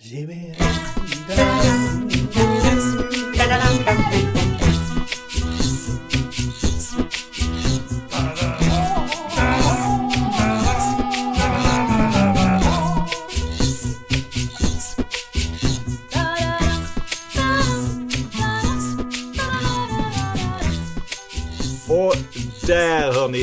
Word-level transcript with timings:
Och 0.00 0.06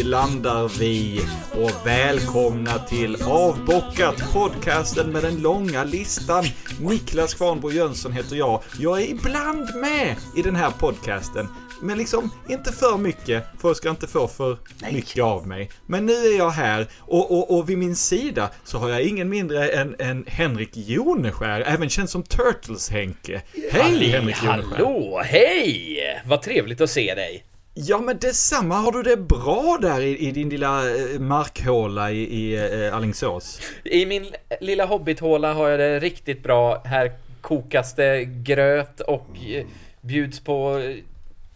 landar 0.10 0.80
vi 0.80 1.22
och 1.52 1.88
välkomna 1.88 2.80
till 2.80 3.18
Avbockat 3.24 4.34
podcasten 4.34 5.12
med 5.12 5.24
den 5.24 5.42
långa 5.42 5.84
listan. 5.84 6.46
Niklas 6.82 7.34
Kvarnbo 7.34 7.72
Jönsson 7.72 8.12
heter 8.12 8.36
jag. 8.36 8.64
Jag 8.80 9.02
är 9.02 9.06
ibland 9.06 9.76
med 9.76 10.16
i 10.36 10.42
den 10.42 10.56
här 10.56 10.72
podcasten. 10.72 11.48
Men 11.82 11.98
liksom 11.98 12.30
inte 12.50 12.72
för 12.72 12.98
mycket. 12.98 13.44
Folk 13.60 13.78
ska 13.78 13.90
inte 13.90 14.08
få 14.08 14.28
för 14.28 14.58
mycket 14.92 15.24
av 15.24 15.48
mig. 15.48 15.70
Men 15.86 16.06
nu 16.06 16.14
är 16.14 16.38
jag 16.38 16.50
här 16.50 16.88
och, 17.00 17.32
och, 17.32 17.58
och 17.58 17.70
vid 17.70 17.78
min 17.78 17.96
sida 17.96 18.50
så 18.64 18.78
har 18.78 18.90
jag 18.90 19.02
ingen 19.02 19.30
mindre 19.30 19.70
än, 19.70 19.96
än 20.00 20.26
Henrik 20.28 20.72
Joneskär, 20.74 21.62
även 21.62 21.90
känd 21.90 22.10
som 22.10 22.24
Turtles-Henke. 22.24 23.42
Hej 23.72 24.10
Henrik 24.10 24.14
Joneskär! 24.14 24.48
Hallå, 24.48 25.22
hej! 25.26 26.00
Vad 26.26 26.42
trevligt 26.42 26.82
att 26.82 26.90
se 26.90 27.16
dig. 27.16 27.44
Ja 27.80 27.98
men 27.98 28.18
detsamma, 28.18 28.76
har 28.76 28.92
du 28.92 29.04
det 29.04 29.18
bra 29.18 29.78
där 29.82 30.02
i, 30.02 30.18
i 30.28 30.32
din 30.32 30.50
lilla 30.50 30.90
eh, 30.90 31.20
markhåla 31.20 32.12
i, 32.12 32.22
i 32.22 32.56
eh, 32.88 32.96
Alingsås? 32.96 33.62
I 33.84 34.06
min 34.06 34.26
lilla 34.62 34.86
hobbithåla 34.86 35.54
har 35.54 35.70
jag 35.70 35.80
det 35.80 36.00
riktigt 36.00 36.44
bra. 36.44 36.82
Här 36.86 37.12
kokas 37.42 37.96
det 37.96 38.26
gröt 38.26 39.00
och 39.02 39.28
eh, 39.50 39.66
bjuds 40.02 40.40
på 40.40 40.82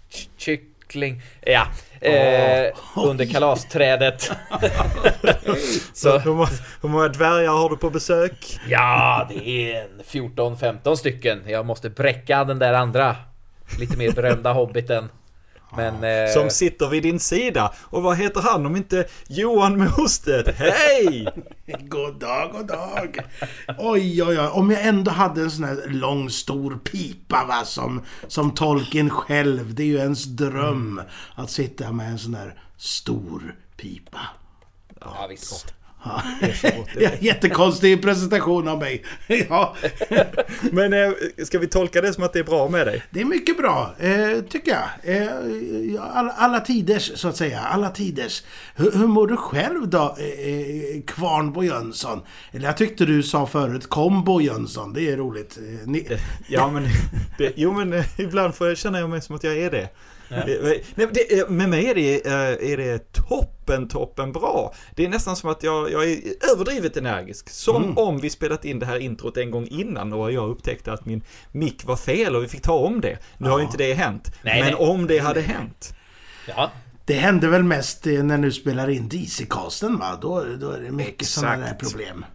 ky- 0.09 0.27
kyckling. 0.37 1.21
Ja, 1.41 1.67
eh, 2.01 2.73
under 3.05 3.25
kalasträdet. 3.25 4.31
Så 5.93 6.17
hur, 6.19 6.33
må, 6.33 6.47
hur 6.81 6.89
många 6.89 7.07
dvärgar 7.07 7.51
har 7.51 7.69
du 7.69 7.77
på 7.77 7.89
besök? 7.89 8.59
ja, 8.69 9.27
det 9.29 9.73
är 9.73 9.81
en 9.81 10.01
14-15 10.35 10.95
stycken. 10.95 11.41
Jag 11.47 11.65
måste 11.65 11.89
bräcka 11.89 12.43
den 12.43 12.59
där 12.59 12.73
andra. 12.73 13.15
Lite 13.79 13.97
mer 13.97 14.11
berömda 14.11 14.53
hobbiten. 14.53 15.09
Men... 15.77 16.03
Eh, 16.03 16.33
Som 16.33 16.49
sitter 16.49 16.87
vid 16.89 17.03
din 17.03 17.19
sida. 17.19 17.73
Och 17.81 18.03
vad 18.03 18.17
heter 18.17 18.41
han 18.41 18.65
om 18.65 18.75
inte 18.75 19.05
Johan 19.27 19.77
Mosted? 19.97 20.47
Hej! 20.57 21.27
God 21.79 22.19
dag, 22.19 22.51
god 22.51 22.67
dag. 22.67 23.19
Oj, 23.77 24.23
oj, 24.23 24.39
oj. 24.39 24.47
Om 24.47 24.71
jag 24.71 24.85
ändå 24.85 25.11
hade 25.11 25.41
en 25.41 25.51
sån 25.51 25.63
här 25.63 25.83
lång, 25.87 26.29
stor 26.29 26.75
pipa 26.91 27.45
va, 27.47 27.65
som, 27.65 28.01
som 28.27 28.51
tolken 28.51 29.09
själv. 29.09 29.75
Det 29.75 29.83
är 29.83 29.87
ju 29.87 29.97
ens 29.97 30.25
dröm 30.25 31.01
att 31.35 31.51
sitta 31.51 31.91
med 31.91 32.07
en 32.11 32.19
sån 32.19 32.35
här 32.35 32.61
stor 32.77 33.55
pipa. 33.77 34.19
ja, 35.01 35.27
visst. 35.29 35.73
Ja. 36.03 36.21
Jättekonstig 37.19 38.01
presentation 38.01 38.67
av 38.67 38.79
mig. 38.79 39.03
Ja, 39.49 39.75
Men 40.71 40.93
eh, 40.93 41.11
ska 41.45 41.59
vi 41.59 41.67
tolka 41.67 42.01
det 42.01 42.13
som 42.13 42.23
att 42.23 42.33
det 42.33 42.39
är 42.39 42.43
bra 42.43 42.69
med 42.69 42.87
dig? 42.87 43.03
det 43.09 43.21
är 43.21 43.25
mycket 43.25 43.57
bra, 43.57 43.95
eh, 43.99 44.41
tycker 44.49 44.71
jag. 44.71 45.15
Eh, 45.15 45.27
alla, 46.17 46.31
alla 46.31 46.59
tiders, 46.59 47.11
så 47.15 47.27
att 47.27 47.37
säga. 47.37 47.59
Alla 47.59 47.89
tiders. 47.89 48.43
Hur, 48.75 48.91
hur 48.91 49.07
mår 49.07 49.27
du 49.27 49.37
själv 49.37 49.87
då, 49.87 50.15
eh, 50.19 51.01
Kvarnbo 51.07 51.63
Jönsson? 51.63 52.21
Eller 52.51 52.65
jag 52.65 52.77
tyckte 52.77 53.05
du 53.05 53.23
sa 53.23 53.47
förut 53.47 53.89
Kombo 53.89 54.41
Jönsson. 54.41 54.93
Det 54.93 55.09
är 55.09 55.17
roligt. 55.17 55.57
Ni, 55.85 56.07
Ja 56.47 56.71
men, 56.71 56.87
det, 57.37 57.53
jo 57.55 57.71
men 57.73 58.03
ibland 58.17 58.55
får 58.55 58.67
jag 58.67 58.77
känna 58.77 58.99
jag 58.99 59.09
mig 59.09 59.21
som 59.21 59.35
att 59.35 59.43
jag 59.43 59.57
är 59.57 59.71
det. 59.71 59.89
Eh, 60.31 60.43
Nej, 60.45 60.83
men 60.95 61.09
det, 61.13 61.39
eh, 61.39 61.49
med 61.49 61.69
mig 61.69 61.85
är 61.85 61.95
det, 61.95 62.25
eh, 62.25 62.71
är 62.71 62.77
det 62.77 63.13
toppen, 63.13 63.87
toppen 63.87 64.31
bra. 64.31 64.73
Det 64.95 65.05
är 65.05 65.09
nästan 65.09 65.35
som 65.35 65.49
att 65.49 65.63
jag, 65.63 65.91
jag 65.91 66.11
är 66.11 66.19
överdrivet 66.53 66.97
energisk. 66.97 67.49
Som 67.49 67.83
Mm. 67.83 67.97
om 67.97 68.19
vi 68.19 68.29
spelat 68.29 68.65
in 68.65 68.79
det 68.79 68.85
här 68.85 68.99
introt 68.99 69.37
en 69.37 69.51
gång 69.51 69.67
innan 69.67 70.13
och 70.13 70.31
jag 70.31 70.49
upptäckte 70.49 70.93
att 70.93 71.05
min 71.05 71.23
mick 71.51 71.85
var 71.85 71.95
fel 71.95 72.35
och 72.35 72.43
vi 72.43 72.47
fick 72.47 72.61
ta 72.61 72.73
om 72.73 73.01
det. 73.01 73.17
Nu 73.37 73.49
har 73.49 73.59
ju 73.59 73.65
inte 73.65 73.77
det 73.77 73.93
hänt. 73.93 74.31
Nej, 74.43 74.61
men 74.61 74.73
nej. 74.73 74.89
om 74.89 75.07
det 75.07 75.17
hade 75.19 75.41
hänt. 75.41 75.93
Ja, 76.47 76.71
Det 77.05 77.13
händer 77.13 77.47
väl 77.47 77.63
mest 77.63 78.07
eh, 78.07 78.23
när 78.23 78.37
du 78.37 78.51
spelar 78.51 78.89
in 78.89 79.09
DC-casten 79.09 79.99
va? 79.99 80.17
Då, 80.21 80.43
då 80.59 80.69
är 80.71 80.79
det 80.81 80.91
mycket 80.91 81.27
sådana 81.27 81.65
där 81.65 81.73
problem. 81.73 82.25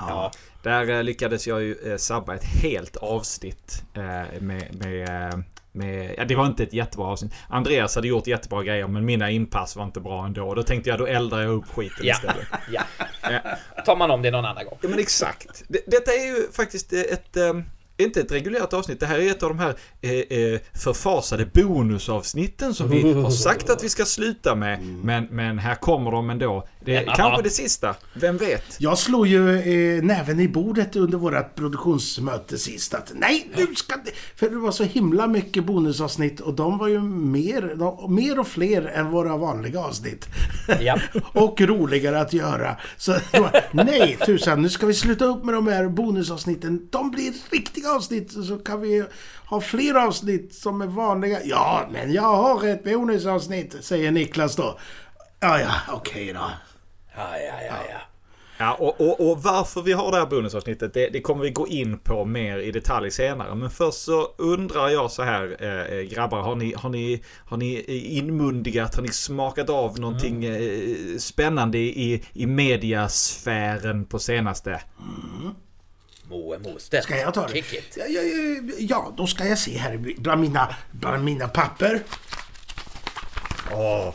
ja. 0.00 0.30
Där 0.62 0.90
eh, 0.90 1.02
lyckades 1.02 1.46
jag 1.46 1.62
ju 1.62 1.76
eh, 1.92 1.96
sabba 1.96 2.34
ett 2.34 2.44
helt 2.44 2.96
avsnitt 2.96 3.82
eh, 3.94 4.02
med, 4.40 4.74
med, 4.84 5.28
eh, 5.32 5.38
med, 5.72 6.14
ja 6.18 6.24
det 6.24 6.34
var 6.34 6.46
inte 6.46 6.62
ett 6.62 6.72
jättebra 6.72 7.06
avsnitt. 7.06 7.32
Andreas 7.48 7.94
hade 7.94 8.08
gjort 8.08 8.26
jättebra 8.26 8.62
grejer 8.62 8.86
men 8.86 9.04
mina 9.04 9.30
inpass 9.30 9.76
var 9.76 9.84
inte 9.84 10.00
bra 10.00 10.26
ändå. 10.26 10.54
Då 10.54 10.62
tänkte 10.62 10.90
jag 10.90 10.98
då 10.98 11.06
eldar 11.06 11.40
jag 11.40 11.50
upp 11.50 11.68
skiten 11.68 12.06
Ja, 12.06 12.14
istället. 12.14 12.46
ja. 12.70 12.82
Ja. 13.22 13.40
Tar 13.86 13.96
man 13.96 14.10
om 14.10 14.22
det 14.22 14.30
någon 14.30 14.44
annan 14.44 14.64
gång. 14.64 14.78
Ja 14.80 14.88
men 14.88 14.98
exakt. 14.98 15.62
Det, 15.68 15.80
detta 15.86 16.12
är 16.12 16.26
ju 16.26 16.52
faktiskt 16.52 16.92
ett, 16.92 17.36
eh, 17.36 17.52
inte 17.98 18.20
ett 18.20 18.32
reguljärt 18.32 18.72
avsnitt. 18.72 19.00
Det 19.00 19.06
här 19.06 19.18
är 19.18 19.30
ett 19.30 19.42
av 19.42 19.48
de 19.48 19.58
här 19.58 19.74
eh, 20.00 20.10
eh, 20.38 20.60
förfasade 20.74 21.46
bonusavsnitten 21.46 22.74
som 22.74 22.90
vi 22.90 23.12
har 23.12 23.30
sagt 23.30 23.70
att 23.70 23.84
vi 23.84 23.88
ska 23.88 24.04
sluta 24.04 24.54
med. 24.54 24.82
Men, 24.82 25.24
men 25.30 25.58
här 25.58 25.74
kommer 25.74 26.10
de 26.10 26.30
ändå. 26.30 26.66
Det 26.84 26.96
är 26.96 27.04
Ja. 27.06 27.14
kanske 27.14 27.42
det 27.42 27.50
sista. 27.50 27.94
Vem 28.14 28.36
vet? 28.36 28.64
Jag 28.78 28.98
slog 28.98 29.26
ju 29.26 29.56
eh, 29.98 30.02
näven 30.02 30.40
i 30.40 30.48
bordet 30.48 30.96
under 30.96 31.18
vårt 31.18 31.54
produktionsmöte 31.54 32.58
sist 32.58 32.94
att 32.94 33.12
nej, 33.14 33.50
nu 33.56 33.74
ska 33.74 33.96
det... 33.96 34.10
För 34.36 34.50
det 34.50 34.56
var 34.56 34.72
så 34.72 34.84
himla 34.84 35.26
mycket 35.26 35.64
bonusavsnitt 35.64 36.40
och 36.40 36.54
de 36.54 36.78
var 36.78 36.88
ju 36.88 37.00
mer, 37.00 37.74
de, 37.76 38.14
mer 38.14 38.38
och 38.38 38.48
fler 38.48 38.82
än 38.86 39.10
våra 39.10 39.36
vanliga 39.36 39.80
avsnitt. 39.80 40.26
Ja. 40.80 40.98
och 41.32 41.60
roligare 41.60 42.20
att 42.20 42.32
göra. 42.32 42.76
Så 42.96 43.12
var, 43.32 43.60
nej 43.72 44.18
tusan, 44.26 44.62
nu 44.62 44.68
ska 44.68 44.86
vi 44.86 44.94
sluta 44.94 45.24
upp 45.24 45.44
med 45.44 45.54
de 45.54 45.66
här 45.66 45.88
bonusavsnitten. 45.88 46.88
De 46.90 47.10
blir 47.10 47.32
riktiga 47.50 47.90
avsnitt 47.90 48.32
så 48.32 48.58
kan 48.58 48.80
vi 48.80 49.04
ha 49.46 49.60
fler 49.60 49.94
avsnitt 49.94 50.54
som 50.54 50.80
är 50.80 50.86
vanliga. 50.86 51.38
Ja, 51.44 51.88
men 51.92 52.12
jag 52.12 52.22
har 52.36 52.66
ett 52.68 52.84
bonusavsnitt, 52.84 53.76
säger 53.80 54.10
Niklas 54.10 54.56
då. 54.56 54.78
Ja, 55.40 55.60
ja, 55.60 55.72
okej 55.92 56.32
då. 56.32 56.50
Ja, 57.16 57.38
ja, 57.38 57.62
ja, 57.68 57.76
ja. 57.90 58.00
Ja, 58.60 58.74
och, 58.74 59.00
och, 59.00 59.30
och 59.30 59.42
varför 59.42 59.82
vi 59.82 59.92
har 59.92 60.12
det 60.12 60.18
här 60.18 60.26
bonusavsnittet, 60.26 60.94
det, 60.94 61.08
det 61.08 61.20
kommer 61.20 61.42
vi 61.42 61.50
gå 61.50 61.68
in 61.68 61.98
på 61.98 62.24
mer 62.24 62.58
i 62.58 62.72
detalj 62.72 63.10
senare. 63.10 63.54
Men 63.54 63.70
först 63.70 63.98
så 63.98 64.34
undrar 64.36 64.88
jag 64.88 65.10
så 65.10 65.22
här, 65.22 65.56
eh, 65.60 65.98
eh, 65.98 66.02
grabbar, 66.02 66.42
har 66.42 66.54
ni, 66.54 66.74
har, 66.76 66.90
ni, 66.90 67.22
har 67.46 67.56
ni 67.56 67.80
inmundigat, 68.18 68.94
har 68.94 69.02
ni 69.02 69.08
smakat 69.08 69.70
av 69.70 70.00
någonting 70.00 70.44
eh, 70.44 71.18
spännande 71.18 71.78
i, 71.78 72.24
i 72.32 72.46
mediasfären 72.46 74.04
på 74.04 74.18
senaste? 74.18 74.80
Moe 76.28 76.58
Mostedt. 76.58 77.04
Ska 77.04 77.16
jag 77.16 77.34
ta 77.34 77.46
det? 77.46 77.52
Kick 77.52 77.72
it. 77.72 77.96
Ja, 77.98 78.04
ja, 78.08 78.22
ja, 78.22 78.72
ja, 78.78 79.14
då 79.16 79.26
ska 79.26 79.44
jag 79.44 79.58
se 79.58 79.78
här 79.78 80.14
bland 80.18 80.40
mina, 80.40 80.74
bland 80.90 81.24
mina 81.24 81.48
papper. 81.48 82.00
Åh, 83.72 84.14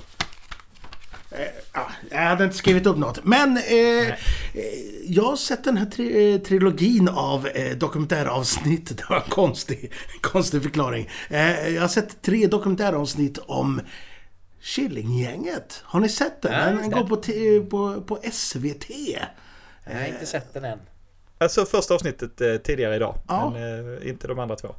jag 2.11 2.17
hade 2.19 2.43
inte 2.43 2.55
skrivit 2.55 2.85
upp 2.85 2.97
något. 2.97 3.19
Men 3.25 3.57
eh, 3.57 4.07
eh, 4.07 4.13
jag 5.05 5.23
har 5.23 5.35
sett 5.35 5.63
den 5.63 5.77
här 5.77 5.85
tri 5.85 6.33
eh, 6.33 6.39
trilogin 6.41 7.09
av 7.09 7.47
eh, 7.47 7.77
dokumentäravsnitt. 7.77 8.89
Det 8.97 9.09
var 9.09 9.15
en 9.17 9.29
konstig, 9.29 9.91
konstig 10.21 10.63
förklaring. 10.63 11.09
Eh, 11.29 11.67
jag 11.69 11.81
har 11.81 11.87
sett 11.87 12.21
tre 12.21 12.47
dokumentäravsnitt 12.47 13.37
om 13.37 13.81
Killinggänget. 14.61 15.81
Har 15.83 15.99
ni 15.99 16.09
sett 16.09 16.41
den? 16.41 16.75
Den 16.77 16.91
går 16.91 17.03
på, 17.03 17.15
på, 17.69 18.01
på 18.01 18.19
SVT. 18.31 18.89
Jag 19.85 19.99
har 19.99 20.05
inte 20.07 20.25
sett 20.25 20.53
den 20.53 20.65
än. 20.65 20.79
alltså 21.37 21.65
första 21.65 21.93
avsnittet 21.93 22.41
eh, 22.41 22.55
tidigare 22.55 22.95
idag, 22.95 23.15
Ja. 23.27 23.49
men 23.53 23.97
eh, 23.97 24.09
inte 24.09 24.27
de 24.27 24.39
andra 24.39 24.55
två. 24.55 24.75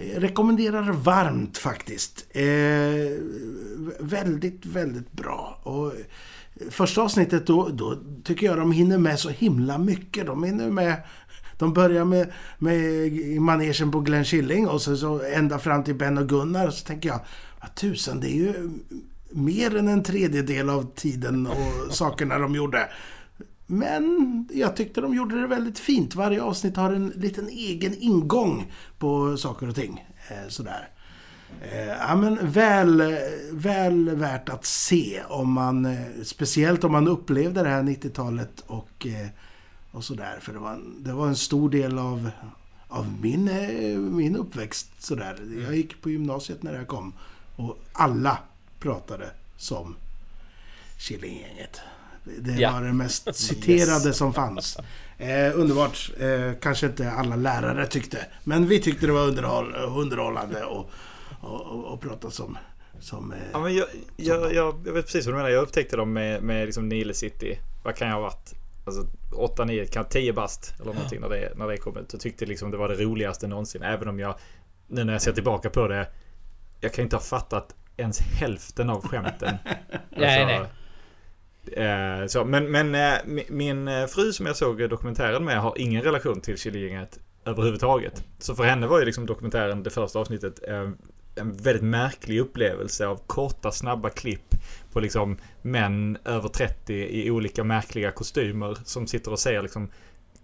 Rekommenderar 0.00 0.92
varmt 0.92 1.58
faktiskt. 1.58 2.26
Eh, 2.30 2.44
väldigt, 4.00 4.66
väldigt 4.66 5.12
bra. 5.12 5.60
Och 5.62 5.86
eh, 5.86 6.70
första 6.70 7.02
avsnittet 7.02 7.46
då, 7.46 7.68
då 7.68 7.98
tycker 8.24 8.46
jag 8.46 8.58
de 8.58 8.72
hinner 8.72 8.98
med 8.98 9.18
så 9.18 9.28
himla 9.28 9.78
mycket. 9.78 10.26
De 10.26 10.44
hinner 10.44 10.70
med 10.70 10.96
de 11.58 11.72
börjar 11.72 12.04
med, 12.04 12.32
med 12.58 13.12
manegen 13.40 13.90
på 13.90 14.00
Glenn 14.00 14.24
Killing 14.24 14.68
och 14.68 14.82
så, 14.82 14.96
så 14.96 15.22
ända 15.22 15.58
fram 15.58 15.84
till 15.84 15.94
Ben 15.94 16.18
och 16.18 16.28
Gunnar. 16.28 16.66
Och 16.66 16.74
så 16.74 16.86
tänker 16.86 17.08
jag, 17.08 17.20
vad 17.60 17.74
tusan, 17.74 18.20
det 18.20 18.28
är 18.28 18.36
ju 18.36 18.70
mer 19.30 19.76
än 19.76 19.88
en 19.88 20.02
tredjedel 20.02 20.70
av 20.70 20.94
tiden 20.94 21.46
och 21.46 21.94
sakerna 21.94 22.38
de 22.38 22.54
gjorde. 22.54 22.88
Men 23.72 24.48
jag 24.52 24.76
tyckte 24.76 25.00
de 25.00 25.14
gjorde 25.14 25.40
det 25.40 25.46
väldigt 25.46 25.78
fint. 25.78 26.14
Varje 26.14 26.42
avsnitt 26.42 26.76
har 26.76 26.92
en 26.92 27.08
liten 27.08 27.48
egen 27.48 27.94
ingång 27.98 28.72
på 28.98 29.36
saker 29.36 29.68
och 29.68 29.74
ting. 29.74 30.04
Eh, 30.30 30.48
sådär. 30.48 30.88
Eh, 31.62 31.86
ja, 31.86 32.16
men 32.16 32.50
väl, 32.50 33.16
väl 33.52 34.10
värt 34.10 34.48
att 34.48 34.64
se 34.64 35.22
om 35.28 35.52
man, 35.52 35.84
eh, 35.86 35.98
speciellt 36.22 36.84
om 36.84 36.92
man 36.92 37.08
upplevde 37.08 37.62
det 37.62 37.68
här 37.68 37.82
90-talet 37.82 38.64
och, 38.66 39.06
och 39.90 40.04
sådär. 40.04 40.38
För 40.40 40.52
det 40.52 40.58
var, 40.58 40.72
en- 40.72 41.02
det 41.04 41.12
var 41.12 41.26
en 41.28 41.36
stor 41.36 41.70
del 41.70 41.98
av, 41.98 42.30
av 42.88 43.06
min, 43.22 43.50
min 44.16 44.36
uppväxt. 44.36 44.90
Sådär. 44.98 45.38
Jag 45.64 45.76
gick 45.76 46.02
på 46.02 46.10
gymnasiet 46.10 46.62
när 46.62 46.74
jag 46.74 46.86
kom. 46.88 47.12
Och 47.56 47.78
alla 47.92 48.38
pratade 48.80 49.30
som 49.56 49.96
Killinggänget. 50.98 51.80
Det 52.24 52.52
Ja. 52.52 52.72
var 52.72 52.82
det 52.82 52.92
mest 52.92 53.34
citerade 53.34 54.12
som 54.12 54.34
fanns. 54.34 54.76
Eh, 55.18 55.58
underbart. 55.58 56.10
Eh, 56.20 56.52
kanske 56.62 56.86
inte 56.86 57.10
alla 57.10 57.36
lärare 57.36 57.86
tyckte. 57.86 58.26
Men 58.44 58.66
vi 58.68 58.80
tyckte 58.80 59.06
det 59.06 59.12
var 59.12 59.26
underhåll, 59.26 59.74
underhållande 59.74 60.64
och, 60.64 60.90
och, 61.40 61.60
och, 61.60 61.84
och 61.84 62.00
prata 62.00 62.30
som... 62.30 62.58
som 63.00 63.32
eh, 63.32 63.38
Ja, 63.52 63.60
men 63.60 63.74
jag, 63.74 63.86
jag, 64.16 64.54
jag, 64.54 64.74
jag 64.86 64.92
vet 64.92 65.04
precis 65.04 65.26
vad 65.26 65.34
du 65.34 65.36
menar. 65.36 65.50
Jag 65.50 65.62
upptäckte 65.62 65.96
dem 65.96 66.12
med, 66.12 66.42
med 66.42 66.66
liksom 66.66 66.88
Nile 66.88 67.14
City. 67.14 67.58
Vad 67.84 67.96
kan 67.96 68.08
jag 68.08 68.14
ha 68.14 68.22
varit? 68.22 68.54
Alltså 68.86 69.06
8, 69.36 69.64
9, 69.64 69.86
kan 69.86 70.04
10 70.04 70.32
bast 70.32 70.74
eller 70.80 70.92
någonting 70.92 71.20
när 71.20 71.28
det, 71.28 71.52
när 71.56 71.66
det 71.68 71.76
kom 71.76 71.96
ut. 71.96 72.14
Och 72.14 72.20
tyckte 72.20 72.46
liksom 72.46 72.70
det 72.70 72.76
var 72.76 72.88
det 72.88 72.94
roligaste 73.04 73.46
någonsin. 73.46 73.82
Även 73.82 74.08
om 74.08 74.18
jag 74.18 74.34
nu 74.88 75.04
när 75.04 75.12
jag 75.12 75.22
ser 75.22 75.32
tillbaka 75.32 75.70
på 75.70 75.88
det. 75.88 76.06
Jag 76.80 76.94
kan 76.94 77.02
inte 77.02 77.16
ha 77.16 77.22
fattat 77.22 77.74
ens 77.96 78.18
hälften 78.20 78.90
av 78.90 79.08
skämten. 79.08 79.56
Nej, 80.10 80.46
nej. 80.46 80.60
Eh, 81.72 82.26
så, 82.26 82.44
men 82.44 82.70
men 82.70 82.94
eh, 82.94 83.44
min 83.48 83.88
eh, 83.88 84.06
fru 84.06 84.32
som 84.32 84.46
jag 84.46 84.56
såg 84.56 84.90
dokumentären 84.90 85.44
med 85.44 85.60
har 85.60 85.74
ingen 85.76 86.02
relation 86.02 86.40
till 86.40 86.58
Killinggänget 86.58 87.18
överhuvudtaget. 87.44 88.24
Så 88.38 88.54
för 88.54 88.64
henne 88.64 88.86
var 88.86 88.98
ju 88.98 89.04
liksom 89.04 89.26
dokumentären, 89.26 89.82
det 89.82 89.90
första 89.90 90.18
avsnittet, 90.18 90.68
eh, 90.68 90.90
en 91.34 91.52
väldigt 91.56 91.84
märklig 91.84 92.40
upplevelse 92.40 93.06
av 93.06 93.20
korta 93.26 93.72
snabba 93.72 94.10
klipp 94.10 94.54
på 94.92 95.00
liksom 95.00 95.38
män 95.62 96.18
över 96.24 96.48
30 96.48 96.94
i 96.94 97.30
olika 97.30 97.64
märkliga 97.64 98.10
kostymer 98.10 98.78
som 98.84 99.06
sitter 99.06 99.32
och 99.32 99.38
säger 99.38 99.62
liksom 99.62 99.90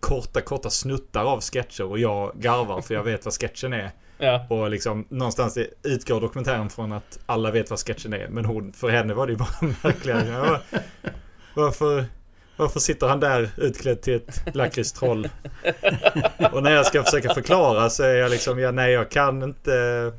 korta, 0.01 0.41
korta 0.41 0.71
snuttar 0.71 1.25
av 1.25 1.41
sketcher 1.41 1.85
och 1.85 1.99
jag 1.99 2.33
garvar 2.35 2.81
för 2.81 2.95
jag 2.95 3.03
vet 3.03 3.25
vad 3.25 3.35
sketchen 3.35 3.73
är. 3.73 3.91
Ja. 4.19 4.47
Och 4.51 4.71
liksom 4.71 5.07
någonstans 5.09 5.59
utgår 5.83 6.21
dokumentären 6.21 6.71
från 6.71 6.93
att 6.93 7.19
alla 7.27 7.51
vet 7.51 7.71
vad 7.71 7.79
sketchen 7.79 8.13
är. 8.13 8.29
Men 8.29 8.45
hon, 8.45 8.73
för 8.73 8.89
henne 8.89 9.15
var 9.15 9.27
det 9.27 9.33
ju 9.33 9.39
bara 9.39 9.75
märkliga. 9.83 10.27
Ja, 10.27 10.61
varför, 11.55 12.05
varför 12.57 12.81
sitter 12.81 13.07
han 13.07 13.21
där 13.21 13.51
utklädd 13.57 14.01
till 14.01 14.15
ett 14.15 14.55
lakritstroll? 14.55 15.29
Och 16.53 16.63
när 16.63 16.71
jag 16.71 16.87
ska 16.87 17.03
försöka 17.03 17.35
förklara 17.35 17.91
så 17.91 18.03
är 18.03 18.15
jag 18.15 18.31
liksom, 18.31 18.59
ja 18.59 18.71
nej 18.71 18.93
jag 18.93 19.11
kan 19.11 19.43
inte. 19.43 20.13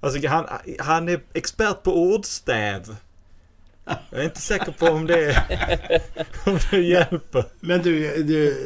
Alltså 0.00 0.28
han, 0.28 0.46
han 0.78 1.08
är 1.08 1.20
expert 1.34 1.82
på 1.82 1.96
ordstäv. 1.96 2.96
Jag 4.10 4.20
är 4.20 4.24
inte 4.24 4.40
säker 4.40 4.72
på 4.72 4.86
om 4.86 5.06
det, 5.06 5.42
om 6.46 6.58
det 6.70 6.80
hjälper. 6.80 7.44
Men 7.60 7.82
du, 7.82 8.22
du 8.22 8.56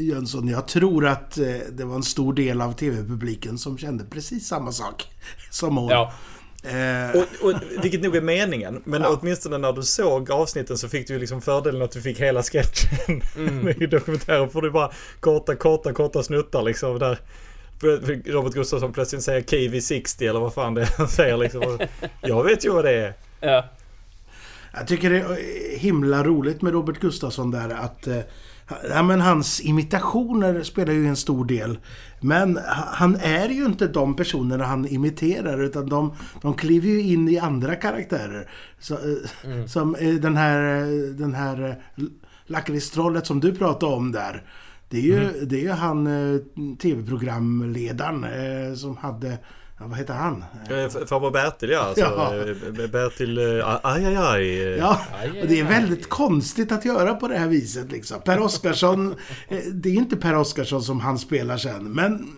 Jönsson, 0.00 0.48
jag 0.48 0.68
tror 0.68 1.06
att 1.06 1.38
eh, 1.38 1.46
det 1.72 1.84
var 1.84 1.94
en 1.94 2.02
stor 2.02 2.32
del 2.32 2.60
av 2.60 2.72
TV-publiken 2.72 3.58
som 3.58 3.78
kände 3.78 4.04
precis 4.04 4.46
samma 4.48 4.72
sak 4.72 5.08
som 5.50 5.76
hon. 5.76 5.88
Ja. 5.88 6.12
Eh, 6.64 7.10
Och, 7.10 7.48
och, 7.48 7.54
vilket 7.82 8.02
nog 8.02 8.16
är 8.16 8.20
meningen. 8.20 8.82
Men 8.84 9.04
åtminstone 9.06 9.58
när 9.58 9.72
du 9.72 9.82
såg 9.82 10.30
avsnitten 10.30 10.78
så 10.78 10.88
fick 10.88 11.06
du 11.06 11.12
ju 11.14 11.20
liksom 11.20 11.40
fördelen 11.42 11.82
att 11.82 11.90
du 11.90 12.02
fick 12.02 12.20
hela 12.20 12.42
sketchen. 12.42 13.22
Men 13.62 13.82
i 13.82 13.86
dokumentären 13.86 14.50
får 14.50 14.62
du 14.62 14.70
bara 14.70 14.90
korta, 15.20 15.56
korta, 15.56 15.92
korta 15.92 16.22
snuttar 16.22 16.62
liksom. 16.62 16.98
Där 16.98 17.18
Robert 18.24 18.52
Gustafsson 18.52 18.92
plötsligt 18.92 19.22
säger 19.22 19.40
KV60 19.40 20.28
eller 20.30 20.40
vad 20.40 20.54
fan 20.54 20.74
det 20.74 20.82
är 20.82 20.88
han 20.98 21.08
säger 21.08 21.36
liksom. 21.36 21.78
Jag 22.20 22.44
vet 22.44 22.64
ju 22.64 22.70
vad 22.70 22.84
det 22.84 22.90
är. 22.92 23.14
Ja. 23.40 23.64
Jag 24.72 24.86
tycker 24.86 25.10
det 25.10 25.18
är 25.20 25.78
himla 25.78 26.24
roligt 26.24 26.62
med 26.62 26.72
Robert 26.72 27.00
Gustafsson 27.00 27.50
där 27.50 27.70
att... 27.70 28.06
eh, 28.06 28.18
Ja, 28.90 29.02
men 29.02 29.20
hans 29.20 29.60
imitationer 29.60 30.62
spelar 30.62 30.92
ju 30.92 31.06
en 31.06 31.16
stor 31.16 31.44
del. 31.44 31.78
Men 32.20 32.56
ha- 32.56 32.88
han 32.92 33.16
är 33.16 33.48
ju 33.48 33.64
inte 33.64 33.86
de 33.88 34.16
personerna 34.16 34.64
han 34.64 34.86
imiterar 34.88 35.62
utan 35.62 35.88
de, 35.88 36.14
de 36.42 36.54
kliver 36.54 36.88
ju 36.88 37.00
in 37.02 37.28
i 37.28 37.38
andra 37.38 37.74
karaktärer. 37.74 38.50
Så, 38.78 38.94
eh, 38.94 39.66
Som 39.66 39.94
eh, 39.94 40.14
den 40.14 40.36
här, 40.36 40.82
eh, 40.82 40.88
den 41.14 41.34
här 41.34 41.68
eh, 41.96 42.04
lakritstrollet 42.46 43.26
som 43.26 43.40
du 43.40 43.54
pratade 43.54 43.92
om 43.94 44.12
där. 44.12 44.42
Det 44.88 44.96
är 44.98 45.02
ju, 45.02 45.44
det 45.46 45.56
är 45.56 45.62
ju 45.62 45.70
han 45.70 46.06
eh, 46.06 46.40
tv-programledaren 46.82 48.24
eh, 48.24 48.74
som 48.74 48.96
hade... 48.96 49.38
Ja, 49.80 49.86
vad 49.86 49.98
heter 49.98 50.14
han? 50.14 50.44
Farbror 51.06 51.30
Bertil 51.30 51.70
ja. 51.72 51.78
Alltså, 51.80 52.00
Ja. 52.04 52.88
Bertil... 52.92 53.38
eh, 53.38 53.78
Aj, 53.82 54.04
aj, 54.04 54.16
aj. 54.16 54.46
Ja, 54.76 55.00
och 55.42 55.46
det 55.48 55.60
är 55.60 55.64
väldigt 55.64 56.08
konstigt 56.08 56.72
att 56.72 56.84
göra 56.84 57.14
på 57.14 57.28
det 57.28 57.38
här 57.38 57.48
viset 57.48 57.92
liksom. 57.92 58.20
Per 58.20 58.40
Oscarsson, 58.40 59.14
eh, 59.48 59.58
det 59.72 59.88
är 59.88 59.94
inte 59.94 60.16
Per 60.16 60.36
Oscarsson 60.36 60.82
som 60.82 61.00
han 61.00 61.18
spelar 61.18 61.56
sen, 61.56 61.92
men... 61.92 62.36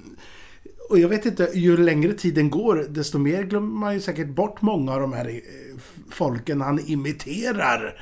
Och 0.90 0.98
jag 0.98 1.08
vet 1.08 1.26
inte, 1.26 1.50
ju 1.54 1.76
längre 1.76 2.12
tiden 2.12 2.50
går, 2.50 2.86
desto 2.88 3.18
mer 3.18 3.42
glömmer 3.42 3.78
man 3.80 3.94
ju 3.94 4.00
säkert 4.00 4.28
bort 4.28 4.62
många 4.62 4.92
av 4.92 5.00
de 5.00 5.12
här 5.12 5.28
eh, 5.28 5.34
folken 6.10 6.60
han 6.60 6.80
imiterar. 6.86 7.94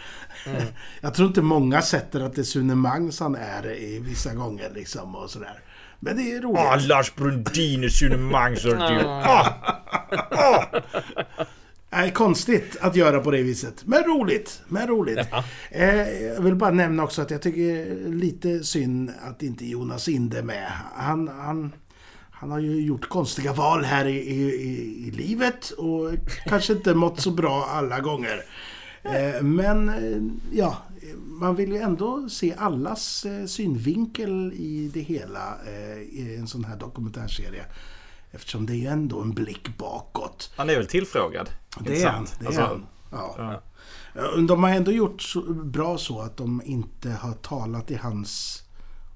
Jag 1.01 1.15
tror 1.15 1.29
inte 1.29 1.43
många 1.43 1.83
sätter 1.83 2.21
att 2.21 2.35
det 2.35 2.41
är 2.41 2.45
Sune 2.45 2.75
Mangs 2.75 3.21
han 3.21 3.35
är 3.35 3.73
i 3.73 3.99
vissa 3.99 4.35
gånger 4.35 4.71
liksom 4.75 5.15
och 5.17 5.31
sådär. 5.31 5.61
Men 6.01 6.17
det 6.17 6.33
är 6.33 6.41
roligt. 6.41 6.61
Ah, 6.61 6.77
Lars 6.77 7.15
Brundin 7.15 8.23
Mangs 8.23 8.65
och 8.65 8.77
du. 8.77 9.01
Ah, 9.07 9.47
Nej, 11.93 12.11
konstigt 12.11 12.77
att 12.81 12.97
göra 12.97 13.21
på 13.21 13.31
det 13.31 13.43
viset. 13.43 13.83
Men 13.87 14.03
roligt. 14.03 14.63
Men 14.69 14.87
roligt. 14.87 15.19
Ja. 15.31 15.45
Eh, 15.71 16.11
jag 16.23 16.43
vill 16.43 16.55
bara 16.55 16.71
nämna 16.71 17.05
också 17.05 17.23
att 17.23 17.31
jag 17.31 17.43
tycker 17.43 17.97
lite 18.11 18.65
synd 18.65 19.13
att 19.29 19.43
inte 19.43 19.67
Jonas 19.67 20.09
Inde 20.09 20.39
är 20.39 20.43
med. 20.43 20.73
Han, 20.95 21.29
han, 21.29 21.73
han 22.31 22.51
har 22.51 22.59
ju 22.59 22.81
gjort 22.81 23.09
konstiga 23.09 23.53
val 23.53 23.85
här 23.85 24.07
i, 24.07 24.17
i, 24.17 24.43
i, 24.43 25.07
i 25.09 25.11
livet 25.11 25.71
och 25.71 26.11
kanske 26.45 26.73
inte 26.73 26.95
mått 26.95 27.21
så 27.21 27.31
bra 27.31 27.69
alla 27.71 28.01
gånger. 28.01 28.45
Eh, 29.03 29.43
men 29.43 29.89
eh, 29.89 30.23
ja, 30.59 30.77
man 31.17 31.55
vill 31.57 31.73
ju 31.73 31.79
ändå 31.79 32.29
se 32.29 32.55
allas 32.59 33.25
eh, 33.25 33.47
synvinkel 33.47 34.53
i 34.53 34.91
det 34.95 35.01
hela 35.01 35.59
eh, 35.67 35.99
i 35.99 36.37
en 36.39 36.47
sån 36.47 36.65
här 36.65 36.77
dokumentärserie. 36.77 37.65
Eftersom 38.31 38.67
det 38.67 38.73
är 38.73 38.77
ju 38.77 38.87
ändå 38.87 39.21
en 39.21 39.31
blick 39.31 39.79
bakåt. 39.79 40.53
Han 40.57 40.71
är 40.71 40.77
väl 40.77 40.87
tillfrågad? 40.87 41.51
Det 41.81 42.03
är 42.03 42.09
han. 42.09 42.27
Det 42.39 42.45
är 42.45 42.47
Alltså, 42.47 42.63
han. 42.63 42.87
Ja. 43.13 43.35
ja. 43.39 43.63
Ja, 44.15 44.37
De 44.49 44.63
har 44.63 44.71
ändå 44.71 44.93
gjort 44.93 45.23
så 45.23 45.41
bra 45.55 45.99
så 45.99 46.21
att 46.21 46.37
de 46.37 46.63
inte 46.65 47.11
har 47.11 47.33
talat 47.33 47.91
i 47.91 47.95
hans 47.95 48.63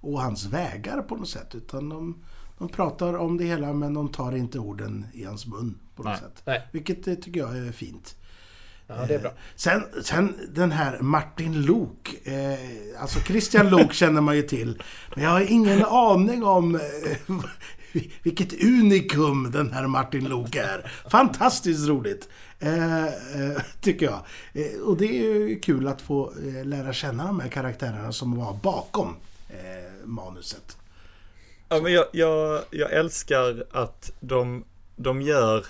och 0.01 0.21
hans 0.21 0.45
vägar 0.47 1.03
på 1.03 1.17
något 1.17 1.29
sätt. 1.29 1.55
Utan 1.55 1.89
de, 1.89 2.25
de 2.59 2.69
pratar 2.69 3.15
om 3.15 3.37
det 3.37 3.45
hela 3.45 3.73
men 3.73 3.95
de 3.95 4.09
tar 4.09 4.33
inte 4.37 4.59
orden 4.59 5.07
i 5.13 5.25
hans 5.25 5.47
mun 5.47 5.79
på 5.97 6.03
något 6.03 6.13
Nej. 6.13 6.21
sätt. 6.21 6.43
Nej. 6.47 6.69
Vilket 6.73 7.07
eh, 7.09 7.15
tycker 7.15 7.41
jag 7.41 7.59
är 7.59 7.73
fint. 7.73 8.17
Ja, 8.87 8.95
det 9.09 9.15
är 9.15 9.19
bra. 9.19 9.33
Sen, 9.57 9.85
sen 10.03 10.35
den 10.49 10.73
här 10.73 10.99
Martin 11.01 11.63
Lok. 11.63 12.15
Eh, 12.25 12.59
alltså 13.01 13.21
Christian 13.21 13.69
Lok 13.69 13.93
känner 14.03 14.21
man 14.21 14.37
ju 14.37 14.43
till. 14.43 14.83
Men 15.15 15.25
jag 15.25 15.31
har 15.31 15.41
ingen 15.41 15.85
aning 15.85 16.45
om 16.45 16.75
eh, 16.75 16.81
vilket 18.23 18.65
unikum 18.65 19.51
den 19.51 19.73
här 19.73 19.87
Martin 19.87 20.25
Lok 20.25 20.57
är. 20.57 20.93
Fantastiskt 21.11 21.89
roligt. 21.89 22.29
Eh, 22.59 23.05
eh, 23.05 23.63
tycker 23.81 24.07
jag. 24.07 24.21
Eh, 24.53 24.81
och 24.81 24.97
det 24.97 25.07
är 25.07 25.35
ju 25.35 25.61
kul 25.61 25.89
att 25.89 26.03
få 26.03 26.33
eh, 26.47 26.65
lära 26.65 26.93
känna 26.93 27.27
de 27.27 27.41
här 27.41 27.49
karaktärerna 27.49 28.13
som 28.13 28.37
var 28.37 28.59
bakom 28.63 29.17
eh, 29.49 30.07
manuset. 30.07 30.77
Ja, 31.69 31.81
men 31.81 31.93
jag, 31.93 32.05
jag, 32.13 32.63
jag 32.71 32.93
älskar 32.93 33.65
att 33.73 34.13
de, 34.21 34.65
de 34.97 35.23
gör... 35.23 35.67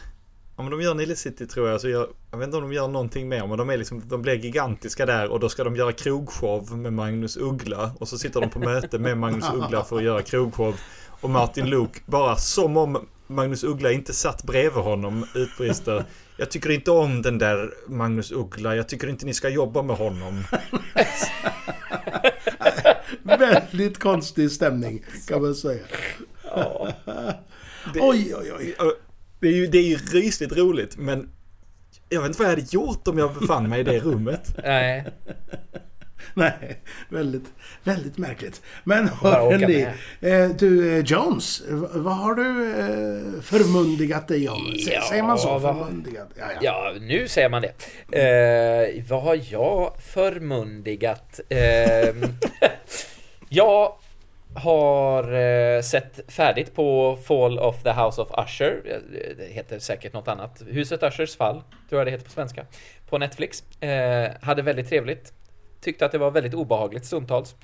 Ja, 0.56 0.62
men 0.62 0.70
de 0.70 0.80
gör 0.80 0.94
Nile 0.94 1.16
City 1.16 1.46
tror 1.46 1.68
jag. 1.68 1.80
Så 1.80 1.88
jag, 1.88 2.08
jag 2.30 2.38
vet 2.38 2.46
inte 2.46 2.56
om 2.56 2.62
de 2.62 2.72
gör 2.72 2.88
någonting 2.88 3.28
mer. 3.28 3.46
Men 3.46 3.58
de, 3.58 3.70
är 3.70 3.76
liksom, 3.76 4.02
de 4.08 4.22
blir 4.22 4.34
gigantiska 4.34 5.06
där 5.06 5.28
och 5.28 5.40
då 5.40 5.48
ska 5.48 5.64
de 5.64 5.76
göra 5.76 5.92
krogshow 5.92 6.76
med 6.78 6.92
Magnus 6.92 7.36
Uggla. 7.36 7.90
Och 7.98 8.08
så 8.08 8.18
sitter 8.18 8.40
de 8.40 8.50
på 8.50 8.58
möte 8.58 8.98
med 8.98 9.18
Magnus 9.18 9.44
Uggla 9.54 9.84
för 9.84 9.96
att 9.96 10.02
göra 10.02 10.22
krogshow. 10.22 10.74
Och 11.20 11.30
Martin 11.30 11.66
Luuk 11.66 12.06
bara 12.06 12.36
som 12.36 12.76
om 12.76 13.06
Magnus 13.26 13.64
Uggla 13.64 13.92
inte 13.92 14.12
satt 14.12 14.42
bredvid 14.42 14.84
honom 14.84 15.26
utbrister. 15.34 16.04
Jag 16.36 16.50
tycker 16.50 16.70
inte 16.70 16.90
om 16.90 17.22
den 17.22 17.38
där 17.38 17.74
Magnus 17.86 18.32
Uggla. 18.32 18.76
Jag 18.76 18.88
tycker 18.88 19.08
inte 19.08 19.26
ni 19.26 19.34
ska 19.34 19.48
jobba 19.48 19.82
med 19.82 19.96
honom. 19.96 20.44
Väldigt 23.22 23.98
konstig 23.98 24.50
stämning 24.50 25.04
kan 25.28 25.42
man 25.42 25.54
säga. 25.54 25.84
Ja. 26.44 26.88
Oj, 27.94 28.34
oj, 28.34 28.52
oj. 28.78 28.94
Det 29.44 29.48
är 29.50 29.52
ju, 29.52 29.66
det 29.66 29.78
är 29.78 29.82
ju 29.82 29.96
rysligt 29.96 30.52
roligt 30.52 30.96
men 30.96 31.28
jag 32.08 32.20
vet 32.20 32.28
inte 32.28 32.38
vad 32.38 32.46
jag 32.46 32.56
hade 32.56 32.74
gjort 32.74 33.08
om 33.08 33.18
jag 33.18 33.34
befann 33.34 33.68
mig 33.68 33.80
i 33.80 33.82
det 33.82 33.98
rummet. 33.98 34.56
Nej. 34.64 35.04
Nej, 36.34 36.82
väldigt, 37.08 37.44
väldigt 37.82 38.18
märkligt. 38.18 38.62
Men 38.84 39.08
hörni, 39.08 39.86
eh, 40.20 40.48
du 40.48 40.98
eh, 40.98 41.04
Jones, 41.04 41.62
vad 41.94 42.16
har 42.16 42.34
du 42.34 42.70
eh, 42.70 43.42
förmundigat 43.42 44.28
dig 44.28 44.48
om? 44.48 44.72
Ja, 44.76 45.02
Säger 45.08 45.22
man 45.22 45.38
så? 45.38 45.60
Förmundigat? 45.60 46.28
Ja, 46.38 46.44
ja. 46.54 46.58
Ja, 46.62 46.92
nu 47.00 47.28
säger 47.28 47.48
man 47.48 47.62
det. 47.62 47.72
Eh, 48.18 49.04
vad 49.08 49.22
har 49.22 49.40
jag 49.50 49.92
förmundigat? 50.12 51.40
Eh, 51.48 52.14
ja, 53.48 53.98
har 54.54 55.32
eh, 55.32 55.80
sett 55.80 56.20
färdigt 56.32 56.74
på 56.74 57.16
Fall 57.16 57.58
of 57.58 57.82
the 57.82 57.92
House 57.92 58.22
of 58.22 58.28
Usher. 58.46 58.82
Eh, 58.84 58.96
Det 59.36 59.52
heter 59.52 59.78
säkert 59.78 60.12
något 60.12 60.28
annat. 60.28 60.62
Huset 60.66 61.02
Ushers 61.02 61.36
fall, 61.36 61.62
tror 61.88 62.00
jag 62.00 62.06
det 62.06 62.10
heter 62.10 62.24
på 62.24 62.30
svenska. 62.30 62.66
På 63.08 63.18
Netflix. 63.18 63.82
Eh, 63.82 64.30
hade 64.40 64.62
väldigt 64.62 64.88
trevligt. 64.88 65.32
Tyckte 65.80 66.06
att 66.06 66.12
det 66.12 66.18
var 66.18 66.30
väldigt 66.30 66.54
obehagligt 66.54 67.04
stundtals. 67.04 67.56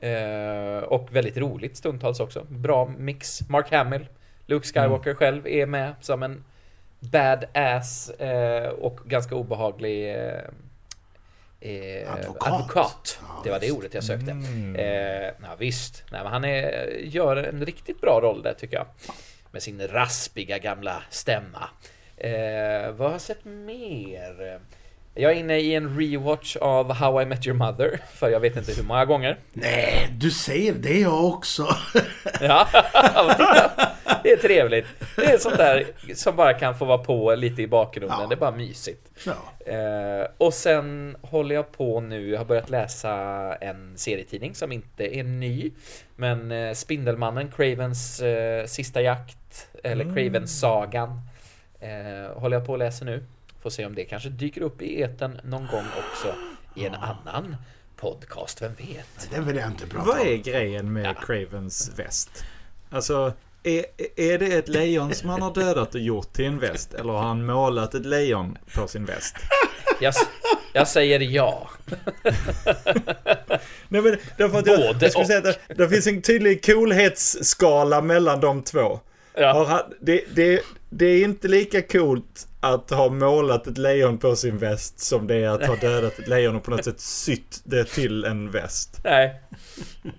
Eh, 0.00 0.82
och 0.84 1.16
väldigt 1.16 1.36
roligt 1.36 1.76
stundtals 1.76 2.20
också. 2.20 2.46
Bra 2.48 2.86
mix. 2.98 3.48
Mark 3.48 3.72
Hamill, 3.72 4.06
Luke 4.46 4.66
Skywalker 4.66 5.14
själv 5.14 5.46
är 5.46 5.66
med 5.66 5.94
som 6.00 6.22
en 6.22 6.44
badass 7.00 8.10
eh, 8.10 8.68
och 8.68 9.00
ganska 9.04 9.34
obehaglig 9.34 10.16
eh, 11.62 12.12
Advokat. 12.14 12.52
advokat. 12.52 13.18
Ja, 13.22 13.40
Det 13.44 13.50
var 13.50 13.60
det 13.60 13.70
ordet 13.72 13.94
jag 13.94 14.04
sökte. 14.04 14.30
Eh, 14.76 15.26
ja, 15.42 15.54
visst, 15.58 16.04
Nej, 16.10 16.22
men 16.22 16.32
han 16.32 16.44
är, 16.44 16.86
gör 16.98 17.36
en 17.36 17.64
riktigt 17.66 18.00
bra 18.00 18.20
roll 18.22 18.42
där 18.42 18.54
tycker 18.54 18.76
jag. 18.76 18.86
Med 19.50 19.62
sin 19.62 19.88
raspiga 19.88 20.58
gamla 20.58 21.02
stämma. 21.10 21.68
Eh, 22.16 22.90
vad 22.90 23.06
har 23.08 23.12
jag 23.12 23.20
sett 23.20 23.44
mer? 23.44 24.60
Jag 25.14 25.32
är 25.32 25.36
inne 25.36 25.58
i 25.58 25.74
en 25.74 25.98
rewatch 26.00 26.56
av 26.56 26.92
How 26.92 27.22
I 27.22 27.26
Met 27.26 27.46
Your 27.46 27.56
Mother, 27.56 28.00
för 28.14 28.28
jag 28.28 28.40
vet 28.40 28.56
inte 28.56 28.72
hur 28.72 28.82
många 28.82 29.04
gånger. 29.04 29.38
Nej, 29.52 30.08
du 30.12 30.30
säger 30.30 30.72
det 30.72 30.98
jag 30.98 31.24
också. 31.24 31.66
Ja, 32.40 32.68
titta. 33.30 33.70
det 34.22 34.32
är 34.32 34.36
trevligt. 34.36 34.86
Det 35.16 35.24
är 35.24 35.38
sånt 35.38 35.56
där 35.56 35.86
som 36.14 36.36
bara 36.36 36.54
kan 36.54 36.78
få 36.78 36.84
vara 36.84 36.98
på 36.98 37.34
lite 37.34 37.62
i 37.62 37.66
bakgrunden. 37.66 38.18
Ja. 38.20 38.26
Det 38.26 38.34
är 38.34 38.38
bara 38.38 38.50
mysigt. 38.50 39.08
Ja. 39.26 39.72
Eh, 39.72 40.26
och 40.38 40.54
sen 40.54 41.16
håller 41.22 41.54
jag 41.54 41.72
på 41.72 42.00
nu, 42.00 42.30
jag 42.30 42.38
har 42.38 42.44
börjat 42.44 42.70
läsa 42.70 43.12
en 43.60 43.98
serietidning 43.98 44.54
som 44.54 44.72
inte 44.72 45.16
är 45.16 45.24
ny. 45.24 45.70
Men 46.16 46.52
eh, 46.52 46.72
Spindelmannen, 46.72 47.50
Cravens 47.56 48.20
eh, 48.20 48.66
sista 48.66 49.02
jakt, 49.02 49.68
eller 49.84 50.04
Cravens 50.04 50.60
sagan. 50.60 51.20
Eh, 51.80 52.40
håller 52.40 52.56
jag 52.56 52.66
på 52.66 52.72
att 52.72 52.78
läsa 52.78 53.04
nu. 53.04 53.24
Får 53.62 53.70
se 53.70 53.86
om 53.86 53.94
det 53.94 54.04
kanske 54.04 54.28
dyker 54.28 54.60
upp 54.60 54.82
i 54.82 55.00
eten 55.00 55.40
någon 55.44 55.66
gång 55.66 55.84
också 55.98 56.34
i 56.74 56.86
en 56.86 56.94
annan 56.94 57.56
podcast, 57.96 58.62
vem 58.62 58.74
vet? 58.74 59.30
Det 59.34 59.40
vill 59.40 59.56
jag 59.56 59.66
inte 59.66 59.86
prata 59.86 60.06
Vad 60.06 60.20
är 60.20 60.36
grejen 60.36 60.92
med 60.92 61.06
Ja. 61.06 61.14
Cravens 61.14 61.90
väst? 61.96 62.44
Alltså, 62.90 63.32
är, 63.62 63.84
är 64.16 64.38
det 64.38 64.46
ett 64.46 64.68
lejon 64.68 65.14
som 65.14 65.28
han 65.28 65.42
har 65.42 65.54
dödat 65.54 65.94
och 65.94 66.00
gjort 66.00 66.32
till 66.32 66.44
en 66.44 66.58
väst? 66.58 66.94
Eller 66.94 67.12
har 67.12 67.22
han 67.22 67.46
målat 67.46 67.94
ett 67.94 68.06
lejon 68.06 68.58
på 68.74 68.88
sin 68.88 69.04
väst? 69.04 69.36
Jag, 70.00 70.14
jag 70.72 70.88
säger 70.88 71.20
ja. 71.20 71.70
Nej 73.88 74.02
men 74.02 74.16
därför 74.36 74.58
att 74.58 74.66
jag, 74.66 74.94
Både 74.94 75.10
jag 75.14 75.26
säga 75.26 75.38
att 75.38 75.44
det, 75.44 75.74
det 75.74 75.88
finns 75.88 76.06
en 76.06 76.22
tydlig 76.22 76.64
coolhetsskala 76.66 78.02
mellan 78.02 78.40
de 78.40 78.62
två. 78.62 79.00
Har 79.34 79.42
ja. 79.42 79.64
han, 79.68 79.94
det, 80.00 80.24
det, 80.34 80.62
det 80.90 81.06
är 81.06 81.24
inte 81.24 81.48
lika 81.48 81.82
coolt 81.82 82.46
att 82.64 82.90
ha 82.90 83.08
målat 83.08 83.66
ett 83.66 83.78
lejon 83.78 84.18
på 84.18 84.36
sin 84.36 84.58
väst 84.58 85.00
som 85.00 85.26
det 85.26 85.34
är 85.34 85.48
att 85.48 85.66
ha 85.66 85.76
dödat 85.76 86.18
ett 86.18 86.28
lejon 86.28 86.56
och 86.56 86.62
på 86.62 86.70
något 86.70 86.84
sätt 86.84 87.00
sytt 87.00 87.60
det 87.64 87.84
till 87.84 88.24
en 88.24 88.50
väst. 88.50 89.00
Nej. 89.04 89.40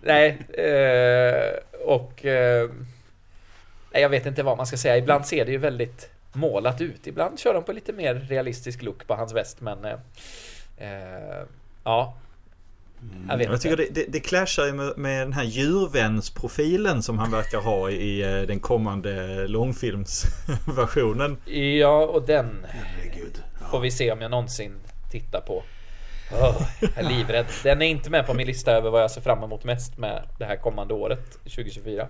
Nej. 0.01 0.29
Eh, 0.53 1.53
och... 1.85 2.25
Eh, 2.25 2.69
nej, 3.91 4.01
jag 4.01 4.09
vet 4.09 4.25
inte 4.25 4.43
vad 4.43 4.57
man 4.57 4.67
ska 4.67 4.77
säga. 4.77 4.97
Ibland 4.97 5.25
ser 5.25 5.45
det 5.45 5.51
ju 5.51 5.57
väldigt 5.57 6.09
målat 6.33 6.81
ut. 6.81 7.07
Ibland 7.07 7.39
kör 7.39 7.53
de 7.53 7.63
på 7.63 7.73
lite 7.73 7.93
mer 7.93 8.15
realistisk 8.15 8.81
look 8.81 9.07
på 9.07 9.15
hans 9.15 9.33
väst, 9.33 9.61
men... 9.61 9.85
Eh, 9.85 9.97
eh 10.77 11.43
ja. 11.83 12.17
Jag 13.29 13.37
vet 13.37 13.49
Jag 13.49 13.61
tycker 13.61 13.77
det, 13.77 13.87
det, 13.91 14.05
det 14.09 14.19
clashar 14.19 14.65
ju 14.65 14.73
med, 14.73 14.97
med 14.97 15.21
den 15.21 15.33
här 15.33 15.43
djurvänsprofilen 15.43 17.03
som 17.03 17.17
han 17.17 17.31
verkar 17.31 17.57
ha 17.57 17.89
i 17.89 18.21
eh, 18.21 18.41
den 18.41 18.59
kommande 18.59 19.47
långfilmsversionen. 19.47 21.37
Ja, 21.79 22.05
och 22.05 22.25
den 22.25 22.65
Herregud. 22.69 23.43
får 23.71 23.79
vi 23.79 23.91
se 23.91 24.11
om 24.11 24.21
jag 24.21 24.31
någonsin 24.31 24.73
tittar 25.11 25.41
på. 25.41 25.63
Åh, 26.31 26.61
jag 26.79 26.97
är 26.97 27.09
livrädd. 27.09 27.45
Den 27.63 27.81
är 27.81 27.85
inte 27.85 28.09
med 28.09 28.25
på 28.25 28.33
min 28.33 28.47
lista 28.47 28.71
över 28.71 28.89
vad 28.89 29.03
jag 29.03 29.11
ser 29.11 29.21
fram 29.21 29.43
emot 29.43 29.63
mest 29.63 29.97
med 29.97 30.23
det 30.39 30.45
här 30.45 30.55
kommande 30.55 30.93
året, 30.93 31.31
2024. 31.43 32.07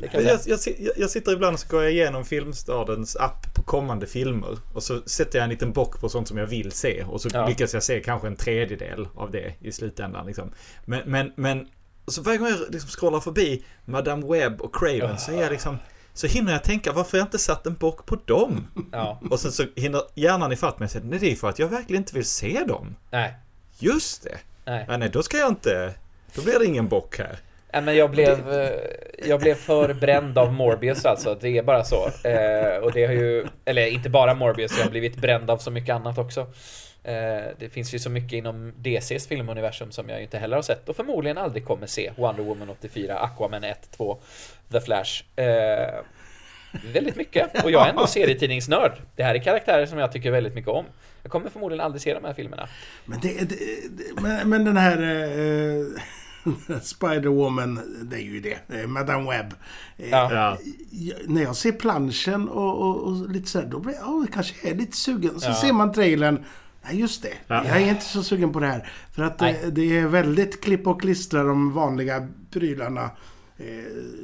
Jag 0.00 0.22
Jag, 0.22 0.40
jag, 0.46 0.58
jag, 0.96 1.10
sitter 1.10 1.32
ibland 1.32 1.54
och 1.54 1.60
så 1.60 1.68
går 1.68 1.82
jag 1.82 1.92
igenom 1.92 2.24
Filmstadens 2.24 3.16
app 3.16 3.54
på 3.54 3.62
kommande 3.62 4.06
filmer. 4.06 4.58
Och 4.74 4.82
så 4.82 5.00
sätter 5.06 5.38
jag 5.38 5.44
en 5.44 5.50
liten 5.50 5.72
bock 5.72 6.00
på 6.00 6.08
sånt 6.08 6.28
som 6.28 6.38
jag 6.38 6.46
vill 6.46 6.72
se. 6.72 7.02
Och 7.04 7.20
så 7.20 7.28
Ja. 7.32 7.48
lyckas 7.48 7.74
jag 7.74 7.82
se 7.82 8.00
kanske 8.00 8.26
en 8.28 8.36
tredjedel 8.36 9.08
av 9.14 9.30
det 9.30 9.54
i 9.60 9.72
slutändan. 9.72 10.26
Liksom. 10.26 10.52
Men, 10.84 11.02
men, 11.06 11.32
men 11.36 11.68
så 12.06 12.22
varje 12.22 12.38
gång 12.38 12.48
jag 12.48 12.58
liksom 12.70 12.90
scrollar 12.90 13.20
förbi 13.20 13.64
Madame 13.84 14.26
Webb 14.26 14.60
och 14.60 14.74
Craven 14.74 15.18
så 15.18 15.32
är 15.32 15.42
jag 15.42 15.50
liksom 15.52 15.78
så 16.14 16.26
hinner 16.26 16.52
jag 16.52 16.64
tänka 16.64 16.92
varför 16.92 17.18
jag 17.18 17.26
inte 17.26 17.38
satt 17.38 17.66
en 17.66 17.74
bock 17.74 18.06
på 18.06 18.16
dem. 18.24 18.66
Ja, 18.92 19.20
Och 19.30 19.40
sen 19.40 19.52
så 19.52 19.64
hinner 19.76 20.02
hjärnan 20.14 20.52
ifatt 20.52 20.78
mig 20.78 20.86
och 20.86 20.90
säger 20.90 21.06
nej 21.06 21.18
det 21.18 21.32
är 21.32 21.36
för 21.36 21.48
att 21.48 21.58
jag 21.58 21.68
verkligen 21.68 22.02
inte 22.02 22.14
vill 22.14 22.24
se 22.24 22.64
dem. 22.68 22.96
nej, 23.10 23.34
Just 23.78 24.22
det. 24.22 24.38
nej. 24.66 24.84
Ja, 24.88 24.96
nej 24.96 25.08
då 25.08 25.22
ska 25.22 25.36
jag 25.38 25.48
inte. 25.48 25.94
Då 26.34 26.42
blir 26.42 26.58
det 26.58 26.66
ingen 26.66 26.88
bock 26.88 27.18
här. 27.18 27.38
Nej, 27.72 27.82
men 27.82 27.96
jag 27.96 28.10
blev, 28.10 28.52
eh, 28.52 28.70
jag 29.28 29.40
blev 29.40 29.54
för 29.54 29.94
bränd 29.94 30.38
av 30.38 30.52
Morbius 30.52 31.04
alltså, 31.04 31.38
det 31.40 31.58
är 31.58 31.62
bara 31.62 31.84
så. 31.84 32.06
Eh, 32.06 32.76
och 32.82 32.92
det 32.92 33.06
har 33.06 33.14
ju, 33.14 33.46
eller 33.64 33.86
inte 33.86 34.10
bara 34.10 34.34
Morbius, 34.34 34.78
jag 34.78 34.84
har 34.84 34.90
blivit 34.90 35.16
bränd 35.16 35.50
av 35.50 35.58
så 35.58 35.70
mycket 35.70 35.94
annat 35.94 36.18
också. 36.18 36.40
Eh, 37.04 37.44
det 37.58 37.68
finns 37.72 37.94
ju 37.94 37.98
så 37.98 38.10
mycket 38.10 38.32
inom 38.32 38.72
DCs 38.76 39.26
filmuniversum 39.26 39.90
som 39.90 40.08
jag 40.08 40.22
inte 40.22 40.38
heller 40.38 40.56
har 40.56 40.62
sett 40.62 40.88
och 40.88 40.96
förmodligen 40.96 41.38
aldrig 41.38 41.64
kommer 41.64 41.86
se. 41.86 42.12
Wonder 42.16 42.42
Woman 42.42 42.70
84, 42.70 43.18
Aquaman 43.18 43.64
1, 43.64 43.90
2, 43.96 44.18
The 44.72 44.80
Flash. 44.80 45.22
Eh, 45.36 46.00
väldigt 46.92 47.16
mycket. 47.16 47.64
Och 47.64 47.70
jag 47.70 47.86
är 47.86 47.90
ändå 47.90 48.06
serietidningsnörd. 48.06 48.92
Det 49.16 49.22
här 49.22 49.34
är 49.34 49.38
karaktärer 49.38 49.86
som 49.86 49.98
jag 49.98 50.12
tycker 50.12 50.30
väldigt 50.30 50.54
mycket 50.54 50.70
om. 50.70 50.84
Jag 51.22 51.32
kommer 51.32 51.50
förmodligen 51.50 51.84
aldrig 51.84 52.02
se 52.02 52.14
de 52.14 52.24
här 52.24 52.34
filmerna. 52.34 52.68
Men, 53.04 53.20
det, 53.20 53.48
det, 53.48 53.56
det, 53.90 54.22
men, 54.22 54.48
men 54.48 54.64
den 54.64 54.76
här... 54.76 55.02
Eh, 55.02 55.76
eh 55.80 56.02
Spider-Woman, 56.82 57.80
det 58.04 58.16
är 58.16 58.20
ju 58.20 58.40
det. 58.40 58.58
Eh, 58.80 58.86
Madame 58.86 59.30
Webb. 59.30 59.54
Eh, 59.96 60.08
Ja. 60.10 60.32
Ja. 60.90 61.14
när 61.26 61.42
jag 61.42 61.56
ser 61.56 61.72
planschen 61.72 62.48
och, 62.48 62.78
och, 62.82 62.96
och 63.02 63.30
lite 63.30 63.48
så 63.48 63.60
här, 63.60 63.66
då 63.66 63.78
blir 63.80 63.94
jag 63.94 64.08
oh, 64.08 64.26
kanske 64.26 64.68
är 64.70 64.74
lite 64.74 64.96
sugen. 64.96 65.40
Så 65.40 65.48
Ja. 65.50 65.54
ser 65.54 65.72
man 65.72 65.92
trailern. 65.92 66.44
Nej, 66.84 67.00
just 67.00 67.22
det. 67.22 67.32
Ja. 67.46 67.64
Jag 67.66 67.76
är 67.82 67.88
inte 67.88 68.04
så 68.04 68.22
sugen 68.22 68.52
på 68.52 68.60
det 68.60 68.66
här. 68.66 68.90
För 69.14 69.22
att 69.22 69.38
det, 69.38 69.70
det 69.70 69.98
är 69.98 70.06
väldigt 70.06 70.60
klipp 70.60 70.86
och 70.86 71.00
klistra 71.00 71.42
de 71.42 71.72
vanliga 71.72 72.28
prylarna. 72.50 73.10
Eh, 73.60 73.66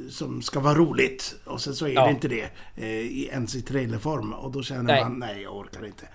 som 0.09 0.41
ska 0.41 0.59
vara 0.59 0.73
roligt. 0.75 1.35
Och 1.45 1.61
sen 1.61 1.75
så 1.75 1.85
är 1.87 1.89
Ja. 1.93 2.05
det 2.05 2.11
inte 2.11 2.27
det. 2.27 2.49
Eh, 2.75 2.85
i, 2.89 3.29
ens 3.31 3.55
i 3.55 3.61
trailerform. 3.61 4.33
Och 4.33 4.51
då 4.51 4.63
känner 4.63 4.83
Nej. 4.83 5.03
man, 5.03 5.19
nej 5.19 5.41
jag 5.41 5.55
orkar 5.57 5.85
inte. 5.85 6.07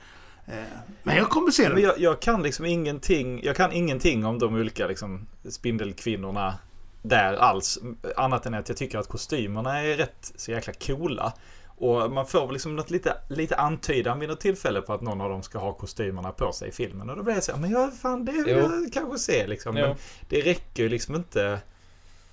Eh, 0.51 0.79
men 1.03 1.17
jag 1.17 1.29
kommer 1.31 1.51
se 1.51 1.63
den. 1.63 1.73
Men 1.73 1.83
jag, 1.83 1.99
jag 1.99 2.21
kan 2.23 2.43
liksom 2.43 2.65
ingenting, 2.65 3.41
jag 3.45 3.57
kan 3.57 3.73
ingenting 3.73 4.25
om 4.25 4.39
de 4.39 4.55
olika 4.55 4.87
liksom 4.87 5.27
spindelkvinnorna 5.51 6.55
där 7.03 7.35
alls. 7.35 7.79
Annat 8.17 8.47
än 8.47 8.55
att 8.55 8.69
jag 8.69 8.77
tycker 8.79 8.99
att 8.99 9.09
kostymerna 9.09 9.81
är 9.83 9.97
rätt 9.97 10.33
så 10.37 10.51
jäkla 10.51 10.73
coola. 10.73 11.33
Och 11.67 12.13
man 12.13 12.27
får 12.27 12.47
väl 12.47 12.53
liksom 12.53 12.77
något 12.77 12.91
lite, 12.91 13.17
lite 13.29 13.57
antydan 13.57 14.21
vid 14.21 14.29
något 14.29 14.41
tillfälle 14.41 14.81
på 14.81 14.93
att 14.93 15.01
någon 15.01 15.21
av 15.21 15.31
dem 15.31 15.43
ska 15.43 15.59
ha 15.59 15.73
kostymerna 15.73 16.33
på 16.33 16.53
sig 16.53 16.69
i 16.69 16.73
filmen. 16.73 17.11
Och 17.11 17.17
då 17.17 17.23
blir 17.23 17.35
jag 17.35 17.45
så 17.45 17.53
här, 17.53 17.59
men 17.59 17.71
ja, 17.71 17.91
fan 18.03 18.25
det 18.25 18.33
vill 18.33 18.49
jag 18.49 18.93
kanske 18.93 19.19
se 19.19 19.47
liksom. 19.47 19.75
Men 19.75 19.95
det 20.29 20.41
räcker 20.41 20.83
ju 20.83 20.89
liksom 20.89 21.15
inte. 21.15 21.61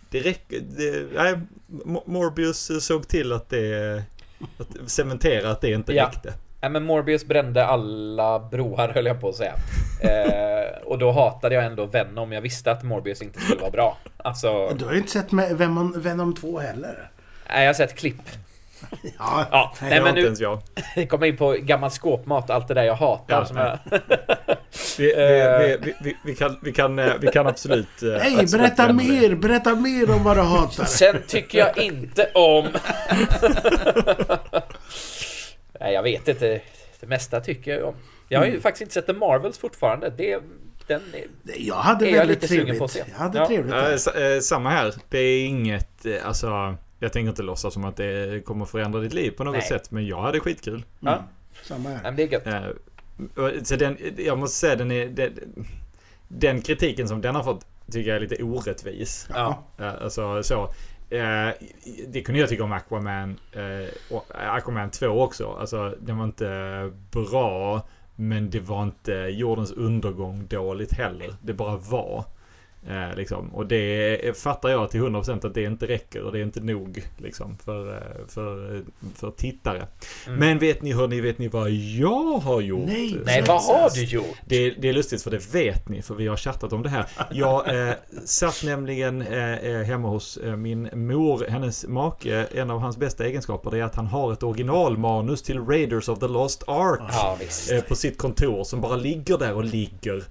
Det 0.10 0.20
räcker, 0.22 0.60
det, 0.78 1.08
nej, 1.14 1.40
Mo- 1.68 2.04
Morbius 2.10 2.86
såg 2.86 3.08
till 3.08 3.32
att 3.34 3.50
det, 3.50 4.04
att 4.58 4.92
cementera 4.92 5.52
att 5.52 5.62
det 5.62 5.72
inte 5.72 5.94
Ja. 5.94 6.06
räckte. 6.08 6.34
Nej 6.62 6.72
men 6.72 6.84
Morbius 6.84 7.26
brände 7.26 7.66
alla 7.66 8.40
broar 8.40 8.88
höll 8.90 9.06
jag 9.06 9.22
på 9.22 9.30
att 9.30 9.36
säga. 9.36 9.54
Eh, 10.02 10.78
och 10.86 10.98
då 10.98 11.12
hatade 11.12 11.56
jag 11.56 11.66
ändå 11.66 11.86
Venom. 11.86 12.32
Jag 12.32 12.42
visste 12.42 12.72
att 12.72 12.84
Morbius 12.84 13.22
inte 13.22 13.40
skulle 13.40 13.62
vara 13.62 13.72
bra. 13.72 13.98
Alltså, 14.18 14.70
Du 14.70 14.86
har 14.86 14.92
ju 14.92 14.98
inte 14.98 15.12
sett 15.12 15.32
med 15.32 15.58
Venom, 15.58 16.02
Venom 16.02 16.36
2 16.36 16.60
heller. 16.60 17.10
nej, 17.50 17.60
jag 17.64 17.70
har 17.70 17.74
sett 17.74 17.96
klipp. 17.96 18.22
Ja, 19.20 19.46
Ja, 19.52 19.74
nej, 19.82 19.90
nej 19.90 20.00
men 20.00 20.08
inte 20.10 20.20
nu 20.20 20.26
ens 20.26 20.40
jag. 20.40 20.60
vi 20.96 21.08
kommer 21.08 21.28
in 21.28 21.38
på 21.38 21.52
gammal 21.60 21.92
skåpmat, 21.92 22.50
allt 22.50 22.68
det 22.68 22.74
där 22.74 22.84
jag 22.84 22.96
hatar. 22.96 23.36
Ja, 23.40 23.46
som 23.46 23.56
nej. 23.56 23.78
jag, 23.92 24.00
Vi, 24.98 25.14
vi, 25.16 25.78
vi, 25.82 25.94
vi, 26.02 26.18
vi, 26.26 26.36
kan, 26.36 26.60
vi, 26.62 26.72
kan, 26.74 26.96
vi 27.22 27.28
kan 27.28 27.48
absolut... 27.48 28.04
eh, 28.04 28.10
Nej, 28.10 28.34
absolut 28.40 28.52
berätta 28.52 28.88
lämna 28.88 29.04
det. 29.04 29.10
mer! 29.10 29.36
Berätta 29.36 29.76
mer 29.76 30.12
om 30.12 30.24
vad 30.24 30.38
du 30.38 30.42
hatar. 30.42 30.86
Sen 30.86 31.16
tycker 31.28 31.58
jag 31.58 31.78
inte 31.78 32.30
om... 32.34 32.68
nej, 35.80 35.94
jag 35.94 36.04
vet 36.04 36.28
inte. 36.28 36.62
Det 37.00 37.08
mesta 37.08 37.40
tycker 37.42 37.72
jag 37.80 37.88
om. 37.88 37.96
Jag 38.30 38.40
har 38.40 38.46
Mm. 38.46 38.56
ju 38.56 38.62
faktiskt 38.62 38.82
inte 38.82 38.94
sett 38.94 39.06
The 39.06 39.14
Marvels 39.14 39.58
fortfarande. 39.58 40.10
Det, 40.18 40.40
den 40.88 41.02
är... 41.14 41.26
Jag 41.58 41.76
hade 41.76 42.06
Är 42.08 42.10
jag 42.10 42.18
väldigt 42.18 42.36
lite 42.42 42.48
sugen 42.48 42.62
trevligt. 42.66 42.80
på 42.80 42.86
att 42.86 42.92
se. 42.92 43.04
Jag 43.12 43.18
hade 43.18 43.38
Ja. 43.38 43.48
trevligt 43.48 43.76
Ja, 43.76 43.82
där. 43.82 43.94
s- 43.94 44.08
eh, 44.08 44.40
samma 44.40 44.70
här. 44.70 44.94
Det 45.10 45.18
är 45.20 45.46
inget, 45.46 46.06
eh, 46.06 46.28
alltså... 46.28 46.76
Jag 47.00 47.14
tänker 47.14 47.30
inte 47.30 47.44
låtsas 47.44 47.74
som 47.74 47.86
att 47.86 47.96
det 47.98 48.46
kommer 48.46 48.66
förändra 48.66 49.00
ditt 49.00 49.14
liv 49.14 49.32
på 49.32 49.44
något 49.44 49.54
Nej. 49.54 49.62
sätt. 49.62 49.92
Men 49.92 50.08
jag 50.08 50.22
hade 50.22 50.40
skitkul. 50.40 50.84
Ja, 51.00 51.12
Mm. 51.14 51.24
Samma 51.64 51.90
här. 51.90 52.00
men 52.04 52.16
det 52.16 52.24
är 52.24 52.28
gött. 52.28 52.48
Eh, 52.48 53.64
Så 53.64 53.76
den, 53.76 53.98
jag 54.18 54.38
måste 54.38 54.58
säga 54.58 54.76
den 54.76 54.92
är... 54.92 55.08
Den, 55.08 55.34
den 56.28 56.62
kritiken 56.62 57.08
som 57.08 57.22
den 57.22 57.36
har 57.36 57.44
fått 57.44 57.66
tycker 57.92 58.10
jag 58.10 58.16
är 58.16 58.20
lite 58.22 58.44
orättvis. 58.44 59.28
Ja. 59.34 59.64
Eh, 59.80 59.94
Alltså 60.04 60.44
så. 60.44 60.74
Eh, 61.10 61.50
det 62.08 62.22
kunde 62.22 62.40
jag 62.40 62.50
tycka 62.50 62.64
om 62.64 62.72
Aquaman. 62.72 63.40
eh, 63.52 63.62
eh 63.64 64.56
Aquaman 64.56 64.92
2 64.92 65.08
också. 65.08 65.58
Alltså 65.60 65.96
den 66.00 66.18
var 66.18 66.26
inte 66.26 66.92
bra. 67.12 67.82
Men 68.16 68.50
det 68.50 68.60
var 68.60 68.84
inte 68.84 69.12
jordens 69.14 69.72
undergång 69.72 70.48
dåligt 70.48 70.94
heller. 70.94 71.36
Det 71.42 71.54
bara 71.54 71.78
var. 71.78 72.26
Eh, 72.90 73.16
liksom. 73.18 73.50
Och 73.56 73.66
det 73.68 74.38
fattar 74.38 74.70
jag 74.70 74.90
till 74.92 75.02
100% 75.02 75.48
att 75.48 75.54
det 75.54 75.64
inte 75.64 75.86
räcker 75.88 76.22
och 76.24 76.32
det 76.32 76.40
är 76.40 76.44
inte 76.44 76.60
nog 76.60 77.04
liksom, 77.18 77.58
för, 77.66 77.96
eh, 77.96 78.02
för, 78.28 78.82
för 79.16 79.32
tittare. 79.32 79.88
Mm. 80.28 80.40
Men 80.40 80.60
vet 80.60 80.82
ni 80.82 80.92
hörni, 80.94 81.22
vet 81.22 81.38
ni 81.40 81.48
vad 81.48 81.70
jag 81.72 82.38
har 82.38 82.62
gjort? 82.62 82.86
Nej, 82.88 83.18
Nej, 83.26 83.44
Så- 83.46 83.52
vad 83.52 83.64
har 83.64 83.90
du 83.96 84.04
gjort? 84.04 84.26
Det, 84.46 84.70
det 84.70 84.90
är 84.90 84.94
lustigt 84.94 85.22
för 85.24 85.32
det 85.32 85.54
vet 85.54 85.90
ni 85.90 86.02
för 86.02 86.16
vi 86.16 86.28
har 86.28 86.38
chattat 86.38 86.74
om 86.74 86.84
det 86.84 86.90
här. 86.90 87.06
Jag 87.32 87.88
eh, 87.88 87.94
satt 88.26 88.64
nämligen 88.66 89.22
eh, 89.22 89.54
eh, 89.54 89.82
hemma 89.84 90.08
hos 90.10 90.38
eh, 90.38 90.56
min 90.56 90.90
mor, 90.94 91.46
hennes 91.50 91.88
make. 91.88 92.46
En 92.54 92.72
av 92.72 92.80
hans 92.80 92.98
bästa 92.98 93.26
egenskaper 93.26 93.76
är 93.76 93.84
att 93.84 93.96
han 93.96 94.08
har 94.08 94.34
ett 94.34 94.44
originalmanus 94.44 95.42
till 95.42 95.60
Raiders 95.60 96.10
of 96.10 96.20
the 96.20 96.28
Lost 96.28 96.64
Ark. 96.68 97.00
Visst. 97.40 97.72
eh, 97.72 97.82
På 97.82 97.96
sitt 97.96 98.18
kontor 98.18 98.64
som 98.64 98.82
bara 98.82 98.96
ligger 98.96 99.38
där 99.38 99.54
och 99.54 99.64
ligger. 99.64 100.24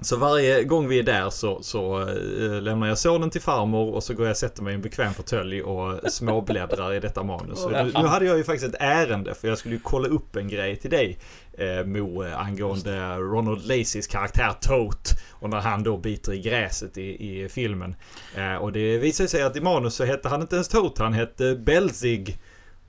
Så 0.00 0.16
varje 0.16 0.64
gång 0.64 0.88
vi 0.88 0.98
är 0.98 1.02
där 1.02 1.30
så, 1.40 1.62
så 1.62 2.00
eh, 2.00 2.62
lämnar 2.62 2.88
jag 2.88 2.98
sonen 2.98 3.30
till 3.30 3.40
farmor 3.40 3.94
och 3.94 4.04
så 4.04 4.14
går 4.14 4.26
jag 4.26 4.30
och 4.30 4.36
sätter 4.36 4.62
mig 4.62 4.72
i 4.72 4.74
en 4.74 4.82
bekväm 4.82 5.14
fåtölj 5.14 5.62
och 5.62 6.12
småbläddrar 6.12 6.94
i 6.94 7.00
detta 7.00 7.22
manus. 7.22 7.66
Nu, 7.70 7.92
nu 7.94 8.06
hade 8.06 8.24
jag 8.24 8.38
ju 8.38 8.44
faktiskt 8.44 8.74
ett 8.74 8.80
ärende 8.80 9.34
för 9.34 9.48
jag 9.48 9.58
skulle 9.58 9.74
ju 9.74 9.80
kolla 9.80 10.08
upp 10.08 10.36
en 10.36 10.48
grej 10.48 10.76
till 10.76 10.90
dig 10.90 11.18
eh, 11.52 11.86
Mo 11.86 12.24
eh, 12.24 12.40
angående 12.40 13.16
Ronald 13.16 13.66
Lacys 13.66 14.06
karaktär 14.06 14.52
Tote 14.60 15.14
och 15.30 15.50
när 15.50 15.60
han 15.60 15.82
då 15.82 15.96
biter 15.96 16.32
i 16.32 16.40
gräset 16.40 16.98
i, 16.98 17.42
i 17.42 17.48
filmen. 17.48 17.94
Eh, 18.36 18.54
och 18.54 18.72
det 18.72 18.98
visar 18.98 19.26
sig 19.26 19.42
att 19.42 19.56
i 19.56 19.60
manus 19.60 19.94
så 19.94 20.04
hette 20.04 20.28
han 20.28 20.40
inte 20.40 20.54
ens 20.54 20.68
Tote, 20.68 21.02
han 21.02 21.12
hette 21.12 21.54
Belzig. 21.54 22.38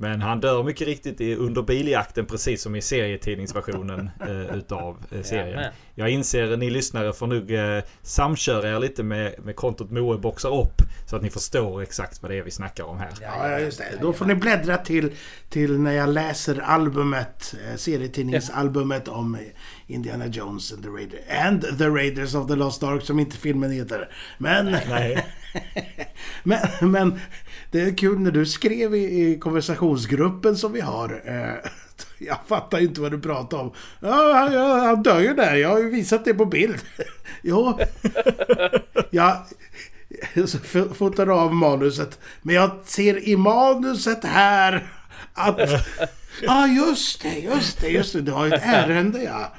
Men 0.02 0.22
han 0.22 0.40
dör 0.40 0.64
mycket 0.64 0.88
riktigt 0.88 1.22
i- 1.22 1.36
under 1.36 1.62
biljakten 1.62 2.26
precis 2.26 2.62
som 2.62 2.76
i 2.76 2.82
serietidningsversionen 2.82 4.10
eh, 4.28 4.56
utav 4.58 4.98
eh, 5.12 5.22
serien. 5.22 5.64
Jag 5.96 6.10
inser, 6.10 6.58
ni 6.58 6.70
lyssnare 6.70 7.14
får 7.14 7.28
nog 7.28 7.52
eh, 7.52 7.84
samköra 8.02 8.70
er 8.76 8.80
lite 8.80 9.04
med, 9.04 9.36
med 9.44 9.56
kontot 9.56 9.92
Moe 9.92 10.18
boxar 10.18 10.62
upp. 10.62 10.82
Så 11.10 11.16
att 11.16 11.22
ni 11.22 11.30
förstår 11.30 11.82
exakt 11.82 12.22
vad 12.22 12.32
det 12.32 12.38
är 12.38 12.44
vi 12.44 12.52
snackar 12.52 12.84
om 12.84 12.98
här. 13.00 13.10
Ja, 13.22 13.60
just 13.60 13.78
det. 13.78 13.86
Då 14.02 14.14
får 14.14 14.26
ni 14.26 14.36
bläddra 14.36 14.78
till, 14.78 15.12
till 15.50 15.80
när 15.80 15.92
jag 15.94 16.10
läser 16.10 16.60
albumet, 16.62 17.56
eh, 17.70 17.76
serietidningsalbumet 17.76 19.08
om 19.08 19.38
Indiana 19.94 20.28
Jones 20.28 20.72
and 20.74 20.84
the, 20.84 20.90
Raider, 20.90 21.20
and 21.30 21.62
the 21.78 21.90
Raiders 21.90 22.36
of 22.36 22.48
the 22.48 22.56
Lost 22.56 22.84
Ark 22.84 23.04
som 23.04 23.20
inte 23.20 23.38
filmen 23.38 23.72
heter. 23.72 24.10
Men, 24.38 24.66
men, 26.44 26.60
men 26.92 27.20
det 27.72 27.82
är 27.82 27.98
kul 27.98 28.20
när 28.20 28.32
du 28.32 28.46
skrev 28.46 28.96
i, 28.96 29.22
i 29.32 29.40
konversationsgruppen 29.40 30.56
som 30.58 30.74
vi 30.74 30.82
har. 30.82 31.22
Eh, 31.26 31.70
jag 32.20 32.38
fattar 32.48 32.80
ju 32.80 32.86
inte 32.88 33.02
vad 33.02 33.12
du 33.12 33.20
pratar 33.22 33.58
om. 33.58 33.74
Ja, 34.00 34.34
han- 34.34 34.80
han 34.86 35.04
dör 35.04 35.20
ju 35.20 35.34
där. 35.34 35.56
Jag 35.56 35.70
har 35.70 35.80
ju 35.80 35.90
visat 35.90 36.26
det 36.26 36.34
på 36.34 36.46
bild. 36.46 36.78
jo. 37.42 37.80
Ja, 39.10 39.46
så 40.46 40.58
fotar 40.94 41.28
av 41.28 41.54
manuset. 41.56 42.20
Men 42.42 42.56
jag 42.56 42.72
ser 42.86 43.28
i 43.30 43.38
manuset 43.38 44.24
här 44.24 44.92
att... 45.34 45.60
Ja, 46.42 46.68
just 46.68 47.22
det, 47.22 47.40
just 47.40 47.82
det, 47.82 47.90
just 47.90 48.14
det. 48.14 48.22
Du 48.22 48.32
har 48.32 48.46
ju 48.46 48.54
ett 48.54 48.64
ärende, 48.64 49.24
ja. 49.24 49.54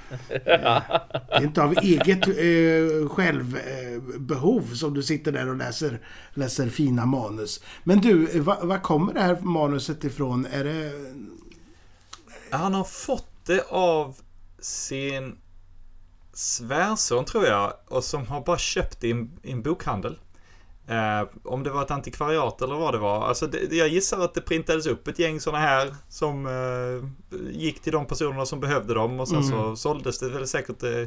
Är 1.28 1.42
inte 1.42 1.62
av 1.62 1.78
eget 1.82 2.28
eh, 2.28 3.08
självbehov 3.08 4.62
eh, 4.62 4.74
som 4.74 4.94
du 4.94 5.02
sitter 5.02 5.32
där 5.32 5.48
och 5.48 5.56
läser, 5.56 6.00
läser 6.34 6.68
fina 6.68 7.06
manus. 7.06 7.62
Men 7.84 8.00
du, 8.00 8.28
eh, 8.30 8.42
vad 8.42 8.66
vad 8.66 8.82
kommer 8.82 9.14
det 9.14 9.20
här 9.20 9.40
manuset 9.40 10.04
ifrån? 10.04 10.46
Är 10.46 10.64
det... 10.64 10.92
Han 12.50 12.74
har 12.74 12.84
fått 12.84 13.46
det 13.46 13.64
av 13.68 14.16
sin 14.58 15.36
svärson 16.32 17.24
tror 17.24 17.46
jag. 17.46 17.72
Och 17.88 18.04
som 18.04 18.26
har 18.26 18.40
bara 18.40 18.58
köpt 18.58 19.00
det 19.00 19.08
i 19.08 19.10
en, 19.10 19.30
i 19.42 19.52
en 19.52 19.62
bokhandel. 19.62 20.18
Eh, 20.92 21.28
om 21.44 21.62
det 21.62 21.70
var 21.70 21.82
ett 21.82 21.90
antikvariat 21.90 22.62
eller 22.62 22.74
vad 22.74 22.94
det 22.94 22.98
var. 22.98 23.26
Alltså 23.26 23.46
det, 23.46 23.76
jag 23.76 23.88
gissar 23.88 24.20
att 24.20 24.34
det 24.34 24.40
printades 24.40 24.86
upp 24.86 25.08
ett 25.08 25.18
gäng 25.18 25.40
sådana 25.40 25.64
här 25.64 25.94
som 26.08 26.46
eh, 26.46 27.08
gick 27.50 27.82
till 27.82 27.92
de 27.92 28.06
personerna 28.06 28.46
som 28.46 28.60
behövde 28.60 28.94
dem. 28.94 29.20
Och 29.20 29.28
sen 29.28 29.44
så 29.44 29.76
såldes 29.76 30.18
det 30.18 30.28
väl 30.28 30.46
säkert 30.46 30.82
eh, 30.82 31.00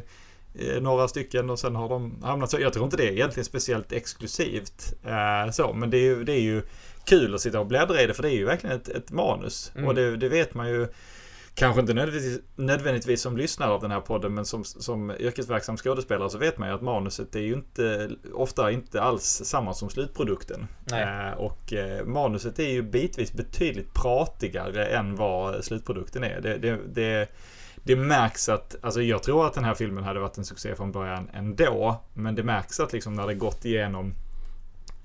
eh, 0.54 0.82
några 0.82 1.08
stycken 1.08 1.50
och 1.50 1.60
sen 1.60 1.76
har 1.76 1.90
de 1.90 2.24
hamnat 2.24 2.52
så. 2.52 2.60
Jag 2.60 2.74
tror 2.74 2.86
inte 2.86 2.98
det 2.98 3.08
är 3.08 3.12
egentligen 3.12 3.46
speciellt 3.46 3.92
exklusivt. 3.92 4.94
Eh, 5.04 5.52
så, 5.52 5.74
men 5.74 5.90
det 5.90 5.98
är, 5.98 6.04
ju, 6.04 6.24
det 6.24 6.34
är 6.34 6.42
ju 6.42 6.62
kul 7.06 7.36
att 7.36 7.42
sitta 7.42 7.60
och 7.60 7.68
bläddra 7.68 8.02
i 8.02 8.08
det 8.08 8.14
för 8.14 8.24
det 8.24 8.30
är 8.30 8.36
ju 8.36 8.46
verkligen 8.46 8.76
ett, 8.76 8.90
ett 8.90 9.12
manus. 9.12 9.72
Mm. 9.76 9.88
Och 9.88 9.96
det, 9.96 10.18
det 10.18 10.30
vet 10.30 10.54
man 10.54 10.70
ju 10.70 10.88
Kanske 11.56 11.82
inte 11.82 11.94
nödvändigtvis, 11.94 12.40
nödvändigtvis 12.56 13.22
som 13.22 13.38
lyssnare 13.38 13.72
av 13.72 13.82
den 13.82 13.92
här 13.92 14.02
podden 14.02 14.34
men 14.34 14.46
som, 14.46 14.64
som 14.64 15.12
yrkesverksam 15.12 15.78
skådespelare 15.78 16.30
så 16.30 16.38
vet 16.38 16.58
man 16.58 16.70
ju 16.70 16.76
att 16.76 16.82
manuset 16.82 17.36
är 17.36 17.40
ju 17.40 17.54
inte 17.54 18.10
ofta 18.34 18.72
inte 18.72 19.02
alls 19.02 19.42
samma 19.46 19.74
som 19.74 19.90
slutprodukten. 19.90 20.68
Eh, 20.92 21.38
och 21.38 21.74
eh, 21.74 22.06
manuset 22.06 22.60
är 22.60 22.70
ju 22.70 22.82
bitvis 22.82 23.34
betydligt 23.34 23.94
pratigare 23.94 24.86
än 24.86 25.16
vad 25.16 25.64
slutprodukten 25.64 26.24
är. 26.24 26.42
Det, 26.42 26.58
det, 26.58 26.80
det, 26.94 27.30
det 27.84 27.96
märks 27.96 28.50
att, 28.50 28.76
alltså 28.82 29.02
jag 29.02 29.24
tror 29.24 29.48
att 29.48 29.54
den 29.54 29.64
här 29.64 29.76
filmen 29.76 30.04
hade 30.04 30.20
varit 30.20 30.38
en 30.38 30.46
succé 30.46 30.76
från 30.76 30.92
början 30.92 31.30
ändå. 31.34 32.02
Men 32.14 32.36
det 32.36 32.44
märks 32.44 32.80
att 32.80 32.94
liksom 32.94 33.14
när 33.14 33.28
det 33.28 33.34
gått 33.34 33.66
igenom 33.66 34.14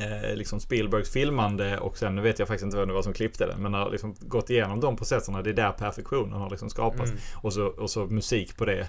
eh, 0.01 0.35
liksom 0.37 0.61
Spielbergs 0.61 1.11
filmande 1.13 1.79
och 1.79 1.99
sen, 1.99 2.15
nu 2.15 2.23
vet 2.23 2.39
jag 2.39 2.49
faktiskt 2.49 2.65
inte 2.65 2.77
vem 2.77 2.89
det 2.89 2.95
var 2.95 3.03
som 3.03 3.13
klippte 3.13 3.47
den, 3.47 3.63
men 3.63 3.75
har 3.75 3.91
liksom 3.91 4.15
gått 4.21 4.51
igenom 4.51 4.81
de 4.81 4.97
processerna, 4.97 5.43
det 5.43 5.51
är 5.51 5.55
där 5.55 5.73
perfektionen 5.73 6.33
har 6.41 6.51
liksom 6.51 6.71
skapats. 6.71 7.11
Mm. 7.11 7.23
Och, 7.35 7.53
så, 7.53 7.67
och 7.67 7.91
så 7.91 8.07
musik 8.07 8.57
på 8.57 8.65
det. 8.65 8.89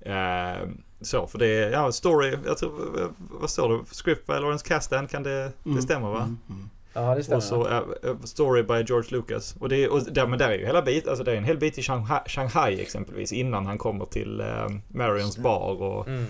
Eh, 0.00 0.68
så, 1.00 1.26
för 1.26 1.38
det 1.38 1.46
är, 1.46 1.70
ja, 1.70 1.92
story, 1.92 2.36
jag 2.46 2.58
tror, 2.58 3.00
eh, 3.00 3.08
vad 3.40 3.50
står 3.50 3.68
det? 3.68 3.84
Script 3.94 4.26
by 4.26 4.32
Lawrence 4.32 4.66
Kasdan, 4.68 5.06
kan 5.06 5.22
det, 5.22 5.52
det 5.62 5.82
stämmer 5.82 6.08
va? 6.08 6.22
Mm, 6.22 6.38
mm. 6.48 6.70
Ja, 6.92 7.14
det 7.14 7.22
stämmer. 7.22 7.36
Och 7.36 7.42
så 7.42 7.68
eh, 7.68 7.82
Story 8.24 8.62
by 8.62 8.82
George 8.86 9.10
Lucas. 9.10 9.56
Och, 9.60 9.68
det, 9.68 9.88
och 9.88 10.02
där, 10.12 10.26
men 10.26 10.38
där 10.38 10.48
är 10.48 10.58
ju 10.58 10.66
hela 10.66 10.82
bit, 10.82 11.08
alltså 11.08 11.24
det 11.24 11.32
är 11.32 11.36
en 11.36 11.44
hel 11.44 11.58
bit 11.58 11.78
i 11.78 11.82
Shanghai, 11.82 12.20
Shanghai 12.26 12.80
exempelvis 12.80 13.32
innan 13.32 13.66
han 13.66 13.78
kommer 13.78 14.04
till 14.04 14.40
eh, 14.40 14.68
Marions 14.88 15.38
bar 15.38 15.82
och, 15.82 16.08
Mm. 16.08 16.26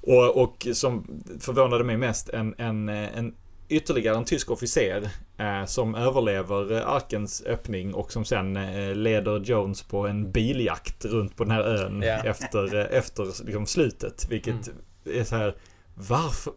och, 0.00 0.42
och 0.42 0.66
som 0.72 1.22
förvånade 1.40 1.84
mig 1.84 1.96
mest 1.96 2.28
en, 2.28 2.54
en, 2.58 2.88
en 2.88 3.34
ytterligare 3.68 4.16
en 4.16 4.24
tysk 4.24 4.50
officer 4.50 5.08
eh, 5.38 5.64
som 5.66 5.94
överlever 5.94 6.72
eh, 6.72 6.88
arkens 6.88 7.42
öppning 7.46 7.94
och 7.94 8.12
som 8.12 8.24
sen 8.24 8.56
eh, 8.56 8.94
leder 8.94 9.40
Jones 9.40 9.82
på 9.82 10.06
en 10.06 10.32
biljakt 10.32 11.04
runt 11.04 11.36
på 11.36 11.44
den 11.44 11.50
här 11.50 11.62
ön 11.62 12.02
Ja. 12.02 12.14
efter, 12.24 12.74
efter 12.76 13.44
liksom, 13.44 13.66
slutet. 13.66 14.26
Vilket 14.30 14.70
är 15.04 15.24
så 15.24 15.36
här 15.36 15.54
varför? 15.94 16.52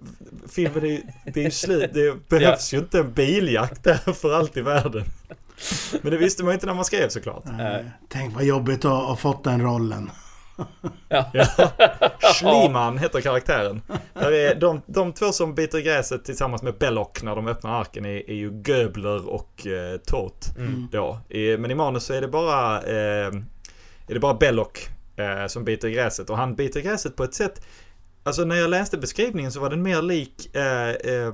Filmen 0.47 0.85
är 0.85 1.01
det 1.33 1.39
är 1.39 1.43
ju 1.43 1.51
slut. 1.51 1.93
Det 1.93 2.29
behövs 2.29 2.73
ju 2.73 2.77
inte 2.77 2.99
en 2.99 3.13
biljakt 3.13 3.83
där 3.83 4.13
för 4.13 4.33
allt 4.33 4.57
i 4.57 4.61
världen. 4.61 5.03
Men 6.01 6.11
det 6.11 6.17
visste 6.17 6.43
man 6.43 6.53
inte 6.53 6.65
när 6.65 6.73
man 6.73 6.85
skrev 6.85 7.09
såklart. 7.09 7.45
Eh, 7.45 7.85
Tänk 8.09 8.35
vad 8.35 8.43
jobbigt 8.43 8.85
att 8.85 8.91
ha 9.07 9.15
fått 9.15 9.43
den 9.43 9.61
rollen. 9.61 10.09
Ja. 11.09 11.31
Ja. 11.33 12.33
Schliemann 12.33 12.97
heter 12.97 13.21
karaktären. 13.21 13.81
Där 14.13 14.31
är 14.31 14.55
de, 14.55 14.81
de 14.85 15.13
två 15.13 15.31
som 15.31 15.55
biter 15.55 15.79
gräset 15.79 16.25
tillsammans 16.25 16.61
med 16.63 16.77
Belloc 16.77 17.23
när 17.23 17.35
de 17.35 17.47
öppnar 17.47 17.79
arken 17.79 18.05
är, 18.05 18.29
är 18.29 18.33
ju 18.33 18.63
Göbler 18.65 19.29
och 19.29 19.67
eh, 19.67 19.97
Tot. 19.97 20.57
Mm. 20.57 20.87
Då. 20.91 21.19
I, 21.29 21.57
men 21.57 21.71
i 21.71 21.75
manus 21.75 22.03
så 22.03 22.13
är 22.13 22.21
det 22.21 22.27
bara, 22.27 22.81
eh, 22.81 23.27
är 24.07 24.13
det 24.13 24.19
bara 24.19 24.33
Belloc 24.33 24.67
eh, 25.17 25.47
som 25.47 25.63
biter 25.63 25.89
gräset. 25.89 26.29
Och 26.29 26.37
han 26.37 26.55
biter 26.55 26.81
gräset 26.81 27.15
på 27.15 27.23
ett 27.23 27.33
sätt 27.33 27.61
Alltså 28.23 28.45
när 28.45 28.55
jag 28.55 28.69
läste 28.69 28.97
beskrivningen 28.97 29.51
så 29.51 29.59
var 29.59 29.69
den 29.69 29.81
mer 29.81 30.01
lik 30.01 30.55
eh, 30.55 30.89
eh, 30.89 31.33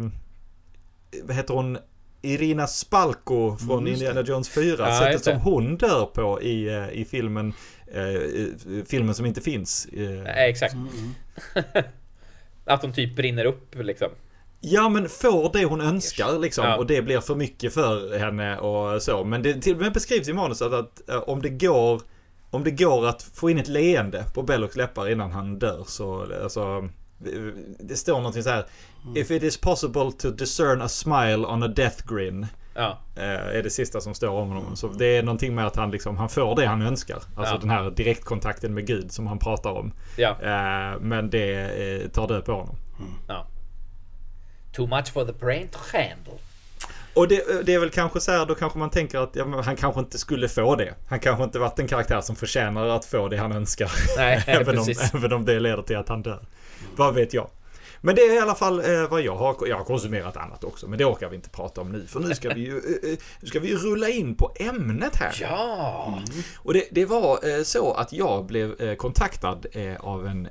Vad 1.23 1.35
heter 1.35 1.53
hon? 1.53 1.77
Irina 2.21 2.67
Spalko 2.67 3.57
från 3.57 3.79
Mm. 3.79 3.93
Indiana 3.93 4.21
Jones 4.21 4.49
4. 4.49 4.75
Ja, 4.89 4.99
sättet 4.99 5.23
som 5.23 5.37
hon 5.37 5.77
dör 5.77 6.05
på 6.05 6.41
i, 6.41 6.67
eh, 6.67 6.89
i 6.89 7.05
filmen 7.05 7.53
Filmen 8.85 9.15
som 9.15 9.25
inte 9.25 9.41
finns. 9.41 9.85
Eh, 9.85 10.09
Nej, 10.09 10.49
exakt. 10.49 10.73
Mm, 10.73 10.87
mm. 11.53 11.85
Att 12.65 12.81
de 12.81 12.93
typ 12.93 13.15
brinner 13.15 13.45
upp 13.45 13.75
liksom. 13.75 14.07
Ja 14.61 14.89
men 14.89 15.09
får 15.09 15.49
det 15.53 15.65
hon 15.65 15.81
önskar 15.81 16.39
liksom 16.39 16.65
Ja. 16.65 16.77
och 16.77 16.85
det 16.85 17.01
blir 17.01 17.19
för 17.19 17.35
mycket 17.35 17.73
för 17.73 18.17
henne 18.19 18.57
och 18.57 19.01
så. 19.01 19.23
Men 19.23 19.41
det 19.43 19.61
till 19.61 19.75
och 19.75 19.81
med 19.81 19.93
beskrivs 19.93 20.27
i 20.29 20.33
manuset 20.33 20.73
att 20.73 21.09
eh, 21.09 21.17
om 21.17 21.41
det 21.41 21.49
går 21.49 22.01
om 22.49 22.63
det 22.63 22.71
går 22.71 23.07
att 23.07 23.23
få 23.23 23.49
in 23.49 23.57
ett 23.57 23.67
leende 23.67 24.25
på 24.33 24.41
Bellocs 24.43 24.75
läppar 24.75 25.09
innan 25.09 25.31
han 25.31 25.59
dör 25.59 25.83
så 25.87 26.27
alltså 26.43 26.89
det 27.79 27.95
står 27.95 28.17
någonting 28.17 28.43
så 28.43 28.49
här 28.49 28.65
If 29.15 29.31
it 29.31 29.43
is 29.43 29.57
possible 29.57 30.11
to 30.17 30.29
discern 30.31 30.81
a 30.81 30.87
smile 30.89 31.47
on 31.47 31.63
a 31.63 31.67
death 31.67 32.13
grin 32.13 32.47
Ja. 32.75 32.97
eh, 33.15 33.23
är 33.57 33.63
det 33.63 33.69
sista 33.69 34.01
som 34.01 34.13
står 34.13 34.29
om 34.29 34.47
honom. 34.47 34.75
Så 34.75 34.87
det 34.87 35.05
är 35.17 35.23
någonting 35.23 35.55
med 35.55 35.65
att 35.67 35.75
han 35.75 35.91
liksom, 35.91 36.17
han 36.17 36.29
får 36.29 36.55
det 36.55 36.65
han 36.65 36.81
önskar. 36.81 37.19
Alltså 37.35 37.53
Ja. 37.53 37.59
den 37.59 37.69
här 37.69 37.89
direktkontakten 37.89 38.73
med 38.73 38.87
Gud 38.87 39.11
som 39.11 39.27
han 39.27 39.39
pratar 39.39 39.69
om. 39.71 39.91
Ja. 40.17 40.29
Eh, 40.29 40.99
men 40.99 41.29
det 41.29 41.53
eh, 42.03 42.09
tar 42.09 42.27
död 42.27 42.45
på 42.45 42.51
honom. 42.51 42.75
Ja. 43.27 43.47
Too 44.73 44.87
much 44.87 45.13
for 45.13 45.25
the 45.25 45.33
brain 45.33 45.67
to 45.67 45.79
handle. 45.91 46.33
Och 47.13 47.27
det, 47.27 47.65
det 47.65 47.73
är 47.73 47.79
väl 47.79 47.89
kanske 47.89 48.19
så 48.19 48.31
här, 48.31 48.45
då 48.45 48.55
kanske 48.55 48.79
man 48.79 48.89
tänker 48.89 49.19
att 49.19 49.35
ja, 49.35 49.61
han 49.65 49.75
kanske 49.75 49.99
inte 49.99 50.17
skulle 50.17 50.47
få 50.47 50.75
det. 50.75 50.93
Han 51.07 51.19
kanske 51.19 51.43
inte 51.43 51.59
varit 51.59 51.79
en 51.79 51.87
karaktär 51.87 52.21
som 52.21 52.35
förtjänar 52.35 52.87
att 52.87 53.05
få 53.05 53.27
det 53.27 53.37
han 53.37 53.51
önskar. 53.51 53.91
Nej, 54.17 54.43
även, 54.47 54.79
om, 54.79 54.85
även 55.13 55.33
om 55.33 55.45
det 55.45 55.59
leder 55.59 55.83
till 55.83 55.97
att 55.97 56.09
han 56.09 56.21
dör. 56.21 56.39
Vad 56.95 57.13
vet 57.15 57.33
jag. 57.33 57.47
Men 58.05 58.15
det 58.15 58.21
är 58.21 58.33
i 58.33 58.39
alla 58.39 58.55
fall 58.55 58.79
eh, 58.79 59.09
vad 59.09 59.21
jag 59.21 59.35
har. 59.35 59.67
Jag 59.67 59.77
har 59.77 59.83
konsumerat 59.83 60.37
annat 60.37 60.63
också, 60.63 60.87
men 60.87 60.99
det 60.99 61.05
orkar 61.05 61.29
vi 61.29 61.35
inte 61.35 61.49
prata 61.49 61.81
om 61.81 61.91
nu. 61.91 62.07
För 62.07 62.19
nu 62.19 62.35
ska 62.35 62.49
vi 62.49 62.61
ju 62.61 62.77
eh, 62.77 63.11
eh, 63.11 63.17
nu 63.41 63.47
ska 63.47 63.59
vi 63.59 63.67
ju 63.67 63.77
rulla 63.77 64.09
in 64.09 64.35
på 64.35 64.51
ämnet 64.59 65.15
här. 65.15 65.37
Ja! 65.41 66.19
Och 66.57 66.73
det, 66.73 66.87
det 66.91 67.05
var 67.05 67.49
eh, 67.49 67.63
så 67.63 67.93
att 67.93 68.13
jag 68.13 68.45
blev 68.45 68.81
eh, 68.81 68.95
kontaktad 68.95 69.65
eh, 69.71 69.95
av 69.95 70.27
en 70.27 70.47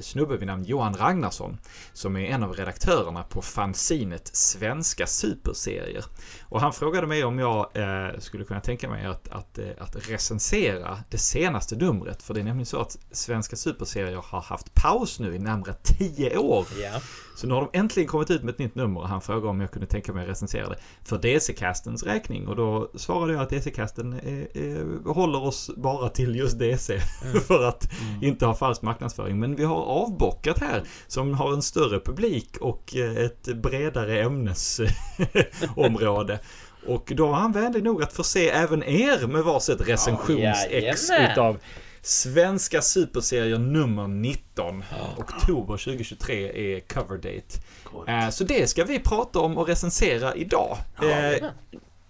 snubbe 0.00 0.36
vid 0.36 0.46
namn 0.46 0.64
Johan 0.64 0.94
Ragnarsson. 0.94 1.58
Som 1.92 2.16
är 2.16 2.26
en 2.26 2.42
av 2.42 2.54
redaktörerna 2.54 3.22
på 3.22 3.42
fanzinet 3.42 4.36
Svenska 4.36 5.06
Superserier. 5.06 6.04
Och 6.52 6.60
han 6.60 6.72
frågade 6.72 7.06
mig 7.06 7.24
om 7.24 7.38
jag 7.38 7.70
eh, 7.74 8.18
skulle 8.18 8.44
kunna 8.44 8.60
tänka 8.60 8.88
mig 8.88 9.06
att, 9.06 9.28
att, 9.28 9.58
eh, 9.58 9.66
att 9.78 10.10
recensera 10.10 10.98
det 11.10 11.18
senaste 11.18 11.76
numret. 11.76 12.22
För 12.22 12.34
det 12.34 12.40
är 12.40 12.44
nämligen 12.44 12.66
så 12.66 12.80
att 12.80 12.98
Svenska 13.10 13.56
Superserier 13.56 14.22
har 14.24 14.40
haft 14.40 14.74
paus 14.74 15.20
nu 15.20 15.34
i 15.34 15.38
närmare 15.38 15.74
tio 15.82 16.36
år. 16.38 16.66
Yeah. 16.78 17.02
Så 17.34 17.46
nu 17.46 17.54
har 17.54 17.60
de 17.60 17.70
äntligen 17.78 18.08
kommit 18.08 18.30
ut 18.30 18.42
med 18.42 18.52
ett 18.52 18.58
nytt 18.58 18.74
nummer 18.74 19.00
och 19.00 19.08
han 19.08 19.20
frågade 19.20 19.48
om 19.48 19.60
jag 19.60 19.70
kunde 19.70 19.86
tänka 19.86 20.12
mig 20.12 20.22
att 20.22 20.28
recensera 20.30 20.68
det 20.68 20.76
för 21.04 21.18
DC-castens 21.18 22.04
räkning. 22.04 22.48
Och 22.48 22.56
då 22.56 22.90
svarade 22.94 23.32
jag 23.32 23.42
att 23.42 23.50
DC-casten 23.50 24.20
eh, 24.54 25.12
håller 25.12 25.42
oss 25.42 25.70
bara 25.76 26.08
till 26.08 26.36
just 26.36 26.58
DC 26.58 26.98
för 27.46 27.68
att 27.68 27.90
inte 28.22 28.46
ha 28.46 28.54
falsk 28.54 28.82
marknadsföring. 28.82 29.38
Men 29.38 29.56
vi 29.56 29.64
har 29.64 29.82
avbockat 29.82 30.58
här 30.58 30.82
som 31.06 31.34
har 31.34 31.52
en 31.52 31.62
större 31.62 32.00
publik 32.00 32.56
och 32.60 32.96
eh, 32.96 33.16
ett 33.16 33.42
bredare 33.42 34.22
ämnesområde. 34.22 36.38
Och 36.86 37.12
då 37.16 37.26
var 37.26 37.34
han 37.34 37.52
vänlig 37.52 37.84
nog 37.84 38.02
att 38.02 38.12
förse 38.12 38.50
även 38.50 38.82
er 38.82 39.26
med 39.26 39.44
varsitt 39.44 39.80
recensions-ex 39.80 41.10
utav 41.10 41.58
Svenska 42.02 42.82
Superserier 42.82 43.58
nummer 43.58 44.08
19. 44.08 44.84
Oktober 45.16 45.76
2023 45.76 46.74
är 46.76 46.80
cover 46.80 47.16
date. 47.16 47.58
Eh, 48.08 48.30
Så 48.30 48.44
det 48.44 48.66
ska 48.70 48.84
vi 48.84 48.98
prata 48.98 49.38
om 49.38 49.58
och 49.58 49.68
recensera 49.68 50.34
idag. 50.34 50.76
Eh. 51.02 51.48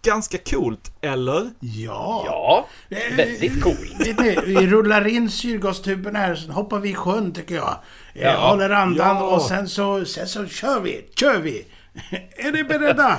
Ganska 0.05 0.38
coolt, 0.38 0.92
eller? 1.00 1.50
Ja. 1.61 2.22
Ja, 2.26 2.66
Eh, 2.96 3.16
väldigt 3.16 3.62
coolt. 3.62 4.07
Vi 4.46 4.66
rullar 4.66 5.07
in 5.07 5.31
syrgastuben 5.31 6.16
här, 6.16 6.35
sen 6.35 6.50
hoppar 6.50 6.78
vi 6.78 6.90
i 6.90 6.94
sjön 6.94 7.33
tycker 7.33 7.55
jag. 7.55 7.76
Eh, 8.14 8.22
Ja. 8.22 8.48
Håller 8.50 8.70
andan 8.70 9.16
Ja. 9.16 9.22
och 9.22 9.42
sen 9.42 9.68
så, 9.68 10.05
sen 10.05 10.28
så 10.28 10.46
kör 10.46 10.81
vi, 10.81 11.05
kör 11.16 11.38
vi! 11.38 11.66
Är 12.37 12.52
ni 12.52 12.64
beredda? 12.64 13.18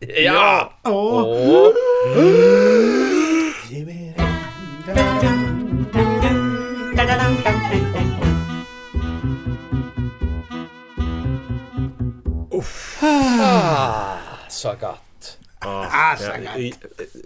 Ja! 0.00 0.72
Ja! 0.84 1.24
Åh. 12.50 12.64
Ah, 13.02 14.16
så 14.48 14.68
gott. 14.80 15.38
Ja, 15.60 15.86
Ah, 15.90 16.16
så 16.16 16.32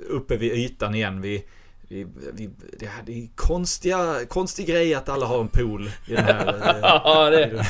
uppe 0.09 0.37
vid 0.37 0.53
ytan 0.53 0.94
igen. 0.94 1.20
Vi, 1.20 1.44
vi, 1.88 2.07
vi, 2.33 2.51
det 2.79 2.87
här- 2.87 3.03
det 3.07 3.12
är 3.24 3.29
konstiga, 3.37 4.14
konstig 4.29 4.66
grej 4.66 4.94
att 4.94 5.09
alla 5.09 5.27
har 5.27 5.40
en 5.40 5.48
pool 5.48 5.90
i 6.07 6.14
den 6.14 6.24
här... 6.24 6.46
eh, 6.68 6.79
Ja, 6.83 7.31
det, 7.31 7.64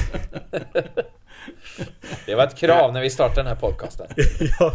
det 2.27 2.35
var 2.35 2.45
ett 2.45 2.57
krav 2.57 2.93
när 2.93 3.01
vi 3.01 3.11
startade 3.11 3.41
den 3.41 3.47
här 3.47 3.55
podcasten. 3.61 4.07
ja. 4.61 4.75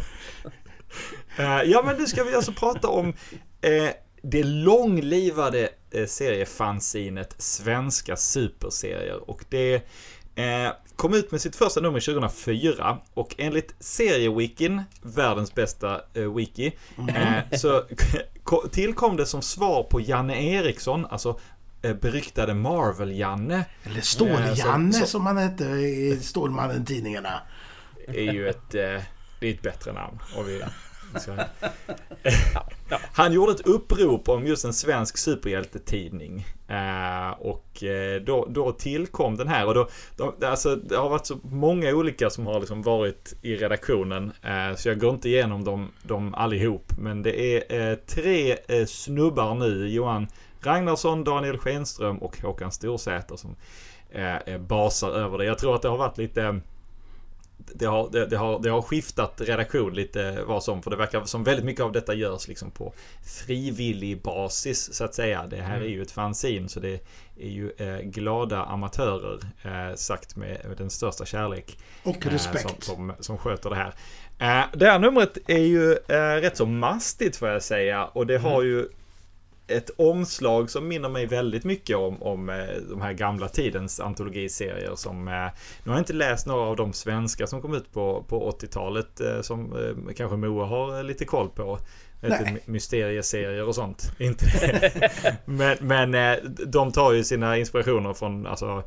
Eh, 1.38 1.62
ja, 1.72 1.82
men 1.86 1.96
nu 1.98 2.06
ska 2.08 2.24
vi 2.24 2.36
alltså 2.36 2.52
prata 2.52 2.88
om 2.88 3.14
eh, 3.62 3.90
det 4.26 4.44
långlivade 4.44 5.70
eh, 5.92 6.06
seriefanzinet 6.06 7.36
Svenska 7.38 8.16
Superserier. 8.16 9.30
Och 9.30 9.46
det 9.50 9.74
eh, 10.36 10.72
kom 10.96 11.14
ut 11.14 11.32
med 11.32 11.42
sitt 11.42 11.56
första 11.56 11.82
nummer 11.82 12.00
2004 12.00 12.98
och 13.14 13.36
enligt 13.38 13.76
seriewikin, 13.80 14.82
världens 15.02 15.56
bästa 15.56 16.02
eh, 16.14 16.34
wiki, 16.36 16.72
eh, 17.16 17.58
så 17.58 17.84
ko- 18.44 18.68
tillkom 18.72 19.18
det 19.18 19.26
som 19.26 19.42
svar 19.42 19.84
på 19.84 20.02
Janne 20.02 20.44
Eriksson, 20.54 21.06
alltså 21.06 21.40
eh, 21.82 21.94
beryktade 21.96 22.54
Marvel-Janne. 22.54 23.66
Eller 23.84 23.96
Eh, 23.96 24.02
Stål-Janne 24.02 24.94
så- 24.94 25.06
som 25.06 25.26
han 25.26 25.38
hette 25.38 25.64
i 25.64 26.20
Stålmannen-tidningarna. 26.22 27.42
är 28.08 28.34
ju 28.34 28.50
ett, 28.50 28.76
eh, 28.76 29.02
det 29.40 29.48
är 29.50 29.54
ett 29.54 29.62
bättre 29.62 29.94
namn. 29.94 30.20
Och 30.38 30.48
vi, 30.50 30.62
Han 33.14 33.34
gjorde 33.34 33.52
ett 33.52 33.68
upprop 33.68 34.30
om 34.30 34.48
just 34.48 34.66
en 34.66 34.74
svensk 34.74 35.18
superhjältetidning. 35.18 36.46
Eh, 36.68 37.32
och 37.40 37.84
eh, 37.84 38.22
då, 38.22 38.48
då 38.50 38.72
tillkom 38.72 39.38
den 39.38 39.48
här. 39.48 39.68
Och 39.68 39.74
då, 39.74 39.88
då, 40.18 40.34
alltså, 40.44 40.76
det 40.76 40.96
har 40.96 41.10
varit 41.10 41.26
så 41.26 41.40
många 41.44 41.90
olika 41.90 42.30
som 42.30 42.48
har 42.48 42.60
liksom 42.60 42.82
varit 42.82 43.34
i 43.42 43.56
redaktionen. 43.56 44.32
Eh, 44.42 44.76
så 44.76 44.90
jag 44.90 45.00
går 45.00 45.14
inte 45.14 45.30
igenom 45.30 45.64
dem, 45.64 45.92
dem 46.04 46.34
allihop. 46.34 46.94
Men 46.98 47.24
det 47.24 47.66
är 47.74 47.96
tre 47.96 48.58
snubbar 48.86 49.56
nu. 49.56 49.88
Johan 49.88 50.28
Ragnarsson, 50.62 51.24
Daniel 51.24 51.58
Schenström 51.58 52.18
och 52.18 52.42
Håkan 52.42 52.72
Storsäter 52.72 53.36
som 53.36 53.56
basar 54.60 55.10
över 55.10 55.38
det. 55.38 55.46
Jag 55.46 55.58
tror 55.58 55.76
att 55.76 55.82
det 55.82 55.88
har 55.88 55.98
varit 55.98 56.18
lite 56.18 56.60
det 57.74 57.86
har, 57.86 58.10
det, 58.12 58.26
det, 58.26 58.38
har, 58.38 58.60
det 58.60 58.70
har 58.70 58.82
skiftat 58.82 59.42
redaktion 59.42 59.94
lite 59.94 60.44
vad 60.48 60.64
som. 60.64 60.82
För 60.82 60.92
det 60.92 60.98
verkar 60.98 61.24
som 61.24 61.44
väldigt 61.44 61.66
mycket 61.66 61.84
av 61.84 61.92
detta 61.92 62.14
görs 62.14 62.48
liksom 62.48 62.72
på 62.72 62.94
frivillig 63.46 64.22
basis 64.22 64.94
så 64.94 65.04
att 65.04 65.16
säga. 65.16 65.48
Det 65.50 65.62
här 65.62 65.82
är 65.82 65.88
ju 65.88 66.02
ett 66.02 66.12
fanzine 66.12 66.70
så 66.70 66.80
det 66.80 67.00
är 67.40 67.50
ju 67.50 67.72
eh, 67.78 67.98
glada 67.98 68.64
amatörer 68.64 69.40
eh, 69.64 69.96
sagt 69.96 70.36
med, 70.36 70.66
med 70.68 70.78
den 70.78 70.90
största 70.90 71.26
kärlek. 71.26 71.78
Och 72.04 72.26
eh, 72.26 72.32
respekt. 72.32 72.84
Som, 72.84 72.96
som, 72.96 73.14
som 73.20 73.38
sköter 73.38 73.70
det 73.70 73.76
här. 73.76 73.94
Eh, 74.40 74.66
det 74.74 74.86
här 74.86 75.00
numret 75.00 75.38
är 75.48 75.58
ju 75.58 75.92
eh, 75.92 76.42
rätt 76.42 76.58
så 76.58 76.66
mastigt 76.66 77.36
får 77.36 77.50
jag 77.50 77.64
säga. 77.64 78.06
Och 78.06 78.28
det 78.28 78.38
har 78.38 78.64
ju 78.64 78.88
ett 79.78 79.90
omslag 79.98 80.70
som 80.70 80.88
minner 80.88 81.10
mig 81.10 81.26
väldigt 81.26 81.64
mycket 81.64 81.98
om, 81.98 82.24
om 82.24 82.50
eh, 82.50 82.56
de 82.90 83.02
här 83.02 83.14
gamla 83.14 83.48
tidens 83.48 84.00
antologiserier 84.00 84.96
som... 84.96 85.28
Eh, 85.28 85.34
nu 85.84 85.92
har 85.92 85.94
jag 85.94 86.00
inte 86.02 86.14
läst 86.14 86.48
några 86.48 86.62
av 86.62 86.76
de 86.76 86.94
svenska 86.94 87.48
som 87.48 87.62
kom 87.62 87.74
ut 87.76 87.94
på, 87.94 88.24
på 88.28 88.52
80-talet 88.52 89.20
eh, 89.22 89.42
som 89.42 89.74
kanske 90.18 90.38
Moa 90.38 90.66
har 90.66 91.04
lite 91.04 91.26
koll 91.26 91.50
på. 91.50 91.80
Lite 92.22 92.42
Nej. 92.44 92.54
my- 92.54 92.60
mysterieserier 92.74 93.68
och 93.68 93.76
sånt. 93.76 94.12
Inte 94.20 94.46
men 95.46 95.78
men 95.82 96.16
de 96.66 96.92
tar 96.92 97.12
ju 97.14 97.24
sina 97.24 97.58
inspirationer 97.58 98.14
från 98.14 98.48
alltså 98.48 98.84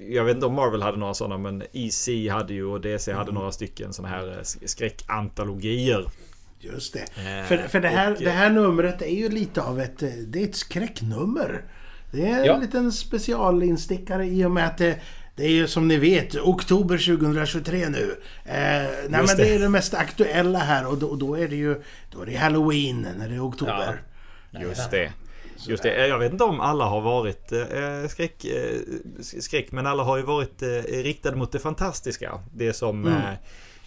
jag 0.00 0.24
vet 0.24 0.34
inte 0.34 0.46
om 0.46 0.54
Marvel 0.54 0.82
hade 0.82 0.98
några 0.98 1.14
sådana 1.14 1.38
men 1.38 1.62
EC 1.72 2.08
hade 2.30 2.54
ju 2.54 2.64
och 2.64 2.80
DC 2.80 3.12
hade 3.12 3.32
några 3.32 3.52
stycken 3.52 3.92
sådana 3.92 4.14
här 4.16 4.38
sk- 4.42 4.66
skräckantologier. 4.66 6.04
Just 6.64 6.92
det. 6.92 7.00
Eh, 7.00 7.44
För, 7.46 7.56
för 7.56 7.80
det, 7.80 7.88
här, 7.88 8.12
och, 8.12 8.18
det 8.20 8.30
här 8.30 8.50
numret 8.50 9.02
är 9.02 9.06
ju 9.16 9.28
lite 9.28 9.62
av 9.62 9.80
ett... 9.80 10.02
eh, 10.02 10.08
Det 10.08 10.40
är 10.42 10.44
ett 10.44 10.56
skräcknummer. 10.56 11.64
Det 12.10 12.28
är 12.28 12.38
en 12.40 12.44
Ja. 12.44 12.58
liten 12.58 12.92
specialinstickare 12.92 14.26
i 14.26 14.44
och 14.44 14.50
med 14.50 14.66
att 14.66 14.78
det, 14.78 14.98
det 15.36 15.44
är 15.44 15.50
ju 15.50 15.66
som 15.66 15.88
ni 15.88 15.96
vet 15.96 16.34
oktober 16.36 16.98
2023 17.16 17.88
nu. 17.88 18.16
Eh, 18.44 18.52
nej 18.54 18.88
men 19.08 19.26
det. 19.26 19.34
det. 19.36 19.54
är 19.54 19.58
det 19.58 19.68
mest 19.68 19.94
aktuella 19.94 20.58
här 20.58 20.86
och 20.86 20.98
då, 20.98 21.16
då 21.16 21.34
är 21.38 21.48
det 21.48 21.56
ju 21.56 21.82
då 22.10 22.22
är 22.22 22.26
det 22.26 22.36
Halloween 22.36 23.06
när 23.18 23.28
det 23.28 23.34
är 23.34 23.48
oktober. 23.48 24.02
Just 24.60 24.90
det. 24.90 25.12
Just 25.68 25.82
det. 25.82 26.06
Jag 26.06 26.18
vet 26.18 26.32
inte 26.32 26.44
om 26.44 26.60
alla 26.60 26.84
har 26.84 27.00
varit 27.00 27.52
eh, 27.52 28.08
skräck, 28.08 28.44
eh, 28.44 28.78
skräck, 29.40 29.72
men 29.72 29.86
alla 29.86 30.02
har 30.02 30.16
ju 30.16 30.22
varit 30.22 30.62
eh, 30.62 30.68
riktade 31.02 31.36
mot 31.36 31.52
det 31.52 31.58
fantastiska. 31.58 32.40
Det 32.54 32.72
som... 32.72 33.06
Mm. 33.06 33.22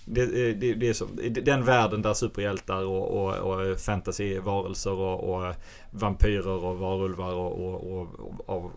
Det, 0.06 0.22
eh, 0.22 0.56
det, 0.56 0.74
det 0.74 0.90
är 0.90 0.94
som, 0.94 1.20
den 1.42 1.66
världen 1.66 2.02
där 2.02 2.14
superhjältar 2.14 2.86
och, 2.86 3.08
och, 3.26 3.34
och 3.38 3.80
fantasyvarelser 3.80 4.92
och, 4.92 5.36
och 5.36 5.54
vampyrer 5.92 6.48
och 6.66 6.78
varulvar 6.78 7.34
och, 7.34 7.66
och, 7.66 7.92
och, 8.00 8.08
och, 8.46 8.56
och 8.66 8.72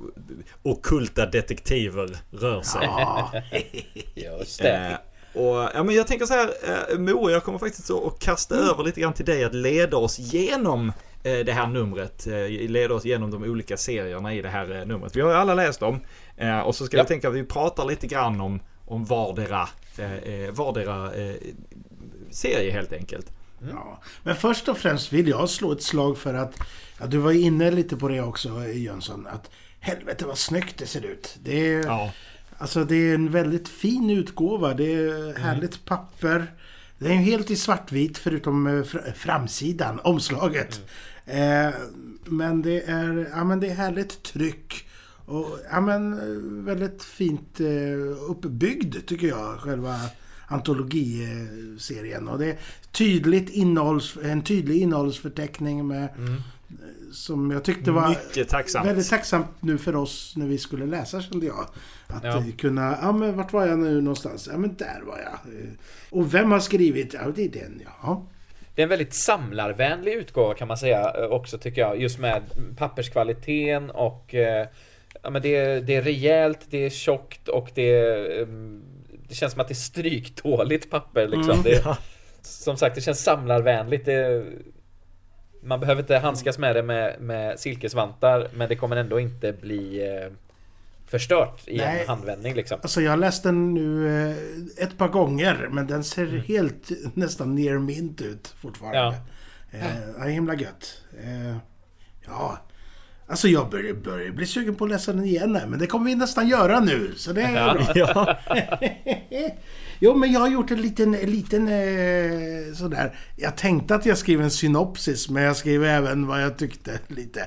ockulta 0.62 1.26
detektiver 1.26 2.16
rör 2.30 2.62
sig. 2.62 2.80
Ja, 2.82 3.32
Just 4.14 4.62
det. 4.62 4.76
Eh, 4.76 4.94
och, 5.42 5.70
ja, 5.74 5.82
men 5.82 5.94
jag 5.94 6.06
tänker 6.06 6.26
så 6.26 6.34
här, 6.34 6.48
eh, 6.92 6.98
Moa, 6.98 7.30
jag 7.30 7.44
kommer 7.44 7.58
faktiskt 7.58 7.86
så 7.86 8.06
att 8.06 8.18
kasta 8.18 8.54
över 8.54 8.84
lite 8.84 9.00
grann 9.00 9.12
till 9.12 9.24
dig 9.24 9.44
att 9.44 9.54
leda 9.54 9.96
oss 9.96 10.18
genom 10.18 10.92
eh, 11.22 11.38
det 11.38 11.52
här 11.52 11.66
numret. 11.66 12.26
Eh, 12.26 12.48
leda 12.68 12.94
oss 12.94 13.04
genom 13.04 13.30
de 13.30 13.42
olika 13.42 13.76
serierna 13.76 14.34
i 14.34 14.42
det 14.42 14.48
här 14.48 14.80
eh, 14.80 14.86
numret. 14.86 15.16
Vi 15.16 15.20
har 15.20 15.30
ju 15.30 15.36
alla 15.36 15.54
läst 15.54 15.80
dem. 15.80 16.00
Eh, 16.36 16.58
och 16.60 16.74
så 16.74 16.86
ska 16.86 16.96
Ja. 16.96 17.02
vi 17.02 17.08
tänka 17.08 17.28
att 17.28 17.34
vi 17.34 17.44
pratar 17.44 17.84
lite 17.84 18.06
grann 18.06 18.40
om, 18.40 18.60
om 18.88 19.04
vardera, 19.04 19.68
eh, 19.98 20.14
eh, 20.14 20.50
vardera 20.52 21.14
eh, 21.14 21.34
serie 22.30 22.70
helt 22.72 22.92
enkelt. 22.92 23.26
ja. 23.70 24.00
Men 24.22 24.36
först 24.36 24.68
och 24.68 24.78
främst 24.78 25.12
vill 25.12 25.28
jag 25.28 25.50
slå 25.50 25.72
ett 25.72 25.82
slag 25.82 26.18
för 26.18 26.34
att... 26.34 26.54
Ja, 27.00 27.06
du 27.06 27.18
var 27.18 27.32
inne 27.32 27.70
lite 27.70 27.96
på 27.96 28.08
det 28.08 28.20
också 28.20 28.64
Jönsson. 28.66 29.26
Att 29.26 29.50
helvete 29.80 30.26
vad 30.26 30.38
snyggt 30.38 30.78
det 30.78 30.86
ser 30.86 31.04
ut. 31.04 31.36
Det 31.42 31.68
är, 31.74 31.86
Ja. 31.86 32.12
Alltså 32.60 32.84
det 32.84 32.96
är 32.96 33.14
en 33.14 33.30
väldigt 33.30 33.68
fin 33.68 34.10
utgåva. 34.10 34.74
Det 34.74 34.94
är 34.94 35.38
härligt 35.38 35.84
papper. 35.84 36.46
Det 36.98 37.06
är 37.06 37.10
ju 37.12 37.16
helt 37.18 37.50
i 37.50 37.56
svartvit 37.56 38.18
förutom 38.18 38.66
eh, 38.66 38.70
fr- 38.72 39.12
framsidan, 39.12 40.00
omslaget. 40.04 40.80
Eh, 41.26 41.68
men 42.24 42.62
det 42.62 42.82
är, 42.82 43.28
ja, 43.32 43.44
men 43.44 43.60
det 43.60 43.66
är 43.68 43.74
härligt 43.74 44.22
tryck. 44.22 44.87
Och 45.28 45.58
ja, 45.70 45.80
men 45.80 46.12
eh, 46.12 46.64
väldigt 46.64 47.02
fint 47.02 47.60
eh, 47.60 48.30
uppbyggd 48.30 48.96
tycker 49.06 49.26
jag, 49.26 49.58
själva 49.60 49.94
antologiserien. 50.46 52.28
Och 52.28 52.38
det 52.38 52.46
är 52.46 52.56
tydligt 52.92 53.50
innehålls, 53.50 54.16
en 54.22 54.42
tydlig 54.42 54.82
innehållsförteckning 54.82 55.86
med, 55.86 56.08
som 57.12 57.50
jag 57.50 57.64
tyckte 57.64 57.90
var 57.90 58.08
Mycket 58.08 58.48
tacksamt. 58.48 58.86
väldigt 58.86 59.08
tacksamt 59.10 59.46
nu 59.60 59.78
för 59.78 59.96
oss 59.96 60.34
när 60.36 60.46
vi 60.46 60.58
skulle 60.58 60.86
läsa 60.86 61.22
kände 61.22 61.46
jag. 61.46 61.66
Att 62.06 62.24
Ja. 62.24 62.38
eh, 62.38 62.44
kunna, 62.58 62.98
ja 63.02 63.12
men 63.12 63.36
vart 63.36 63.52
var 63.52 63.66
jag 63.66 63.78
nu 63.78 64.00
någonstans? 64.00 64.48
Ja 64.52 64.58
men 64.58 64.74
där 64.76 65.02
var 65.06 65.18
jag. 65.18 65.54
Eh, 65.60 65.68
Och 66.10 66.34
vem 66.34 66.50
har 66.50 66.60
skrivit? 66.60 67.14
Ja 67.14 67.20
det 67.36 67.44
är 67.44 67.48
den 67.48 67.82
ja. 68.02 68.26
Det 68.74 68.82
är 68.82 68.84
en 68.84 68.88
väldigt 68.90 69.14
samlarvänlig 69.14 70.12
utgåva 70.12 70.54
kan 70.54 70.68
man 70.68 70.76
säga 70.76 71.12
eh, 71.18 71.24
också 71.30 71.58
tycker 71.58 71.80
jag. 71.80 72.00
Just 72.00 72.18
med 72.18 72.42
papperskvaliteten 72.76 73.90
och 73.90 74.34
eh, 74.34 74.66
ja, 75.22 75.30
men 75.30 75.42
det, 75.42 75.56
är, 75.56 75.80
det 75.80 75.96
är 75.96 76.02
rejält, 76.02 76.58
det 76.70 76.78
är 76.86 76.90
tjockt 76.90 77.48
och 77.48 77.70
det 77.74 77.90
är, 77.90 78.42
ehm, 78.42 78.82
Det 79.28 79.34
känns 79.34 79.52
som 79.52 79.60
att 79.60 79.68
det 79.68 79.72
är 79.72 79.76
stryktåligt 79.76 80.90
papper 80.90 81.28
liksom. 81.28 81.62
det, 81.62 81.82
Ja. 81.84 81.96
Som 82.42 82.76
sagt, 82.76 82.94
det 82.94 83.00
känns 83.00 83.22
samlarvänligt. 83.22 84.04
Det, 84.06 84.44
man 85.62 85.80
behöver 85.80 86.02
inte 86.02 86.16
handskas 86.18 86.58
med 86.58 86.76
det 86.76 86.82
med, 86.82 87.20
med 87.20 87.60
silkesvantar 87.60 88.48
men 88.54 88.68
det 88.68 88.76
kommer 88.76 88.96
ändå 88.96 89.20
inte 89.20 89.52
bli 89.52 90.06
eh, 90.08 90.32
förstört 91.06 91.60
i 91.68 91.76
Nej. 91.76 92.00
en 92.02 92.08
handvändning 92.08 92.54
liksom. 92.54 92.78
Alltså 92.82 93.00
jag 93.00 93.10
har 93.12 93.16
läst 93.16 93.42
den 93.42 93.74
nu 93.74 94.08
eh, 94.30 94.36
ett 94.84 94.98
par 94.98 95.08
gånger 95.08 95.68
men 95.70 95.86
den 95.86 96.04
ser 96.04 96.26
Mm. 96.26 96.40
helt 96.40 96.90
nästan 97.14 97.54
near 97.54 97.78
mint 97.78 98.20
ut 98.20 98.54
fortfarande. 98.60 98.98
Ja. 98.98 99.14
Eh, 99.78 99.86
ja, 100.18 100.24
himla 100.24 100.54
gött. 100.54 101.02
Eh, 101.24 101.56
ja. 102.26 102.58
Alltså 103.30 103.48
jag 103.48 103.70
börjar, 103.70 103.94
börjar 103.94 104.32
bli 104.32 104.46
sugen 104.46 104.74
på 104.74 104.84
att 104.84 104.90
läsa 104.90 105.12
den 105.12 105.24
igen 105.24 105.56
här, 105.56 105.66
men 105.66 105.78
det 105.78 105.86
kommer 105.86 106.06
vi 106.06 106.14
nästan 106.14 106.48
göra 106.48 106.80
nu. 106.80 107.12
Så 107.16 107.32
det 107.32 107.42
är 107.42 107.54
Ja. 107.56 107.74
bra. 107.74 107.92
Ja. 107.94 108.38
Jo, 110.00 110.14
men 110.14 110.32
jag 110.32 110.40
har 110.40 110.48
gjort 110.48 110.70
en 110.70 110.82
liten, 110.82 111.14
en 111.14 111.30
liten 111.30 111.68
eh, 111.68 112.74
sådär. 112.74 113.18
Jag 113.36 113.56
tänkte 113.56 113.94
att 113.94 114.06
jag 114.06 114.18
skrev 114.18 114.40
en 114.40 114.50
synopsis, 114.50 115.28
men 115.30 115.42
jag 115.42 115.56
skrev 115.56 115.84
även 115.84 116.26
vad 116.26 116.42
jag 116.42 116.56
tyckte 116.58 116.98
lite. 117.08 117.40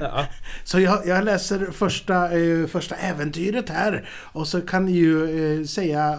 Ja. 0.00 0.26
Så 0.64 0.80
jag, 0.80 1.06
jag 1.06 1.24
läser 1.24 1.66
första, 1.72 2.38
eh, 2.38 2.66
första 2.66 2.94
äventyret 2.94 3.68
här. 3.68 4.08
Och 4.32 4.48
så 4.48 4.60
kan 4.60 4.84
ni 4.84 4.92
ju 4.92 5.58
eh, 5.60 5.64
säga 5.64 6.18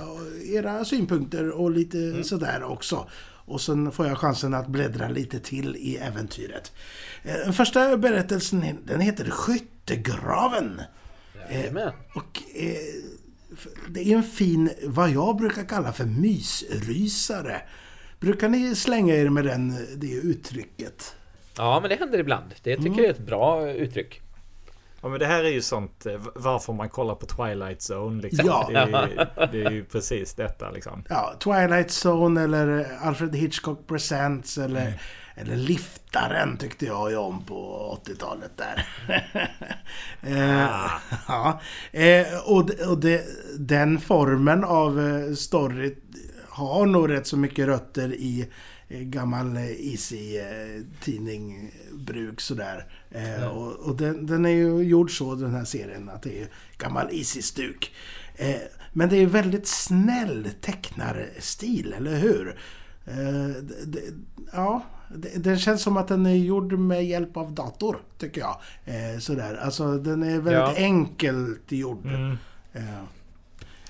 era 0.53 0.85
synpunkter 0.85 1.49
och 1.49 1.71
lite 1.71 2.23
sådär 2.23 2.63
också. 2.63 3.07
Och 3.45 3.61
sen 3.61 3.91
får 3.91 4.07
jag 4.07 4.17
chansen 4.17 4.53
att 4.53 4.67
bläddra 4.67 5.07
lite 5.09 5.39
till 5.39 5.75
i 5.75 5.97
äventyret. 5.97 6.71
Eh, 7.23 7.33
Den 7.33 7.53
första 7.53 7.97
berättelsen, 7.97 8.77
den 8.85 8.99
heter 8.99 9.29
Skyttegraven. 9.29 10.81
Jajamän. 11.51 11.91
Och 12.15 12.41
eh, 12.55 12.75
det 13.89 14.11
är 14.11 14.15
en 14.15 14.23
fin, 14.23 14.69
vad 14.83 15.09
jag 15.09 15.37
brukar 15.37 15.63
kalla 15.63 15.93
för 15.93 16.05
mysrysare. 16.05 17.61
Brukar 18.19 18.49
ni 18.49 18.75
slänga 18.75 19.15
er 19.15 19.29
med 19.29 19.45
den, 19.45 19.87
det 19.95 20.11
uttrycket? 20.11 21.15
Ja, 21.57 21.79
men 21.79 21.89
det 21.89 21.95
händer 21.95 22.19
ibland. 22.19 22.45
Det 22.63 22.75
tycker 22.77 22.89
jag 22.97 23.05
är 23.05 23.09
ett 23.09 23.25
bra 23.25 23.71
uttryck. 23.71 24.21
Ja 25.01 25.09
men 25.09 25.19
det 25.19 25.25
här 25.25 25.43
är 25.43 25.49
ju 25.49 25.61
sånt 25.61 26.05
eh, 26.05 26.21
varför 26.35 26.73
man 26.73 26.89
kollar 26.89 27.15
på 27.15 27.25
Twilight 27.25 27.91
Zone 27.91 28.21
liksom. 28.21 28.45
Ja. 28.47 28.67
Det, 28.71 28.77
är 28.79 29.07
ju, 29.07 29.15
det 29.51 29.65
är 29.67 29.71
ju 29.71 29.83
precis 29.85 30.33
detta 30.33 30.71
liksom. 30.71 31.03
Ja, 31.09 31.33
Twilight 31.39 32.05
Zone 32.05 32.43
eller 32.43 32.97
Alfred 33.01 33.35
Hitchcock 33.35 33.87
Presents 33.87 34.57
eller, 34.57 35.01
eller 35.35 35.55
Liftaren 35.55 36.57
tyckte 36.57 36.85
jag 36.85 37.11
ju 37.11 37.17
om 37.17 37.45
på 37.45 37.99
80-talet 38.05 38.57
där. 38.57 38.87
eh, 40.21 40.91
ja. 41.27 41.61
eh, 41.91 42.25
och 42.45 42.69
och 42.87 42.99
det, 42.99 43.25
den 43.59 43.99
formen 43.99 44.63
av 44.63 44.99
eh, 44.99 45.33
story 45.33 45.95
har 46.49 46.85
nog 46.85 47.09
rätt 47.09 47.27
så 47.27 47.37
mycket 47.37 47.67
rötter 47.67 48.13
i 48.13 48.49
gammal 48.89 49.57
eh, 49.57 49.63
Easy-tidning 49.63 51.71
bruk 51.91 52.41
sådär. 52.41 52.85
Eh, 53.11 53.47
och 53.47 53.71
och 53.71 53.97
den, 53.97 54.25
den 54.25 54.45
är 54.45 54.49
ju 54.49 54.81
gjord 54.81 55.17
så 55.17 55.35
den 55.35 55.55
här 55.55 55.65
serien 55.65 56.09
att 56.09 56.23
det 56.23 56.41
är 56.41 56.47
gammal 56.77 57.09
Easy-stuk. 57.11 57.93
Men 58.93 59.09
det 59.09 59.17
är 59.17 59.25
väldigt 59.25 59.67
snäll 59.67 60.49
tecknarstil, 60.61 61.93
eller 61.97 62.17
hur? 62.17 62.59
Ja, 64.53 64.83
det, 65.15 65.43
det 65.43 65.57
känns 65.57 65.81
som 65.83 65.97
att 65.97 66.07
den 66.07 66.25
är 66.25 66.35
gjord 66.35 66.73
med 66.73 67.05
hjälp 67.05 67.37
av 67.37 67.51
dator, 67.53 67.97
tycker 68.17 68.41
jag. 68.41 68.57
Eh, 68.85 69.19
sådär. 69.19 69.59
Alltså 69.63 69.97
den 69.97 70.23
är 70.23 70.29
väldigt 70.39 70.53
Ja. 70.53 70.73
enkelt 70.77 71.71
gjord. 71.71 72.05
Mm. 72.05 72.37
Eh, 72.73 72.81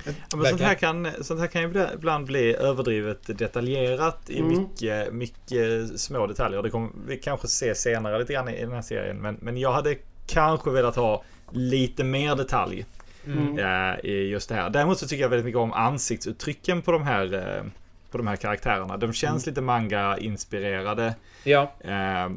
Ja, 0.06 0.38
men 0.38 0.46
sånt, 0.46 0.62
här 0.62 0.76
kan, 0.76 1.08
sånt 1.22 1.40
här 1.40 1.48
kan 1.48 1.62
ju 1.62 1.88
ibland 1.94 2.26
bli 2.26 2.56
överdrivet 2.56 3.38
detaljerat 3.38 4.30
i 4.30 4.40
Mm. 4.40 4.48
mycket, 4.58 5.14
mycket 5.14 6.00
små 6.00 6.28
detaljer. 6.28 6.62
Det 6.64 6.70
kommer 6.70 6.90
vi 7.08 7.18
kanske 7.18 7.48
se 7.48 7.76
senare 7.76 8.20
lite 8.20 8.34
grann 8.34 8.50
i 8.50 8.62
den 8.62 8.72
här 8.72 8.82
serien. 8.82 9.18
Men, 9.18 9.38
men 9.42 9.58
jag 9.58 9.72
hade 9.72 9.96
kanske 10.28 10.70
velat 10.70 10.96
ha 10.96 11.24
lite 11.52 12.04
mer 12.04 12.36
detalj 12.36 12.86
Mm. 13.26 13.60
eh, 13.60 14.00
i 14.06 14.30
just 14.30 14.50
det 14.50 14.56
här. 14.56 14.70
Däremot 14.70 15.00
så 15.00 15.08
tycker 15.08 15.22
jag 15.22 15.30
väldigt 15.30 15.46
mycket 15.46 15.60
om 15.60 15.74
ansiktsuttrycken 15.74 16.82
på 16.82 16.92
de 16.92 17.04
här, 17.04 17.34
eh, 17.34 17.64
på 18.12 18.18
de 18.18 18.28
här 18.28 18.36
karaktärerna. 18.36 18.98
De 18.98 19.14
känns 19.14 19.46
lite 19.46 19.62
manga-inspirerade. 19.62 21.16
Ja, 21.44 21.74
eh, 21.80 22.24
eh, 22.26 22.30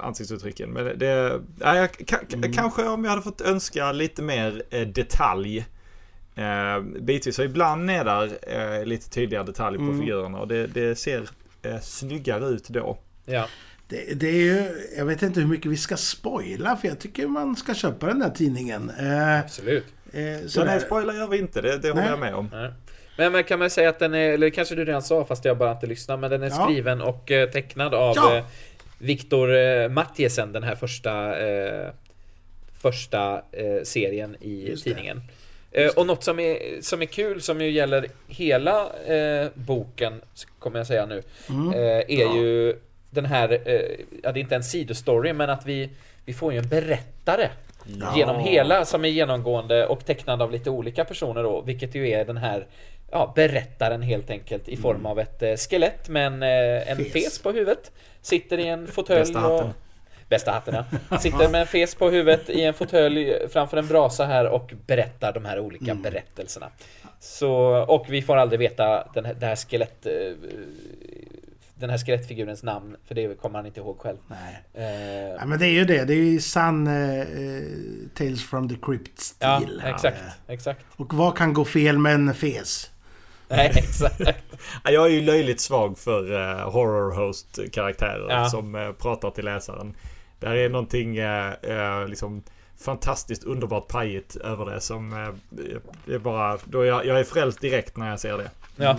ansiktsuttrycken. 0.00 0.70
Men 0.70 0.98
det, 0.98 1.40
ja, 1.60 1.76
jag, 1.76 1.92
ka, 2.06 2.16
Mm. 2.32 2.52
Kanske 2.52 2.82
om 2.88 3.04
jag 3.04 3.10
hade 3.10 3.22
fått 3.22 3.40
önska 3.40 3.92
lite 3.92 4.22
mer 4.22 4.62
eh, 4.70 4.88
detalj. 4.88 5.66
Eh, 6.34 6.80
bitvis. 7.02 7.36
Så 7.36 7.42
ibland 7.42 7.90
är 7.90 8.04
där 8.04 8.38
eh, 8.78 8.84
lite 8.84 9.10
tydligare 9.10 9.44
detalj 9.44 9.76
på 9.78 9.82
Mm. 9.84 10.00
figurerna 10.00 10.38
och 10.38 10.48
det, 10.48 10.66
det 10.66 10.94
ser 10.98 11.28
eh, 11.62 11.80
snyggare 11.80 12.44
ut 12.46 12.68
då. 12.68 12.98
ja. 13.26 13.46
Det, 13.88 14.20
det 14.20 14.28
är 14.28 14.32
ju, 14.42 14.70
jag 14.96 15.04
vet 15.04 15.22
inte 15.22 15.40
hur 15.40 15.46
mycket 15.46 15.70
vi 15.72 15.76
ska 15.76 15.96
spoila 15.96 16.76
för 16.76 16.88
jag 16.88 16.98
tycker 16.98 17.26
man 17.26 17.56
ska 17.56 17.74
köpa 17.74 18.06
den 18.06 18.22
här 18.22 18.30
tidningen. 18.30 18.90
Eh, 19.00 19.38
Absolut. 19.40 19.84
eh, 20.12 20.22
Så 20.42 20.48
sådär. 20.48 20.66
nej, 20.66 20.80
spoiler 20.80 21.14
gör 21.14 21.28
vi 21.28 21.38
inte. 21.38 21.60
Det, 21.60 21.78
det 21.78 21.90
håller 21.90 22.08
jag 22.08 22.18
med 22.20 22.34
om. 22.34 22.48
Nej. 22.52 22.72
Men, 23.20 23.32
men 23.32 23.44
kan 23.44 23.58
man 23.58 23.70
säga 23.70 23.88
att 23.88 23.98
den 23.98 24.14
är, 24.14 24.32
eller 24.32 24.50
kanske 24.50 24.74
du 24.74 24.84
redan 24.84 25.02
sa 25.02 25.24
fast 25.24 25.44
jag 25.44 25.56
bara 25.58 25.72
inte 25.72 25.86
lyssnar, 25.86 26.16
men 26.16 26.30
den 26.30 26.42
är 26.42 26.48
Ja. 26.48 26.64
skriven 26.64 27.00
och 27.02 27.30
eh, 27.30 27.48
tecknad 27.50 27.94
av 27.94 28.16
Ja. 28.16 28.36
eh, 28.36 28.44
Viktor 28.98 29.56
eh, 29.56 29.88
Mattiesen, 29.88 30.52
den 30.52 30.62
här 30.62 30.74
första 30.74 31.38
eh, 31.48 31.88
första 32.82 33.42
serien 33.82 34.36
i 34.40 34.68
Just 34.68 34.84
tidningen. 34.84 35.22
Och 35.96 36.06
något 36.06 36.24
som 36.24 36.40
är, 36.40 36.58
som 36.82 37.02
är 37.02 37.06
kul, 37.06 37.40
som 37.40 37.60
ju 37.60 37.70
gäller 37.70 38.06
hela 38.28 38.88
boken, 39.54 40.20
kommer 40.58 40.78
jag 40.78 40.86
säga 40.86 41.06
nu, 41.06 41.22
Mm. 41.50 41.72
är 42.08 42.36
ju 42.36 42.76
den 43.10 43.24
här, 43.24 43.50
ja 44.22 44.32
det 44.32 44.38
är 44.40 44.42
inte 44.42 44.56
en 44.56 44.64
sidostory, 44.64 45.32
men 45.32 45.50
att 45.50 45.66
vi, 45.66 45.90
vi 46.24 46.32
får 46.32 46.52
ju 46.52 46.58
en 46.58 46.68
berättare 46.68 47.48
Ja. 48.00 48.12
genom 48.16 48.40
hela 48.40 48.84
som 48.84 49.04
är 49.04 49.08
genomgående 49.08 49.86
och 49.86 50.06
tecknad 50.06 50.42
av 50.42 50.52
lite 50.52 50.70
olika 50.70 51.04
personer 51.04 51.42
då, 51.42 51.60
vilket 51.60 51.94
ju 51.94 52.08
är 52.10 52.24
den 52.24 52.36
här 52.36 52.66
ja, 53.10 53.32
berättaren 53.36 54.02
helt 54.02 54.30
enkelt 54.30 54.68
i 54.68 54.76
form 54.76 55.06
av 55.06 55.18
ett 55.20 55.42
eh, 55.42 55.56
skelett 55.56 56.08
med 56.08 56.26
en, 56.26 56.42
eh, 56.42 56.90
en 56.90 56.96
Fes. 56.96 57.12
fes. 57.12 57.38
på 57.38 57.52
huvudet. 57.52 57.92
Sitter 58.22 58.58
i 58.58 58.68
en 58.68 58.86
fåtölj 58.86 59.20
Bästa 59.20 59.38
hatten. 59.40 59.66
och... 59.66 59.74
Bästa 60.28 60.50
hatten 60.52 60.74
ja. 61.10 61.18
Sitter 61.18 61.48
med 61.48 61.60
en 61.60 61.66
fes 61.66 61.94
på 61.94 62.10
huvudet 62.10 62.50
i 62.50 62.62
en 62.62 62.74
fåtölj 62.74 63.34
framför 63.52 63.76
en 63.76 63.86
brasa 63.86 64.24
här 64.24 64.46
och 64.48 64.72
berättar 64.86 65.32
de 65.32 65.44
här 65.44 65.58
olika 65.60 65.94
berättelserna. 65.94 66.70
Så, 67.20 67.50
och 67.88 68.06
vi 68.08 68.22
får 68.22 68.36
aldrig 68.36 68.58
veta 68.60 69.08
den 69.14 69.24
här, 69.24 69.34
det 69.34 69.46
här 69.46 69.56
skelett... 69.56 70.06
eh, 70.06 70.12
Den 71.74 71.90
här 71.90 71.98
skelettfigurens 71.98 72.62
namn, 72.62 72.96
för 73.06 73.14
det 73.14 73.40
kommer 73.40 73.58
han 73.58 73.66
inte 73.66 73.80
ihåg 73.80 73.98
själv. 73.98 74.16
Nej. 74.28 74.60
Eh, 74.74 75.34
Ja, 75.38 75.46
men 75.46 75.58
det 75.58 75.66
är 75.66 75.70
ju 75.72 75.84
det. 75.84 76.04
Det 76.04 76.12
är 76.14 76.16
ju 76.16 76.40
sann 76.40 76.86
eh, 76.86 77.20
eh, 77.20 77.62
Tales 78.14 78.44
from 78.50 78.68
the 78.68 78.74
Crypt-stil. 78.82 79.80
ja, 79.84 79.88
exakt, 79.94 80.18
exakt. 80.48 80.80
Och 80.96 81.14
vad 81.14 81.36
kan 81.36 81.52
gå 81.54 81.64
fel 81.64 81.98
med 81.98 82.14
en 82.14 82.34
fes? 82.34 82.90
Nej, 83.50 83.72
exakt. 83.76 84.20
Ja, 84.84 84.90
Jag 84.90 85.06
är 85.06 85.10
ju 85.10 85.20
löjligt 85.20 85.60
svag 85.60 85.98
för 85.98 86.32
uh, 86.32 86.70
horror 86.70 87.12
host 87.12 87.58
karaktärer 87.72 88.26
Ja. 88.30 88.48
som 88.48 88.74
eh, 88.74 88.92
pratar 88.92 89.30
till 89.30 89.44
läsaren. 89.44 89.96
Där 90.38 90.54
är 90.56 90.68
någonting 90.68 91.16
eh, 91.16 92.08
liksom 92.08 92.42
fantastiskt 92.84 93.44
underbart 93.44 93.88
pajigt 93.88 94.36
över 94.36 94.64
det 94.66 94.80
som 94.80 95.12
är 95.12 96.18
bara... 96.18 96.58
Då 96.64 96.84
jag, 96.84 97.06
jag 97.06 97.20
är 97.20 97.24
frälst 97.24 97.60
direkt 97.60 97.96
när 97.96 98.10
jag 98.10 98.20
ser 98.20 98.38
det. 98.38 98.50
Ja. 98.76 98.96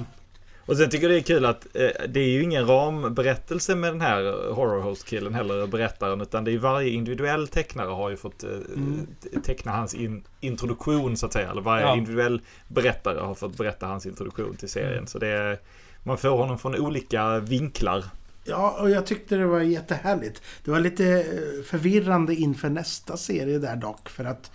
Och 0.66 0.78
sen 0.78 0.90
tycker 0.90 1.04
jag 1.10 1.12
det 1.16 1.20
är 1.20 1.36
kul 1.36 1.46
att 1.46 1.66
eh, 1.74 1.90
det 2.10 2.20
är 2.20 2.28
ju 2.30 2.44
ingen 2.44 2.68
ramberättelse 2.68 3.76
med 3.76 3.94
den 3.94 4.02
här 4.02 4.52
horror 4.54 4.82
host 4.82 5.06
killen 5.06 5.34
heller, 5.34 5.68
berättaren. 5.68 6.22
Utan 6.22 6.44
det 6.44 6.52
är 6.52 6.58
varje 6.58 6.90
individuell 6.90 7.48
tecknare 7.48 7.88
har 7.90 8.10
ju 8.10 8.18
fått 8.18 8.44
eh, 8.44 8.50
Mm. 8.50 9.08
teckna 9.44 9.72
hans 9.72 9.94
in, 9.94 10.24
introduktion 10.40 11.18
så 11.18 11.26
att 11.26 11.34
säga. 11.34 11.52
Eller 11.52 11.62
varje 11.62 11.86
Ja. 11.86 11.96
individuell 11.98 12.42
berättare 12.68 13.20
har 13.20 13.36
fått 13.36 13.58
berätta 13.58 13.86
hans 13.86 14.06
introduktion 14.06 14.56
till 14.56 14.70
serien. 14.70 15.08
Så 15.08 15.20
det 15.20 15.28
är, 15.28 15.60
man 16.04 16.18
får 16.18 16.30
honom 16.30 16.60
från 16.60 16.76
olika 16.76 17.40
vinklar. 17.40 18.04
Ja, 18.44 18.78
och 18.82 18.90
jag 18.90 19.06
tyckte 19.06 19.36
det 19.36 19.46
var 19.46 19.60
jättehärligt. 19.60 20.42
Det 20.66 20.72
var 20.72 20.80
lite 20.80 21.06
eh, 21.06 21.64
förvirrande 21.66 22.36
inför 22.36 22.70
nästa 22.70 23.18
serie 23.18 23.60
där 23.60 23.76
dock. 23.76 24.10
För 24.10 24.26
att 24.26 24.52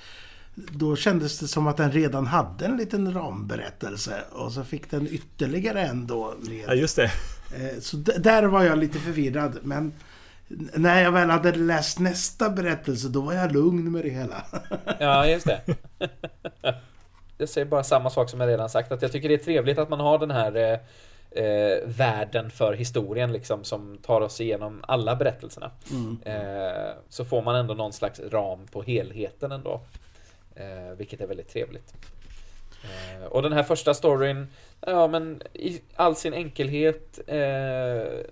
då 0.57 0.97
kändes 0.97 1.39
det 1.39 1.49
som 1.49 1.67
att 1.67 1.77
den 1.77 1.93
redan 1.93 2.27
hade 2.27 2.65
en 2.65 2.77
liten 2.77 3.13
ramberättelse. 3.15 4.15
Och 4.33 4.53
så 4.53 4.65
fick 4.65 4.91
den 4.91 5.07
ytterligare 5.11 5.83
en 5.83 6.07
då. 6.07 6.35
Ja, 6.43 6.51
Med. 6.69 6.79
just 6.79 6.97
det. 6.97 7.05
Eh, 7.57 7.81
Så 7.81 7.97
där 7.97 8.43
var 8.43 8.63
jag 8.63 8.79
lite 8.79 8.99
förvirrad. 8.99 9.59
Men 9.63 9.93
när 10.75 11.03
jag 11.03 11.13
väl 11.13 11.31
hade 11.31 11.53
läst 11.53 11.99
nästa 11.99 12.51
berättelse, 12.51 13.09
då 13.09 13.21
var 13.21 13.33
jag 13.33 13.53
lugn 13.53 13.93
med 13.93 14.05
det 14.05 14.11
hela. 14.11 14.43
Ja, 15.01 15.27
just 15.27 15.47
det. 15.47 15.61
Jag 17.39 17.49
säger 17.49 17.67
bara 17.67 17.85
samma 17.85 18.11
sak 18.11 18.31
som 18.31 18.41
jag 18.41 18.49
redan 18.49 18.71
sagt, 18.71 18.93
att 18.93 19.03
jag 19.03 19.13
tycker 19.13 19.29
det 19.29 19.35
är 19.35 19.39
trevligt 19.45 19.79
att 19.79 19.89
man 19.89 20.01
har 20.01 20.19
den 20.19 20.31
här 20.31 20.57
eh, 20.57 21.45
eh, 21.45 21.79
världen 21.87 22.51
för 22.51 22.73
historien 22.73 23.33
liksom 23.33 23.65
som 23.65 23.99
tar 23.99 24.21
oss 24.21 24.41
igenom 24.41 24.85
alla 24.89 25.17
berättelserna. 25.17 25.71
Eh, 26.25 26.93
så 27.09 27.25
får 27.25 27.43
man 27.43 27.57
ändå 27.57 27.75
någon 27.75 27.93
slags 27.93 28.21
ram 28.21 28.67
på 28.73 28.83
helheten 28.83 29.53
ändå. 29.53 29.81
Eh, 30.57 30.97
vilket 30.97 31.21
är 31.21 31.27
väldigt 31.27 31.49
trevligt. 31.49 31.95
Eh, 32.83 33.25
och 33.25 33.43
den 33.43 33.53
här 33.53 33.63
första 33.63 33.95
storyn, 33.95 34.47
ja 34.81 35.09
men 35.09 35.43
i 35.53 35.81
all 35.95 36.17
sin 36.17 36.35
enkelhet, 36.35 37.19
eh, 37.27 38.27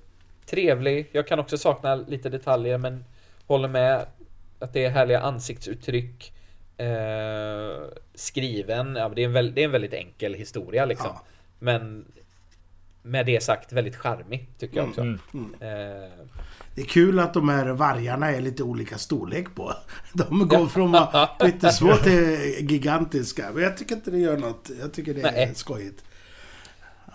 trevlig. 0.46 1.08
Jag 1.12 1.26
kan 1.26 1.38
också 1.38 1.58
sakna 1.58 1.94
lite 1.94 2.28
detaljer 2.28 2.78
men 2.78 3.04
håller 3.46 3.68
med 3.68 4.06
att 4.58 4.72
det 4.72 4.84
är 4.84 4.90
härliga 4.90 5.20
ansiktsuttryck. 5.20 6.32
Eh, 6.76 7.76
skriven, 8.14 8.96
ja, 8.96 9.08
det, 9.08 9.22
är 9.22 9.26
en 9.26 9.32
väl, 9.32 9.54
det 9.54 9.60
är 9.60 9.64
en 9.64 9.70
väldigt 9.70 9.94
enkel 9.94 10.34
historia 10.34 10.84
liksom. 10.84 11.10
Ja. 11.14 11.22
Men 11.58 12.04
med 13.02 13.26
det 13.26 13.42
sagt 13.42 13.72
väldigt 13.72 13.96
charmig 13.96 14.46
tycker 14.58 14.76
jag 14.76 14.88
också. 14.88 15.00
Mm. 15.00 15.54
Eh, 15.60 16.10
Det 16.74 16.80
är 16.82 16.86
kul 16.86 17.18
att 17.18 17.34
de 17.34 17.48
här 17.48 17.66
vargarna 17.66 18.30
är 18.30 18.40
lite 18.40 18.62
olika 18.62 18.98
storlek 18.98 19.54
på. 19.54 19.72
De 20.12 20.48
går 20.48 20.66
från 20.66 20.94
att 20.94 21.12
vara 21.12 21.26
pyttesmå 21.26 21.96
till 21.96 22.38
gigantiska. 22.70 23.50
Men 23.54 23.62
jag 23.62 23.76
tycker 23.76 23.94
inte 23.94 24.10
det 24.10 24.18
gör 24.18 24.36
något. 24.36 24.70
Jag 24.80 24.92
tycker 24.92 25.14
det 25.14 25.20
är 25.20 25.32
Nej. 25.32 25.54
skojigt. 25.54 26.04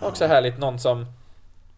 Också 0.00 0.26
härligt 0.26 0.58
någon 0.58 0.78
som 0.78 1.06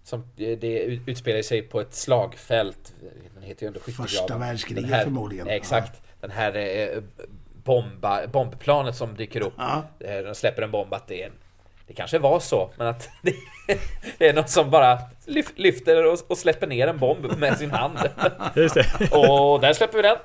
som 0.04 0.24
det 0.36 0.82
utspelar 1.06 1.42
sig 1.42 1.62
på 1.62 1.80
ett 1.80 1.94
slagfält. 1.94 2.92
Den 3.34 3.42
heter 3.42 3.62
ju 3.62 3.66
ändå 3.68 3.80
skyttegraven. 3.80 4.08
Första 4.08 4.38
världskriget 4.38 4.90
här- 4.90 5.04
förmodligen. 5.04 5.48
Exakt. 5.48 6.02
Den 6.20 6.30
här 6.30 6.56
eh, 6.56 7.02
bomba, 7.64 8.26
bombplanet 8.26 8.96
som 8.96 9.14
dyker 9.16 9.40
upp. 9.40 9.52
Ja. 9.56 9.84
Eh, 10.00 10.18
De 10.24 10.34
släpper 10.34 10.62
en 10.62 10.70
bomb 10.70 10.94
att 10.94 11.06
det 11.08 11.22
är 11.22 11.26
en, 11.26 11.32
Det 11.86 11.94
kanske 11.94 12.18
var 12.18 12.40
så, 12.40 12.70
men 12.76 12.86
att 12.86 13.08
det, 13.22 13.34
det 14.18 14.28
är 14.28 14.34
någon 14.34 14.48
som 14.48 14.70
bara 14.70 14.98
lyf- 15.26 15.52
lyfter 15.56 16.06
och, 16.06 16.18
och 16.28 16.38
släpper 16.38 16.66
ner 16.66 16.86
en 16.88 16.98
bomb 16.98 17.38
med 17.38 17.58
sin 17.58 17.70
hand. 17.70 17.98
Just 18.56 18.74
det. 18.74 19.10
Och 19.12 19.60
där 19.60 19.72
släpper 19.72 19.96
vi 19.96 20.02
den. 20.02 20.16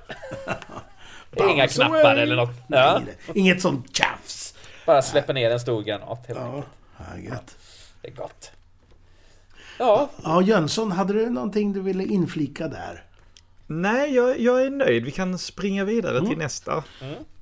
Inga 1.49 1.67
knappar 1.67 1.95
away. 1.99 2.21
eller 2.21 2.35
något. 2.35 2.55
Ja, 2.67 3.01
Inget 3.33 3.61
sånt 3.61 3.97
tjafs. 3.97 4.53
bara 4.85 5.01
släpper 5.01 5.33
ner 5.33 5.51
en 5.51 5.59
stor 5.59 5.81
granat. 5.83 6.27
Helt 6.27 6.39
enkelt. 6.39 6.65
Ja, 6.97 7.17
gött. 7.19 7.57
Det 8.01 8.07
är 8.07 8.11
gott. 8.15 8.51
Ja, 9.79 10.09
Ja, 10.23 10.41
Jönsson, 10.41 10.91
hade 10.91 11.13
du 11.13 11.29
någonting 11.29 11.73
du 11.73 11.81
ville 11.81 12.03
inflika 12.03 12.67
där? 12.67 13.03
Nej, 13.67 14.15
jag, 14.15 14.39
jag 14.39 14.61
är 14.65 14.69
nöjd. 14.69 15.05
Vi 15.05 15.11
kan 15.11 15.37
springa 15.37 15.83
vidare 15.83 16.25
till 16.27 16.37
nästa. 16.37 16.83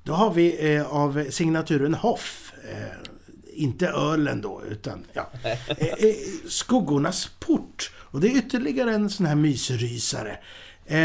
Då 0.02 0.12
har 0.12 0.30
vi 0.30 0.74
eh, 0.76 0.86
av 0.94 1.24
signaturen 1.30 1.94
Hoff. 1.94 2.52
Eh, 2.72 3.10
inte 3.56 3.88
ölen 3.88 4.40
då, 4.40 4.62
utan 4.70 5.04
ja. 5.12 5.30
Eh, 5.42 5.86
eh, 5.88 6.14
Skuggornas 6.48 7.30
port. 7.40 7.90
Och 7.96 8.20
det 8.20 8.28
är 8.28 8.36
ytterligare 8.38 8.94
en 8.94 9.10
sån 9.10 9.26
här 9.26 9.34
mysrysare. 9.34 10.38
Eh, 10.86 10.96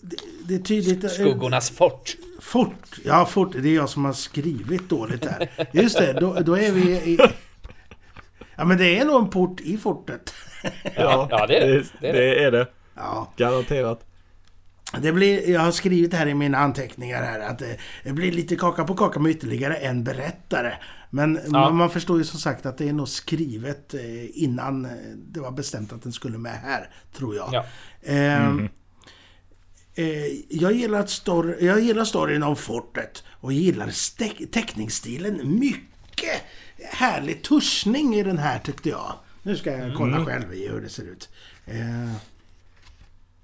det, 0.00 0.16
det 0.48 0.54
är 0.54 0.58
tydligt... 0.58 1.04
eh, 1.04 1.10
skuggornas 1.10 1.70
fort. 1.70 2.16
Fort. 2.40 2.98
Ja, 3.04 3.26
fort. 3.26 3.52
Det 3.52 3.68
är 3.68 3.74
jag 3.74 3.88
som 3.88 4.04
har 4.04 4.12
skrivit 4.12 4.88
dåligt 4.88 5.24
här. 5.24 5.68
Just 5.72 5.98
det, 5.98 6.12
då, 6.12 6.34
då 6.34 6.58
är 6.58 6.72
vi 6.72 6.80
i... 6.90 7.18
Ja, 8.56 8.64
men 8.64 8.78
det 8.78 8.98
är 8.98 9.04
nog 9.04 9.22
en 9.22 9.30
port 9.30 9.60
i 9.60 9.76
fortet. 9.78 10.34
Ja, 10.96 11.28
ja, 11.30 11.46
det 11.46 11.58
är 11.58 11.68
det. 11.68 11.84
Det 12.00 12.08
är 12.08 12.12
det. 12.12 12.20
det 12.20 12.44
är 12.44 12.50
det. 12.50 12.66
Ja. 12.94 13.32
Garanterat. 13.36 14.07
Det 14.92 15.12
blir, 15.12 15.50
jag 15.50 15.60
har 15.60 15.72
skrivit 15.72 16.14
här 16.14 16.26
i 16.26 16.34
mina 16.34 16.58
anteckningar 16.58 17.22
här 17.22 17.40
att 17.40 17.58
det, 17.58 18.12
blir 18.12 18.32
lite 18.32 18.56
kaka 18.56 18.84
på 18.84 18.94
kaka 18.94 19.20
med 19.20 19.30
ytterligare 19.30 19.76
en 19.76 20.04
berättare. 20.04 20.74
Men 21.10 21.40
man, 21.46 21.76
man 21.76 21.90
förstår 21.90 22.18
ju 22.18 22.24
som 22.24 22.40
sagt 22.40 22.66
att 22.66 22.78
det 22.78 22.88
är 22.88 22.92
nog 22.92 23.08
skrivet 23.08 23.94
eh, 23.94 24.42
innan 24.42 24.84
eh, 24.84 24.90
det 25.16 25.40
var 25.40 25.50
bestämt 25.50 25.92
att 25.92 26.02
den 26.02 26.12
skulle 26.12 26.38
med 26.38 26.60
här, 26.62 26.90
tror 27.12 27.36
jag. 27.36 27.48
Ja. 27.52 27.64
Ehm, 28.02 28.68
eh, 29.94 30.26
jag, 30.48 30.72
gillar 30.72 31.06
story, 31.06 31.66
jag 31.66 31.80
gillar 31.80 32.04
storyn 32.04 32.42
om 32.42 32.56
fortet 32.56 33.24
och 33.28 33.52
gillar 33.52 34.16
teckningsstilen 34.50 35.58
mycket. 35.58 36.42
Härlig 36.84 37.42
tuschning 37.42 38.14
i 38.14 38.22
den 38.22 38.38
här 38.38 38.58
tyckte 38.58 38.88
jag. 38.88 39.14
Nu 39.42 39.56
ska 39.56 39.76
jag 39.76 39.96
kolla 39.96 40.24
själv 40.24 40.54
i 40.54 40.68
hur 40.68 40.80
det 40.80 40.88
ser 40.88 41.02
ut. 41.02 41.28
Eh, 41.66 42.12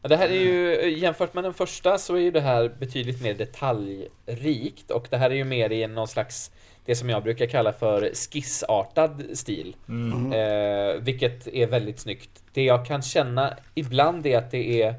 Ja, 0.05 0.09
Det 0.09 0.17
här 0.17 0.29
är 0.29 0.41
ju, 0.41 0.91
jämfört 0.99 1.35
med 1.35 1.45
den 1.45 1.55
första 1.55 1.99
så 1.99 2.15
är 2.15 2.21
ju 2.21 2.31
det 2.31 2.41
här 2.41 2.69
betydligt 2.79 3.23
mer 3.23 3.35
detaljrikt 3.35 4.91
och 4.91 5.07
det 5.11 5.17
här 5.17 5.31
är 5.31 5.35
ju 5.35 5.45
mer 5.45 5.73
i 5.73 5.87
någon 5.87 6.09
slags, 6.09 6.51
det 6.85 6.97
som 6.97 7.11
jag 7.11 7.23
brukar 7.23 7.47
kalla 7.47 7.73
för 7.73 8.11
skissartad 8.15 9.25
stil. 9.33 9.77
Eh, 10.33 11.01
vilket 11.01 11.47
är 11.47 11.67
väldigt 11.67 12.01
snyggt. 12.01 12.31
Det 12.53 12.65
jag 12.65 12.87
kan 12.87 13.03
känna 13.03 13.57
ibland 13.75 14.27
är 14.27 14.39
att 14.39 14.51
det 14.51 14.83
är, 14.83 14.95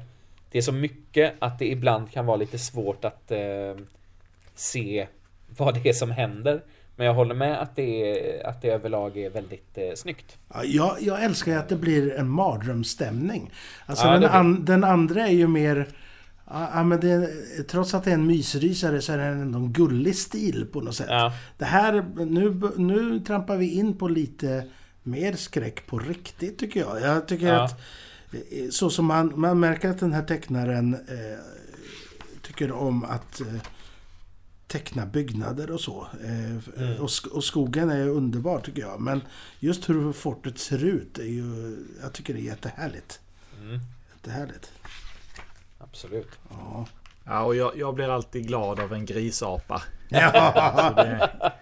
det 0.50 0.58
är 0.58 0.62
så 0.62 0.72
mycket 0.72 1.34
att 1.38 1.58
det 1.58 1.66
ibland 1.70 2.12
kan 2.12 2.26
vara 2.26 2.36
lite 2.36 2.58
svårt 2.58 3.04
att 3.04 3.30
eh, 3.30 3.74
se 4.54 5.06
vad 5.46 5.74
det 5.74 5.88
är 5.88 5.92
som 5.92 6.10
händer. 6.10 6.62
Men 6.96 7.06
jag 7.06 7.14
håller 7.14 7.34
med 7.34 7.62
att 7.62 7.76
det, 7.76 8.10
är, 8.10 8.46
att 8.46 8.62
det 8.62 8.68
överlag 8.68 9.16
är 9.18 9.30
väldigt 9.30 9.78
eh, 9.78 9.84
snyggt. 9.96 10.36
Ja, 10.54 10.64
jag, 10.64 10.96
jag 11.02 11.24
älskar 11.24 11.52
ju 11.52 11.58
att 11.58 11.68
det 11.68 11.76
blir 11.76 12.14
en 12.14 12.28
mardrömsstämning. 12.28 13.50
Alltså 13.86 14.06
Ja, 14.06 14.18
den, 14.18 14.30
an, 14.30 14.64
den 14.64 14.84
andra 14.84 15.28
är 15.28 15.32
ju 15.32 15.46
mer... 15.46 15.88
Ja, 16.50 16.70
ja, 16.74 16.84
men 16.84 17.00
det, 17.00 17.28
trots 17.68 17.94
att 17.94 18.04
det 18.04 18.10
är 18.10 18.14
en 18.14 18.26
mysrysare 18.26 19.00
så 19.02 19.12
är 19.12 19.18
det 19.18 19.24
ändå 19.24 19.58
en 19.58 19.72
gullig 19.72 20.16
stil 20.16 20.66
på 20.72 20.80
något 20.80 20.94
sätt. 20.94 21.06
Ja. 21.10 21.32
Det 21.58 21.64
här, 21.64 22.04
nu, 22.16 22.60
nu 22.76 23.20
trampar 23.20 23.56
vi 23.56 23.70
in 23.70 23.98
på 23.98 24.08
lite 24.08 24.64
mer 25.02 25.32
skräck 25.32 25.86
på 25.86 25.98
riktigt 25.98 26.58
tycker 26.58 26.80
jag. 26.80 27.00
Jag 27.00 27.28
tycker 27.28 27.46
Ja. 27.46 27.62
att 27.64 27.80
eh, 28.32 28.68
så 28.70 28.90
som 28.90 29.04
man, 29.06 29.32
man 29.36 29.60
märker 29.60 29.88
att 29.88 29.98
den 29.98 30.12
här 30.12 30.22
tecknaren 30.22 30.94
eh, 30.94 31.38
tycker 32.42 32.72
om 32.72 33.04
att 33.04 33.40
eh, 33.40 33.46
teckna 34.66 35.06
byggnader 35.06 35.70
och 35.70 35.80
så. 35.80 36.06
Eh, 36.24 36.80
Mm. 36.82 37.00
och, 37.00 37.08
sk- 37.08 37.28
och 37.28 37.44
skogen 37.44 37.90
är 37.90 38.08
underbar 38.08 38.60
tycker 38.60 38.82
jag. 38.82 39.00
Men 39.00 39.20
just 39.60 39.88
hur 39.88 40.12
fortet 40.12 40.58
ser 40.58 40.84
ut 40.84 41.18
är 41.18 41.24
ju... 41.24 41.76
Jag 42.02 42.12
tycker 42.12 42.34
det 42.34 42.40
är 42.40 42.44
jättehärligt. 42.44 43.20
Mm, 43.60 43.80
Jättehärligt. 44.14 44.72
absolut. 45.78 46.28
Ja. 46.50 46.86
Ja, 47.24 47.42
och 47.44 47.56
jag, 47.56 47.78
jag 47.78 47.94
blir 47.94 48.08
alltid 48.08 48.46
glad 48.46 48.80
av 48.80 48.92
en 48.92 49.06
grisapa. 49.06 49.82
ja. 50.08 50.92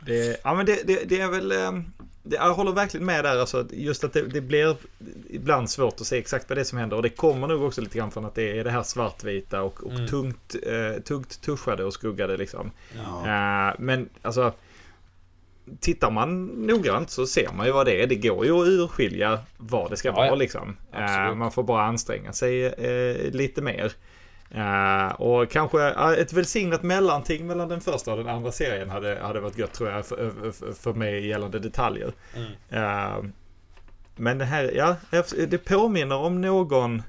Det, 0.00 0.12
det, 0.12 0.40
ja, 0.44 0.54
men 0.54 0.66
det, 0.66 0.86
det, 0.86 1.04
det 1.04 1.20
är 1.20 1.28
väl... 1.28 1.52
jag 2.30 2.54
håller 2.54 2.72
verkligen 2.72 3.06
med 3.06 3.24
där. 3.24 3.38
Alltså, 3.38 3.66
just 3.72 4.04
att 4.04 4.12
det, 4.12 4.22
det 4.22 4.40
blir 4.40 4.76
ibland 5.30 5.70
svårt 5.70 6.00
att 6.00 6.06
se 6.06 6.18
exakt 6.18 6.48
vad 6.48 6.58
det 6.58 6.62
är 6.62 6.64
som 6.64 6.78
händer. 6.78 6.96
Och 6.96 7.02
det 7.02 7.08
kommer 7.08 7.48
nog 7.48 7.62
också 7.62 7.80
lite 7.80 7.98
grann 7.98 8.10
från 8.10 8.24
att 8.24 8.34
det 8.34 8.58
är 8.58 8.64
det 8.64 8.70
här 8.70 8.82
svartvita 8.82 9.62
och, 9.62 9.82
och 9.84 9.92
Mm. 9.92 10.06
tungt, 10.06 10.54
eh, 10.66 11.02
tungt 11.02 11.40
tuschade 11.42 11.84
och 11.84 11.92
skuggade 11.94 12.36
liksom. 12.36 12.70
ja. 12.96 13.68
Eh, 13.68 13.74
men 13.78 14.08
alltså... 14.22 14.52
Tittar 15.80 16.10
man 16.10 16.44
noggrant 16.46 17.10
så 17.10 17.26
ser 17.26 17.48
man 17.56 17.66
ju 17.66 17.72
vad 17.72 17.86
det 17.86 18.02
är. 18.02 18.06
Det 18.06 18.14
går 18.14 18.46
ju 18.46 18.52
att 18.62 18.68
urskilja 18.68 19.38
vad 19.56 19.90
det 19.90 19.96
ska 19.96 20.08
Ja, 20.08 20.14
vara 20.14 20.34
liksom. 20.34 20.76
Eh, 20.92 21.34
man 21.34 21.52
får 21.52 21.62
bara 21.62 21.82
anstränga 21.82 22.32
sig 22.32 22.66
eh, 22.66 23.30
lite 23.32 23.62
mer. 23.62 23.92
Eh, 24.50 25.08
och 25.08 25.50
kanske 25.50 25.88
eh, 25.88 26.08
ett 26.10 26.32
välsignat 26.32 26.82
mellanting 26.82 27.46
mellan 27.46 27.68
den 27.68 27.80
första 27.80 28.10
och 28.12 28.18
den 28.18 28.28
andra 28.28 28.52
serien 28.52 28.90
hade, 28.90 29.18
hade 29.22 29.40
varit 29.40 29.58
gött 29.58 29.72
tror 29.72 29.90
jag 29.90 30.06
för, 30.06 30.32
för, 30.52 30.72
för 30.72 30.92
mig 30.92 31.26
gällande 31.26 31.58
detaljer. 31.58 32.12
Mm. 32.36 32.52
Eh, 32.70 33.24
men 34.16 34.38
det 34.38 34.44
här, 34.44 34.72
ja, 34.76 34.96
det 35.48 35.58
påminner 35.58 36.16
om 36.16 36.40
någon... 36.40 37.02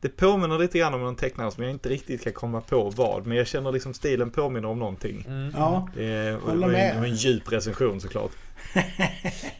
det 0.00 0.08
påminner 0.08 0.58
lite 0.58 0.78
grann 0.78 0.94
om 0.94 1.00
någon 1.00 1.16
tecknare 1.16 1.50
som 1.50 1.62
jag 1.62 1.72
inte 1.72 1.88
riktigt 1.88 2.24
kan 2.24 2.32
komma 2.32 2.60
på 2.60 2.90
vad. 2.90 3.26
Men 3.26 3.36
jag 3.36 3.46
känner 3.46 3.72
liksom 3.72 3.94
stilen 3.94 4.30
påminner 4.30 4.68
om 4.68 4.78
någonting. 4.78 5.26
Ja, 5.54 5.88
Det 5.94 6.40
Håller 6.44 6.66
med. 6.68 6.94
det 6.94 7.00
var 7.00 7.06
en 7.06 7.14
djup 7.14 7.52
recension 7.52 8.00
såklart. 8.00 8.30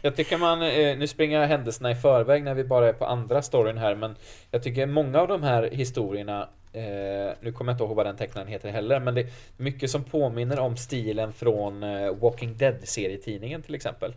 Jag 0.03 0.17
tycker 0.17 0.39
man, 0.39 0.63
eh, 0.63 0.99
nu 0.99 1.07
springer 1.07 1.41
jag 1.41 1.49
händelserna 1.49 1.91
i 1.91 1.95
förväg 1.95 2.45
när 2.45 2.55
vi 2.55 2.65
bara 2.65 2.89
är 2.89 2.93
på 2.93 3.07
andra 3.07 3.43
storyn 3.43 3.79
här, 3.79 3.95
men 3.95 4.17
jag 4.51 4.63
tycker 4.63 4.87
många 4.87 5.21
av 5.21 5.29
de 5.29 5.43
här 5.43 5.71
historierna, 5.73 6.49
eh, 6.73 7.35
nu 7.41 7.53
kommer 7.53 7.73
jag 7.73 7.75
inte 7.75 7.85
ihåg 7.85 7.97
vad 7.97 8.07
den 8.07 8.17
tecknaren 8.17 8.49
heter 8.49 8.71
heller, 8.71 9.01
men 9.01 9.15
det 9.15 9.21
är 9.21 9.29
mycket 9.57 9.91
som 9.91 10.05
påminner 10.05 10.59
om 10.59 10.77
stilen 10.77 11.33
från 11.33 11.83
eh, 11.83 12.15
Walking 12.15 12.57
Dead-serietidningen 12.57 13.63
till 13.63 13.75
exempel. 13.75 14.15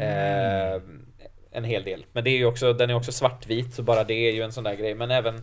Eh, 0.00 0.82
en 1.52 1.64
hel 1.64 1.84
del. 1.84 2.06
Men 2.12 2.24
det 2.24 2.30
är 2.30 2.38
ju 2.38 2.46
också, 2.46 2.72
den 2.72 2.90
är 2.90 2.94
också 2.94 3.12
svartvit, 3.12 3.74
så 3.74 3.82
bara 3.82 4.04
det 4.04 4.14
är 4.14 4.32
ju 4.32 4.42
en 4.42 4.52
sån 4.52 4.64
där 4.64 4.74
grej, 4.74 4.94
men 4.94 5.10
även 5.10 5.36
du, 5.36 5.42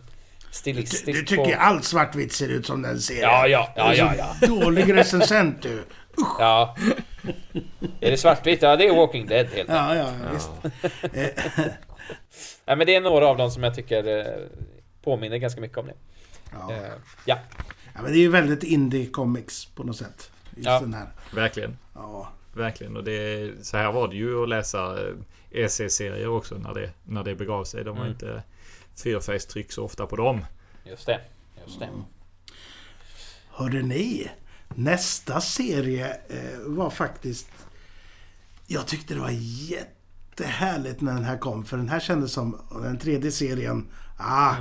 stilistiskt. 0.50 1.06
du 1.06 1.22
tycker 1.22 1.56
på... 1.56 1.60
allt 1.60 1.84
svartvitt 1.84 2.32
ser 2.32 2.48
ut 2.48 2.66
som 2.66 2.82
den 2.82 3.00
serien. 3.00 3.22
Ja, 3.22 3.48
ja, 3.48 3.72
ja, 3.76 3.90
Du 3.90 3.96
ja, 3.96 4.14
ja. 4.40 4.46
Dålig 4.46 4.96
recensent 4.96 5.62
du. 5.62 5.82
Ja. 6.38 6.76
Är 8.00 8.10
det 8.10 8.16
svartvitt? 8.16 8.62
Ja, 8.62 8.76
det 8.76 8.86
är 8.88 8.96
Walking 8.96 9.26
Dead 9.26 9.46
helt. 9.46 9.68
Ja, 9.68 9.94
ja, 9.96 10.12
ja, 10.24 10.30
visst. 10.32 10.50
Nej, 12.66 12.76
men 12.76 12.86
det 12.86 12.94
är 12.94 13.00
några 13.00 13.26
av 13.26 13.36
dem 13.36 13.50
som 13.50 13.62
jag 13.62 13.74
tycker 13.74 14.18
eh, 14.18 14.46
påminner 15.02 15.36
ganska 15.36 15.60
mycket 15.60 15.78
om 15.78 15.86
det. 15.86 15.94
Ja. 16.52 16.72
Eh, 16.72 16.78
ja. 17.24 17.38
ja, 17.94 18.02
men 18.02 18.12
det 18.12 18.18
är 18.18 18.20
ju 18.20 18.28
väldigt 18.30 18.62
indie 18.62 19.06
comics 19.06 19.64
på 19.66 19.82
något 19.84 19.96
sätt. 19.96 20.30
Just 20.56 20.66
Ja. 20.66 20.80
den 20.80 20.94
här. 20.94 21.06
Verkligen. 21.34 21.78
Ja. 21.94 22.28
Verkligen. 22.54 22.96
Och 22.96 23.04
det, 23.04 23.50
så 23.62 23.76
här 23.76 23.92
var 23.92 24.08
det 24.08 24.16
ju 24.16 24.42
att 24.42 24.48
läsa 24.48 25.06
eh, 25.08 25.14
EC-serier 25.50 26.28
också 26.28 26.54
när 26.54 26.74
det, 26.74 26.90
när 27.04 27.24
det 27.24 27.34
begav 27.34 27.64
sig. 27.64 27.84
De 27.84 27.90
var 27.96 28.04
Mm. 28.04 28.12
inte 28.12 28.42
fyrfärgstryck 29.02 29.72
så 29.72 29.84
ofta 29.84 30.06
på 30.06 30.16
dem. 30.16 30.44
Just 30.84 31.06
det. 31.06 31.20
Just 31.66 31.80
det. 31.80 31.88
Hörde 33.50 33.82
ni? 33.82 34.30
Nästa 34.76 35.40
serie 35.40 36.06
eh, 36.28 36.58
var 36.66 36.90
faktiskt... 36.90 37.46
Jag 38.66 38.86
tyckte 38.86 39.14
det 39.14 39.20
var 39.20 39.30
jättehärligt 39.32 41.00
när 41.00 41.14
den 41.14 41.24
här 41.24 41.38
kom. 41.38 41.64
För 41.64 41.76
den 41.76 41.88
här 41.88 42.00
kändes 42.00 42.32
som 42.32 42.60
den 42.82 42.98
tredje 42.98 43.32
serien. 43.32 43.86
Ah, 44.18 44.54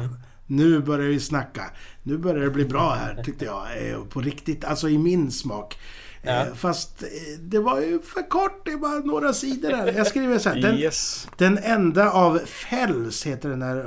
nu 0.48 0.80
börjar 0.80 1.08
vi 1.10 1.20
snacka. 1.20 1.64
Nu 2.04 2.18
börjar 2.18 2.44
det 2.44 2.50
bli 2.52 2.66
bra 2.66 2.94
här, 2.94 3.24
tyckte 3.24 3.46
jag. 3.46 3.90
Eh, 3.90 4.04
på 4.04 4.22
riktigt, 4.22 4.64
alltså 4.66 4.90
i 4.90 4.98
min 4.98 5.32
smak. 5.32 5.78
Ja. 6.22 6.32
Eh, 6.46 6.54
fast 6.54 7.04
eh, 7.04 7.08
det 7.40 7.60
var 7.60 7.82
ju 7.82 8.00
för 8.02 8.30
kort. 8.30 8.66
Det 8.66 8.76
var 8.76 9.00
några 9.08 9.34
sidor 9.34 9.70
där. 9.70 9.94
Jag 9.94 10.08
skriver 10.08 10.40
så 10.40 10.50
här. 10.50 10.62
Den, 10.62 10.76
Yes. 10.78 11.28
den 11.38 11.58
enda 11.58 12.12
av 12.12 12.38
Fells 12.46 13.26
heter 13.26 13.50
den 13.50 13.62
här 13.62 13.86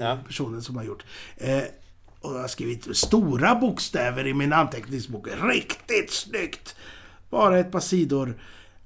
Ja. 0.00 0.18
personen 0.26 0.62
som 0.62 0.76
har 0.76 0.84
gjort. 0.84 1.04
Och 2.26 2.34
jag 2.34 2.40
har 2.40 2.48
skrivit 2.48 2.96
stora 2.96 3.54
bokstäver 3.54 4.26
i 4.26 4.34
min 4.34 4.52
anteckningsbok. 4.52 5.26
Riktigt 5.42 6.10
snyggt! 6.10 6.76
Bara 7.30 7.58
ett 7.58 7.72
par 7.72 7.80
sidor 7.80 8.34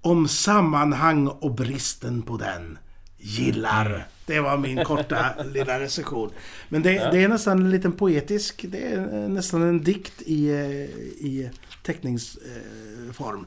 om 0.00 0.28
sammanhang 0.28 1.26
och 1.28 1.54
bristen 1.54 2.22
på 2.22 2.36
den. 2.36 2.78
Gillar. 3.18 4.06
Det 4.26 4.40
var 4.40 4.56
min 4.56 4.84
korta 4.84 5.34
lilla 5.54 5.80
recension. 5.80 6.30
Men 6.68 6.82
det, 6.82 6.90
det 7.12 7.22
är 7.22 7.28
nästan 7.28 7.58
en 7.60 7.70
liten 7.70 7.92
poetisk, 7.92 8.64
det 8.68 8.82
är 8.92 9.28
nästan 9.28 9.62
en 9.62 9.84
dikt 9.84 10.22
i, 10.22 10.50
eh, 10.50 10.84
i 11.26 11.50
teckningsform. 11.82 13.46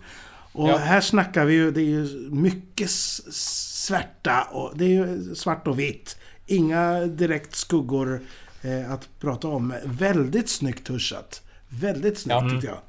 Och 0.51 0.69
Ja. 0.69 0.77
här 0.77 1.01
snackar 1.01 1.45
vi 1.45 1.53
ju, 1.53 1.71
det 1.71 1.81
är 1.81 1.85
ju 1.85 2.29
mycket 2.31 2.89
svärta 2.89 4.41
och 4.51 4.77
det 4.77 4.85
är 4.85 4.89
ju 4.89 5.35
svart 5.35 5.67
och 5.67 5.79
vitt. 5.79 6.17
Inga 6.47 6.99
direkt 6.99 7.55
skuggor 7.55 8.21
eh, 8.63 8.91
att 8.91 9.09
prata 9.19 9.47
om. 9.47 9.73
Väldigt 9.85 10.49
snyggt 10.49 10.87
tuschat. 10.87 11.41
Väldigt 11.69 12.19
snyggt 12.19 12.41
Ja. 12.43 12.49
tycker 12.49 12.67
jag. 12.67 12.79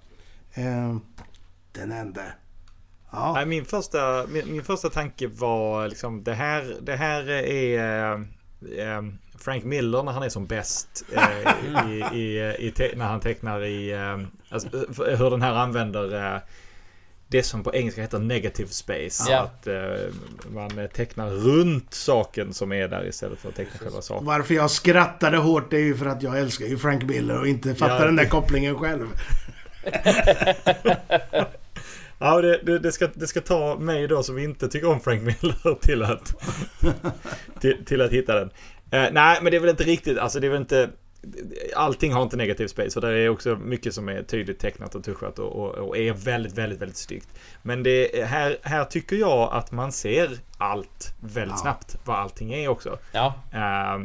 Eh, 0.66 0.96
den 1.72 1.92
enda. 1.92 2.22
Ja. 3.12 3.32
Nej, 3.32 3.46
min, 3.46 3.64
första, 3.64 4.26
min, 4.28 4.52
min 4.52 4.64
första 4.64 4.90
tanke 4.90 5.26
var 5.26 5.88
liksom 5.88 6.24
det 6.24 6.34
här, 6.34 6.76
det 6.82 6.96
här 6.96 7.30
är 7.30 7.78
eh, 7.78 8.20
eh, 8.78 9.02
Frank 9.38 9.64
Miller 9.64 10.02
när 10.02 10.12
han 10.12 10.22
är 10.22 10.28
som 10.28 10.46
bäst. 10.46 11.04
Eh, 11.12 11.86
i, 11.88 12.18
i, 12.18 12.54
i 12.58 12.70
te, 12.70 12.92
när 12.96 13.04
han 13.06 13.20
tecknar 13.20 13.64
i... 13.64 13.92
Eh, 13.92 14.18
alltså, 14.48 14.68
hur 15.18 15.30
den 15.30 15.42
här 15.42 15.54
använder 15.54 16.40
det 17.28 17.42
som 17.42 17.62
på 17.62 17.74
engelska 17.74 18.00
heter 18.02 18.18
negative 18.18 18.68
space. 18.68 19.32
Ja. 19.32 19.38
Att 19.38 19.66
eh, 19.66 19.74
man 20.48 20.88
tecknar 20.94 21.30
runt 21.30 21.94
saken 21.94 22.54
som 22.54 22.72
är 22.72 22.88
där 22.88 23.06
istället 23.06 23.38
för 23.38 23.48
att 23.48 23.54
teckna 23.54 23.78
själva 23.78 24.02
saken. 24.02 24.26
Varför 24.26 24.54
jag 24.54 24.70
skrattade 24.70 25.36
hårt 25.36 25.70
det 25.70 25.76
är 25.76 25.80
ju 25.80 25.96
för 25.96 26.06
att 26.06 26.22
jag 26.22 26.38
älskar 26.38 26.66
ju 26.66 26.78
Frank 26.78 27.02
Miller 27.02 27.40
och 27.40 27.48
inte 27.48 27.74
fattar 27.74 28.00
Ja. 28.00 28.04
den 28.06 28.16
där 28.16 28.24
kopplingen 28.28 28.78
själv. 28.78 29.06
Ja, 32.18 32.40
det, 32.40 32.60
det, 32.62 32.78
det, 32.78 32.92
ska, 32.92 33.08
det 33.14 33.26
ska 33.26 33.40
ta 33.40 33.76
mig 33.78 34.08
då 34.08 34.22
som 34.22 34.38
inte 34.38 34.68
tycker 34.68 34.88
om 34.88 35.00
Frank 35.00 35.22
Miller 35.22 35.74
till 35.80 36.02
att, 36.02 36.34
till, 37.60 37.84
till 37.84 38.00
att 38.00 38.10
hitta 38.10 38.34
den. 38.34 38.50
Eh, 38.90 39.12
nej, 39.12 39.38
men 39.42 39.50
det 39.50 39.56
är 39.56 39.60
väl 39.60 39.70
inte 39.70 39.84
riktigt, 39.84 40.18
alltså 40.18 40.40
det 40.40 40.46
är 40.46 40.50
väl 40.50 40.60
inte... 40.60 40.90
Allting 41.76 42.12
har 42.12 42.22
inte 42.22 42.36
negativ 42.36 42.66
space, 42.66 42.90
för 42.90 43.00
det 43.00 43.18
är 43.18 43.28
också 43.28 43.56
mycket 43.56 43.94
som 43.94 44.08
är 44.08 44.22
tydligt 44.22 44.58
tecknat 44.58 44.94
och 44.94 45.04
tuschat 45.04 45.38
och, 45.38 45.52
och, 45.52 45.74
och 45.88 45.96
är 45.96 46.12
väldigt, 46.12 46.52
väldigt, 46.58 46.80
väldigt 46.80 46.96
snyggt. 46.96 47.28
Men 47.62 47.82
det, 47.82 48.24
här, 48.26 48.56
här 48.62 48.84
tycker 48.84 49.16
jag 49.16 49.52
att 49.52 49.72
man 49.72 49.92
ser 49.92 50.30
allt 50.58 51.14
väldigt 51.20 51.50
Ja. 51.56 51.62
snabbt, 51.62 51.96
vad 52.04 52.16
allting 52.18 52.54
är 52.54 52.68
också. 52.68 52.98
Ja. 53.12 53.34
Eh, 53.52 54.02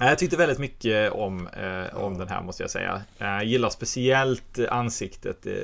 jag 0.00 0.18
tyckte 0.18 0.36
väldigt 0.36 0.58
mycket 0.58 1.12
om, 1.12 1.46
eh, 1.48 1.96
om 1.96 2.18
den 2.18 2.28
här 2.28 2.42
måste 2.42 2.62
jag 2.62 2.70
säga. 2.70 3.02
Jag 3.18 3.44
gillar 3.44 3.70
speciellt 3.70 4.58
ansiktet 4.70 5.46
eh, 5.46 5.54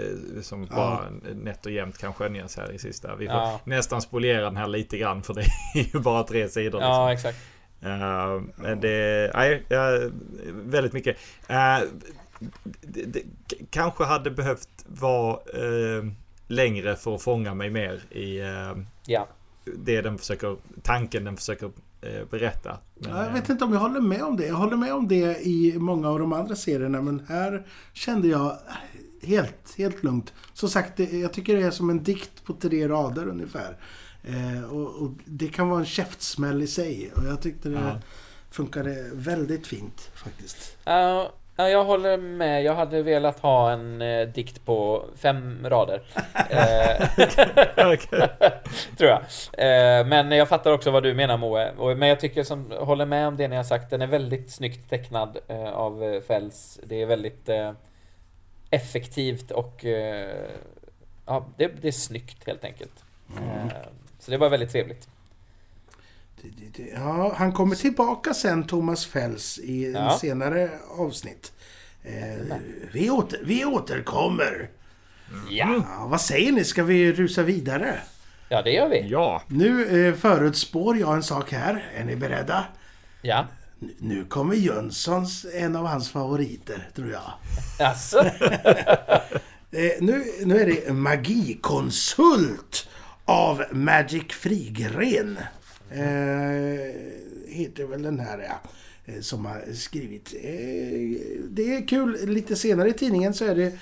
som 0.42 0.68
Ja. 0.70 0.76
bara 0.76 1.00
nätt 1.34 1.66
och 1.66 1.72
jämnt 1.72 1.98
kan 1.98 2.12
skönjas 2.12 2.56
här 2.56 2.72
i 2.72 2.78
sista. 2.78 3.16
Vi 3.16 3.26
får 3.26 3.34
Ja. 3.34 3.60
nästan 3.64 4.02
spolera 4.02 4.44
den 4.44 4.56
här 4.56 4.66
lite 4.66 4.98
grann 4.98 5.22
för 5.22 5.34
det 5.34 5.40
är 5.74 5.94
ju 5.94 6.00
bara 6.00 6.22
tre 6.22 6.48
sidor. 6.48 6.80
Ja, 6.82 7.10
Liksom. 7.10 7.28
exakt. 7.30 7.44
Men 8.56 8.80
det, 8.80 9.30
nej, 9.34 9.64
ja, 9.68 9.98
väldigt 10.52 10.92
mycket. 10.92 11.16
Eh, 11.48 11.78
det, 12.80 13.02
det 13.12 13.22
kanske 13.70 14.04
hade 14.04 14.30
behövt 14.30 14.68
vara 14.86 15.38
längre 16.48 16.96
för 16.96 17.14
att 17.14 17.22
fånga 17.22 17.54
mig 17.54 17.70
mer 17.70 17.92
i 18.10 18.38
Ja. 19.06 19.28
det 19.64 20.00
den 20.02 20.18
försöker, 20.18 20.56
tanken 20.82 21.24
den 21.24 21.36
försöker 21.36 21.70
berätta. 22.30 22.78
Men, 22.94 23.16
Jag 23.16 23.32
vet 23.32 23.48
inte 23.48 23.64
om 23.64 23.72
jag 23.72 23.80
håller 23.80 24.00
med 24.00 24.22
om 24.22 24.36
det. 24.36 24.46
Jag 24.46 24.54
håller 24.54 24.76
med 24.76 24.92
om 24.94 25.08
det 25.08 25.46
i 25.46 25.74
många 25.78 26.08
av 26.10 26.18
de 26.18 26.32
andra 26.32 26.56
serierna 26.56 27.02
men 27.02 27.26
här 27.28 27.66
kände 27.92 28.28
jag 28.28 28.56
helt, 29.22 29.74
helt 29.78 30.02
lugnt. 30.02 30.32
Som 30.52 30.68
sagt, 30.68 30.96
det- 30.96 31.12
jag 31.18 31.32
tycker 31.32 31.56
det 31.56 31.62
är 31.62 31.70
som 31.70 31.90
en 31.90 32.02
dikt 32.02 32.44
på 32.44 32.52
tre 32.52 32.88
rader 32.88 33.28
ungefär. 33.28 33.76
Eh, 34.28 34.64
och, 34.70 35.02
och 35.02 35.10
det 35.24 35.48
kan 35.48 35.68
vara 35.68 35.80
en 35.80 35.86
käftsmäll 35.86 36.62
i 36.62 36.66
sig 36.66 37.12
och 37.16 37.24
jag 37.24 37.42
tyckte 37.42 37.68
det 37.68 37.74
Ja. 37.80 37.98
funkade 38.50 39.10
väldigt 39.12 39.66
fint 39.66 40.10
faktiskt. 40.14 40.76
Ja, 40.84 41.32
ja, 41.56 41.68
jag 41.68 41.84
håller 41.84 42.16
med. 42.18 42.62
Jag 42.62 42.74
hade 42.74 43.02
velat 43.02 43.40
ha 43.40 43.70
en 43.72 44.02
eh, 44.02 44.28
dikt 44.28 44.64
på 44.64 45.04
fem 45.16 45.66
rader. 45.68 46.02
Eh, 46.50 47.08
tror 48.96 49.10
jag. 49.10 49.20
Eh, 49.52 50.06
men 50.06 50.30
jag 50.30 50.48
fattar 50.48 50.72
också 50.72 50.90
vad 50.90 51.02
du 51.02 51.14
menar 51.14 51.36
Moe. 51.36 51.72
Och, 51.76 51.98
men 51.98 52.08
jag 52.08 52.20
tycker 52.20 52.42
som, 52.44 52.70
håller 52.70 53.06
med 53.06 53.28
om 53.28 53.36
det 53.36 53.48
ni 53.48 53.56
har 53.56 53.64
sagt. 53.64 53.90
Den 53.90 54.02
är 54.02 54.06
väldigt 54.06 54.50
snyggt 54.50 54.90
tecknad 54.90 55.38
av 55.72 56.20
Fells. 56.26 56.80
Det 56.84 57.02
är 57.02 57.06
väldigt 57.06 57.48
effektivt 58.70 59.50
och 59.50 59.84
ja, 61.26 61.46
det, 61.56 61.66
det 61.82 61.88
är 61.88 61.92
snyggt 61.92 62.46
helt 62.46 62.64
enkelt. 62.64 63.04
Eh, 63.36 63.66
så 64.24 64.30
det 64.30 64.36
var 64.36 64.50
väldigt 64.50 64.70
trevligt. 64.70 65.08
Ja, 66.94 67.34
han 67.36 67.52
kommer 67.52 67.76
tillbaka 67.76 68.34
sen, 68.34 68.66
Thomas 68.66 69.06
Fells, 69.06 69.58
i 69.58 69.86
en 69.86 69.92
Ja. 69.92 70.18
senare 70.20 70.70
avsnitt. 70.98 71.52
Eh, 72.02 72.56
vi, 72.92 73.10
åter, 73.10 73.40
vi 73.44 73.64
återkommer. 73.64 74.70
Ja, 75.50 75.82
Ja, 75.88 76.06
vad 76.06 76.20
säger 76.20 76.52
ni? 76.52 76.64
Ska 76.64 76.82
vi 76.84 77.12
rusa 77.12 77.42
vidare? 77.42 77.98
ja 78.48 78.62
det 78.62 78.70
gör 78.72 78.88
vi. 78.88 79.08
Ja, 79.08 79.42
Nu 79.48 80.06
eh, 80.08 80.14
förutspår 80.14 80.96
jag 80.98 81.14
en 81.14 81.22
sak 81.22 81.52
här. 81.52 81.90
Är 81.96 82.04
ni 82.04 82.16
beredda? 82.16 82.64
Ja. 83.22 83.46
N- 83.82 83.90
Nu 83.98 84.24
kommer 84.24 84.54
Jönssons, 84.54 85.46
en 85.54 85.76
av 85.76 85.86
hans 85.86 86.10
favoriter, 86.10 86.88
tror 86.94 87.10
jag. 87.10 87.32
Alltså. 87.88 88.24
Eh, 89.76 89.90
nu, 90.00 90.24
nu 90.44 90.60
är 90.60 90.66
det 90.66 90.92
Magikonsult 90.92 92.88
av 93.24 93.62
Magic 93.72 94.32
Frigren. 94.32 95.38
Eh, 95.90 96.94
heter 97.48 97.84
väl 97.86 98.02
den 98.02 98.20
här, 98.20 98.38
ja. 98.38 98.60
eh, 99.12 99.20
Som 99.20 99.46
har 99.46 99.72
skrivit. 99.74 100.34
Eh, 100.42 101.20
det 101.48 101.74
är 101.76 101.88
kul. 101.88 102.18
Lite 102.26 102.56
senare 102.56 102.88
i 102.88 102.92
tidningen 102.92 103.34
så 103.34 103.44
är 103.44 103.54
det 103.54 103.72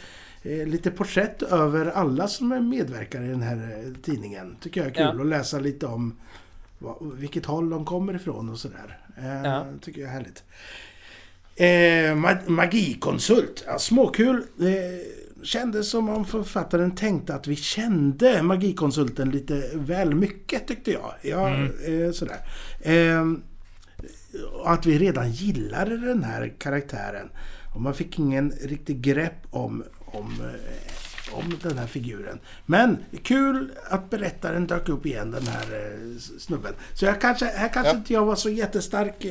eh, 0.43 0.67
lite 0.67 0.91
porträtt 0.91 1.43
över 1.43 1.87
alla 1.87 2.29
som 2.29 2.69
medverkar 2.69 3.23
i 3.25 3.29
den 3.29 3.43
här 3.43 3.57
eh, 3.87 4.03
tidningen. 4.03 4.57
Tycker 4.61 4.81
jag 4.81 4.87
är 4.91 4.95
kul 4.95 5.17
Ja. 5.17 5.21
att 5.21 5.27
läsa 5.27 5.59
lite 5.59 5.87
om 5.87 6.17
vad, 6.79 7.13
vilket 7.15 7.47
håll 7.47 7.71
de 7.71 7.85
kommer 7.85 8.15
ifrån 8.17 8.49
och 8.51 8.59
sådär. 8.59 8.99
Eh, 9.19 9.43
Ja. 9.45 9.67
Tycker 9.81 10.01
jag 10.01 10.11
är 10.11 10.15
härligt. 10.15 10.45
Eh, 11.57 12.17
ma- 12.25 12.49
magikonsult. 12.49 13.65
Ja, 13.67 13.79
småkul. 13.79 14.37
Eh, 14.61 14.67
kändes 15.43 15.91
som 15.91 16.09
om 16.09 16.25
författaren 16.25 16.91
tänkte 16.95 17.35
att 17.35 17.47
vi 17.47 17.57
kände 17.57 18.43
magikonsulten 18.43 19.31
lite 19.31 19.71
väl 19.75 20.15
mycket 20.15 20.67
tyckte 20.67 20.91
jag. 20.93 21.15
Ja, 21.23 21.49
eh, 21.87 22.13
sådär. 22.13 22.39
Eh, 22.81 23.27
att 24.65 24.87
vi 24.87 24.99
redan 24.99 25.31
gillade 25.31 25.97
den 25.97 26.25
här 26.25 26.53
karaktären. 26.59 27.29
Och 27.75 27.81
man 27.81 27.95
fick 27.95 28.19
ingen 28.19 28.51
riktig 28.63 29.01
grepp 29.01 29.47
om, 29.51 29.85
om, 30.05 30.41
eh, 30.41 31.35
om 31.39 31.59
den 31.63 31.79
här 31.79 31.87
figuren. 31.87 32.39
Men 32.67 32.99
kul 33.23 33.71
att 33.91 34.11
berättaren 34.11 34.67
dök 34.67 34.89
upp 34.89 35.07
igen, 35.07 35.31
den 35.31 35.47
här 35.47 35.63
eh, 35.63 36.19
snubben. 36.39 36.73
Så 36.95 37.05
jag 37.05 37.21
kanske, 37.21 37.45
här 37.45 37.69
kanske 37.69 37.93
Ja. 37.93 37.97
inte 37.99 38.13
jag 38.13 38.25
var 38.25 38.35
så 38.37 38.49
jättestark. 38.51 39.25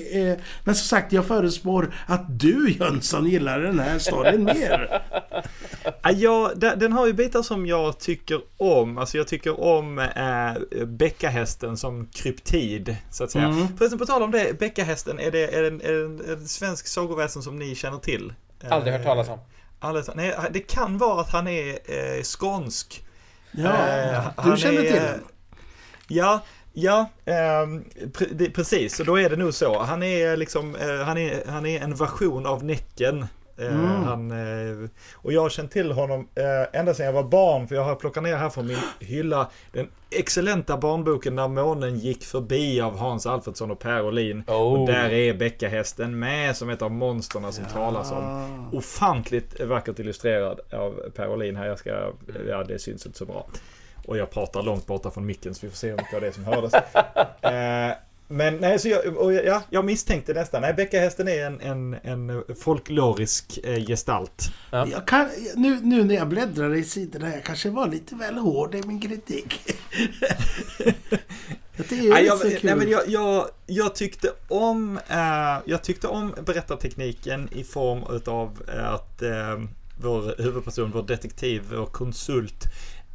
Men 0.64 0.76
som 0.76 0.88
sagt, 0.88 1.12
jag 1.14 1.26
förespår 1.26 1.93
att 2.07 2.39
du 2.39 2.72
Jönsson 2.80 3.26
gillar 3.30 3.59
den 3.59 3.80
här 3.80 3.99
storyn 3.99 4.43
mer. 4.43 5.01
Ja, 6.09 6.51
den 6.55 6.93
har 6.93 7.07
ju 7.07 7.13
bitar 7.13 7.41
som 7.41 7.65
jag 7.65 7.99
tycker 7.99 8.41
om. 8.57 8.97
Alltså 8.97 9.17
jag 9.17 9.27
tycker 9.27 9.59
om 9.61 9.99
äh, 9.99 10.85
bäckahästen 10.85 11.77
som 11.77 12.07
kryptid, 12.07 12.95
så 13.11 13.23
att 13.23 13.31
säga. 13.31 13.45
Mm. 13.45 13.77
Förresten, 13.77 13.99
på 13.99 14.05
tal 14.05 14.23
om 14.23 14.31
det, 14.31 14.59
bäckahästen, 14.59 15.19
är 15.19 15.31
det, 15.31 15.55
är 15.55 15.61
det, 15.61 15.67
en, 15.67 15.81
är 15.81 15.91
det 15.91 16.05
en, 16.05 16.39
en 16.39 16.47
svensk 16.47 16.87
sagoväsen 16.87 17.41
som 17.43 17.59
ni 17.59 17.75
känner 17.75 17.97
till? 17.97 18.33
Aldrig 18.69 18.93
hört 18.93 19.03
talas 19.03 19.29
om. 19.29 19.39
Aldrig, 19.79 20.05
nej, 20.15 20.35
det 20.51 20.59
kan 20.59 20.97
vara 20.97 21.21
att 21.21 21.31
han 21.31 21.47
är 21.47 21.69
eh, 21.69 22.23
skånsk. 22.23 23.03
Ja, 23.51 23.87
Eh, 23.87 24.51
du 24.51 24.57
känner 24.57 24.79
är, 24.79 24.83
till 24.83 24.95
eh, 24.95 25.03
den. 25.03 25.19
Ja, 26.07 26.41
ja, 26.73 27.09
ehm, 27.25 27.83
pre- 27.99 28.33
det, 28.33 28.49
precis. 28.49 28.95
Så 28.95 29.03
då 29.03 29.19
är 29.19 29.29
det 29.29 29.35
nog 29.35 29.53
så. 29.53 29.79
Han 29.79 30.03
är 30.03 30.37
liksom, 30.37 30.75
eh, 30.75 30.95
han 31.05 31.17
är, 31.17 31.43
han 31.47 31.65
är 31.65 31.81
en 31.81 31.95
version 31.95 32.45
av 32.45 32.63
Näcken. 32.63 33.25
Eh, 33.57 33.67
Mm. 33.67 34.03
han, 34.03 34.31
eh, 34.31 34.89
och 35.13 35.33
jag 35.33 35.41
har 35.41 35.49
känt 35.49 35.71
till 35.71 35.91
honom 35.91 36.27
eh, 36.35 36.79
ända 36.79 36.93
sedan 36.93 37.05
jag 37.05 37.13
var 37.13 37.23
barn, 37.23 37.67
för 37.67 37.75
jag 37.75 37.83
har 37.83 37.95
plockat 37.95 38.23
ner 38.23 38.35
här 38.35 38.49
från 38.49 38.67
min 38.67 38.77
hylla 38.99 39.49
den 39.71 39.87
excellenta 40.11 40.77
barnboken 40.77 41.35
När 41.35 41.47
månen 41.47 41.97
gick 41.99 42.23
förbi 42.23 42.81
av 42.81 42.97
Hans 42.97 43.25
Alfredsson 43.25 43.71
och 43.71 43.79
Per 43.79 44.01
Olin. 44.05 44.43
Oh. 44.47 44.53
Och 44.81 44.87
där 44.87 45.09
är 45.09 45.33
bäckahästen 45.33 46.19
med 46.19 46.57
som 46.57 46.69
ett 46.69 46.81
av 46.81 46.91
monsterna 46.91 47.51
som 47.51 47.65
talas 47.65 48.11
om. 48.11 48.69
Ofantligt 48.73 49.61
vackert 49.61 49.99
illustrerad 49.99 50.59
av 50.73 50.91
Per 51.15 51.27
Olin 51.27 51.55
här. 51.55 51.67
Jag 51.67 51.79
ska, 51.79 52.11
ja 52.47 52.63
det 52.63 52.79
syns 52.79 53.05
inte 53.05 53.17
så 53.17 53.25
bra. 53.25 53.47
Och 54.05 54.17
jag 54.17 54.31
pratar 54.31 54.63
långt 54.63 54.85
borta 54.87 55.11
från 55.11 55.25
micken 55.25 55.53
så 55.55 55.65
vi 55.65 55.69
får 55.69 55.77
se 55.77 55.89
hur 55.89 55.97
mycket 55.97 56.13
av 56.13 56.21
det 56.21 56.31
som 56.31 56.45
hördes. 56.45 56.73
men 58.32 58.57
nej, 58.57 58.79
så 58.79 58.88
jag, 58.88 59.17
och 59.17 59.34
ja, 59.34 59.63
jag 59.69 59.86
misstänkte 59.86 60.34
nästan. 60.34 60.61
Nej, 60.61 60.73
bäckahästen 60.73 61.27
är 61.27 61.45
en, 61.45 61.61
en, 61.61 61.93
en 62.03 62.43
folklorisk 62.59 63.59
eh, 63.63 63.86
gestalt. 63.86 64.51
Ja. 64.71 64.88
Jag 64.88 65.07
kan, 65.07 65.29
nu, 65.55 65.79
nu 65.82 66.03
när 66.03 66.15
jag 66.15 66.27
bläddrar 66.27 66.75
i 66.75 66.84
sidorna, 66.84 67.34
jag 67.34 67.43
kanske 67.43 67.69
var 67.69 67.88
lite 67.88 68.15
väl 68.15 68.38
hård 68.38 68.75
i 68.75 68.82
min 68.88 69.01
kritik. 69.01 69.61
det 71.77 71.91
är 71.91 72.03
ju 72.03 72.09
Nej, 72.09 72.23
lite 72.23 72.25
jag, 72.25 72.38
så 72.38 72.49
kul. 72.49 72.59
nej, 72.63 72.75
men 72.75 72.89
jag, 72.89 73.07
jag, 73.07 73.47
jag 73.65 73.95
tyckte 73.95 74.32
om 74.47 74.99
eh, 75.09 75.59
Jag 75.65 75.84
tyckte 75.84 76.07
om 76.07 76.34
berättartekniken 76.45 77.49
i 77.51 77.63
form 77.63 78.15
utav 78.15 78.61
att 78.77 79.21
eh, 79.21 79.59
vår 80.01 80.41
huvudperson, 80.41 80.91
vår 80.91 81.03
detektiv, 81.03 81.63
vår 81.71 81.86
konsult 81.86 82.65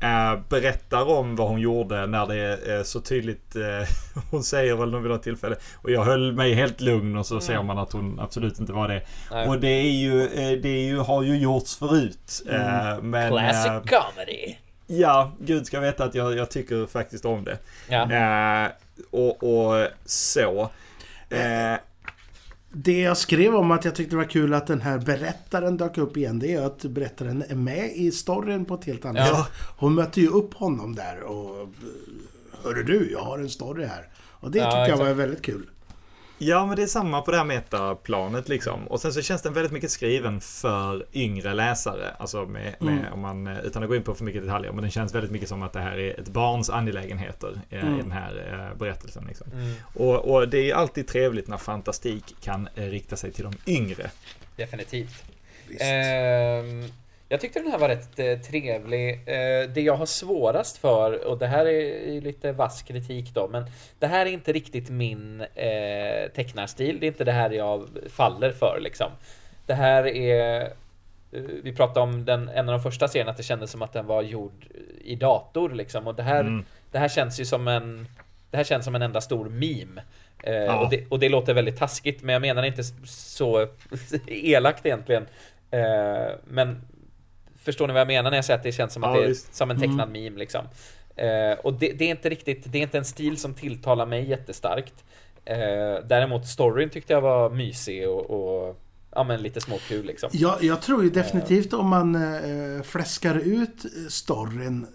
eh, 0.01 0.41
berättar 0.49 1.09
om 1.09 1.37
vad 1.37 1.49
hon 1.49 1.61
gjorde 1.61 2.07
när 2.07 2.27
det 2.27 2.37
är 2.37 2.77
eh, 2.77 2.83
så 2.83 3.01
tydligt 3.01 3.57
eh, 3.57 3.63
hon 4.31 4.43
säger 4.43 4.75
väl 4.75 5.01
vid 5.01 5.11
något 5.11 5.23
tillfälle 5.23 5.57
och 5.83 5.91
jag 5.91 6.05
höll 6.05 6.33
mig 6.33 6.55
helt 6.55 6.81
lugn 6.81 7.17
och 7.17 7.27
så 7.27 7.41
ser 7.41 7.63
man 7.63 7.79
att 7.79 7.93
hon 7.93 8.21
absolut 8.21 8.61
inte 8.61 8.73
var 8.73 8.89
det. 8.89 9.03
Nej. 9.31 9.49
Och 9.49 9.61
det 9.61 9.69
är 9.69 9.91
ju, 9.91 10.29
det 10.63 10.69
är 10.69 10.85
ju, 10.85 10.99
har 10.99 11.23
ju 11.23 11.39
gjorts 11.39 11.77
förut. 11.77 12.43
Eh, 12.51 13.03
men, 13.03 13.31
Classic 13.31 13.91
comedy. 13.91 14.55
ja, 14.87 15.33
Gud 15.41 15.67
ska 15.67 15.81
veta 15.81 16.05
att 16.05 16.15
jag, 16.15 16.37
jag 16.37 16.51
tycker 16.51 16.87
faktiskt 16.87 17.25
om 17.25 17.45
det. 17.45 17.59
Ja. 17.89 18.69
Och, 19.11 19.43
och 19.43 19.89
så. 20.05 20.71
Eh, 22.77 22.83
Det 22.83 23.01
jag 23.01 23.17
skrev 23.17 23.55
om 23.55 23.71
att 23.71 23.85
jag 23.85 23.95
tyckte 23.95 24.13
det 24.13 24.17
var 24.17 24.25
kul 24.31 24.55
att 24.55 24.67
den 24.67 24.81
här 24.81 24.99
berättaren 24.99 25.77
dök 25.77 25.99
upp 25.99 26.17
igen, 26.17 26.39
det 26.39 26.53
är 26.55 26.63
att 26.67 26.83
berättaren 26.85 27.45
är 27.49 27.55
med 27.55 27.93
i 27.97 28.11
storyn 28.11 28.65
på 28.65 28.75
ett 28.75 28.85
helt 28.85 29.05
annat 29.05 29.29
Ja. 29.29 29.37
sätt. 29.45 29.53
Hon 29.79 29.95
möter 29.95 30.21
ju 30.21 30.29
upp 30.29 30.55
honom 30.55 30.95
där 30.95 31.21
och 31.23 31.69
Hörru 32.65 32.83
du, 32.83 33.11
jag 33.13 33.21
har 33.21 33.39
en 33.39 33.49
story 33.51 33.85
här. 33.85 34.09
Och 34.19 34.51
det 34.51 34.59
Ja, 34.59 34.71
tycker 34.71 34.89
jag 34.99 35.07
var 35.09 35.15
väldigt 35.15 35.43
kul. 35.43 35.67
Ja, 36.39 36.67
men 36.67 36.77
det 36.77 36.83
är 36.83 36.87
samma 36.87 37.23
på 37.23 37.31
det 37.31 37.37
här 37.37 37.45
metaplanet 37.45 38.49
liksom. 38.49 38.87
Och 38.87 39.01
sen 39.01 39.13
så 39.13 39.23
känns 39.23 39.43
den 39.43 39.53
väldigt 39.53 39.73
mycket 39.73 39.91
skriven 39.91 40.41
för 40.41 41.07
yngre 41.15 41.55
läsare. 41.55 42.11
Alltså 42.19 42.47
med, 42.47 42.75
med 42.81 42.99
Mm. 42.99 43.13
om 43.13 43.21
man, 43.21 43.47
eh, 43.47 43.59
utan 43.61 43.83
att 43.83 43.89
gå 43.89 43.97
in 43.97 44.03
på 44.03 44.15
för 44.15 44.25
mycket 44.25 44.43
detaljer. 44.43 44.73
Men 44.73 44.83
den 44.83 44.91
känns 44.91 45.15
väldigt 45.15 45.31
mycket 45.31 45.49
som 45.49 45.63
att 45.63 45.73
det 45.73 45.81
här 45.81 45.99
är 45.99 46.21
ett 46.21 46.29
barns 46.29 46.71
angelägenheter 46.71 47.61
eh, 47.71 47.79
i 47.79 47.83
Mm. 47.83 47.99
den 47.99 48.13
här 48.13 48.69
eh, 48.73 48.79
berättelsen. 48.79 49.25
Liksom. 49.29 49.47
Mm, 49.53 49.75
Och, 49.95 50.15
och 50.35 50.49
det 50.49 50.71
är 50.71 50.75
alltid 50.75 51.09
trevligt 51.09 51.49
när 51.49 51.57
fantastik 51.57 52.37
kan 52.43 52.69
eh, 52.75 52.85
rikta 52.85 53.17
sig 53.17 53.33
till 53.33 53.45
de 53.45 53.73
yngre. 53.73 54.11
definitivt. 54.57 55.25
Visst. 55.69 55.83
Jag 57.29 57.41
tyckte 57.41 57.59
den 57.61 57.71
här 57.73 57.79
var 57.79 57.89
rätt 57.89 58.19
eh, 58.19 58.39
trevlig. 58.39 59.13
Eh, 59.13 59.69
det 59.69 59.81
jag 59.81 59.97
har 59.97 60.07
svårast 60.07 60.79
för, 60.79 61.25
och 61.27 61.39
det 61.39 61.47
här 61.47 61.67
är 61.67 62.21
lite 62.21 62.53
vass 62.53 62.83
kritik 62.83 63.35
då, 63.35 63.49
men 63.49 63.65
det 63.99 64.07
här 64.07 64.27
är 64.27 64.31
inte 64.31 64.53
riktigt 64.53 64.91
min 64.91 65.41
eh, 65.41 66.31
tecknarstil. 66.35 67.01
Det 67.01 67.07
är 67.07 67.09
inte 67.09 67.25
det 67.25 67.33
här 67.33 67.51
jag 67.51 67.89
faller 68.11 68.53
för 68.53 68.79
liksom. 68.81 69.11
Det 69.67 69.75
här 69.75 70.07
är... 70.07 70.73
Vi 71.63 71.73
pratade 71.77 72.01
om 72.01 72.25
den, 72.25 72.49
en 72.49 72.69
av 72.69 72.73
de 72.73 72.83
första 72.83 73.09
serierna, 73.09 73.31
att 73.31 73.37
det 73.37 73.43
kändes 73.43 73.71
som 73.71 73.83
att 73.83 73.93
den 73.93 74.07
var 74.07 74.23
gjord 74.23 74.67
i 75.05 75.17
dator 75.17 75.71
liksom. 75.71 76.07
Och 76.07 76.15
det 76.15 76.23
här, 76.23 76.41
Mm. 76.41 76.65
det 76.91 76.99
här 76.99 77.09
känns 77.09 77.41
ju 77.41 77.45
som 77.45 77.69
en... 77.69 78.09
Det 78.51 78.57
här 78.57 78.65
känns 78.65 78.85
som 78.85 78.95
en 78.95 79.03
enda 79.03 79.21
stor 79.21 79.49
meme. 79.49 80.03
Eh, 80.43 80.55
Ja. 80.55 80.81
och, 80.85 80.91
det, 80.91 81.05
och 81.09 81.19
det 81.19 81.29
låter 81.29 81.55
väldigt 81.55 81.79
taskigt, 81.79 82.23
men 82.23 82.33
jag 82.33 82.43
menar 82.43 82.63
inte 82.63 82.83
så 83.07 83.69
elakt 84.27 84.87
egentligen. 84.87 85.27
Eh, 85.71 86.33
men 86.45 86.83
förstår 87.67 87.87
ni 87.87 87.93
vad 87.93 88.01
jag 88.01 88.07
menar 88.07 88.31
när 88.31 88.39
jag 88.39 88.45
säger 88.45 88.59
att 88.59 88.65
det 88.65 88.73
känns 88.73 88.93
som 88.93 89.05
att 89.05 89.17
Ja, 89.17 89.21
det 89.23 89.29
är 89.29 89.35
som 89.53 89.71
en 89.71 89.81
tecknad 89.81 90.11
meme 90.11 90.39
liksom. 90.39 90.65
Eh, 91.17 91.59
och 91.65 91.73
det, 91.73 91.93
det 91.93 92.05
är 92.05 92.11
inte 92.11 92.29
riktigt, 92.29 92.73
det 92.73 92.79
är 92.79 92.83
inte 92.83 92.99
en 92.99 93.05
stil 93.05 93.37
som 93.39 93.55
tilltalar 93.55 94.07
mig 94.07 94.29
jättestarkt. 94.29 95.05
Eh, 95.45 96.07
däremot 96.07 96.47
storyn 96.47 96.91
tyckte 96.91 97.13
jag 97.13 97.21
var 97.21 97.51
mysig 97.51 98.09
och, 98.09 98.31
och 98.31 98.83
ja 99.15 99.25
men 99.25 99.43
lite 99.43 99.61
småkul 99.61 100.07
liksom. 100.07 100.31
Jag, 100.33 100.63
jag 100.63 100.83
tror 100.83 101.05
ju 101.05 101.11
definitivt 101.11 101.73
om 101.73 101.89
man 101.89 102.15
eh, 102.15 102.83
fläskar 102.83 103.35
ut 103.35 103.85
eh, 103.85 103.91
storyn. 104.09 104.87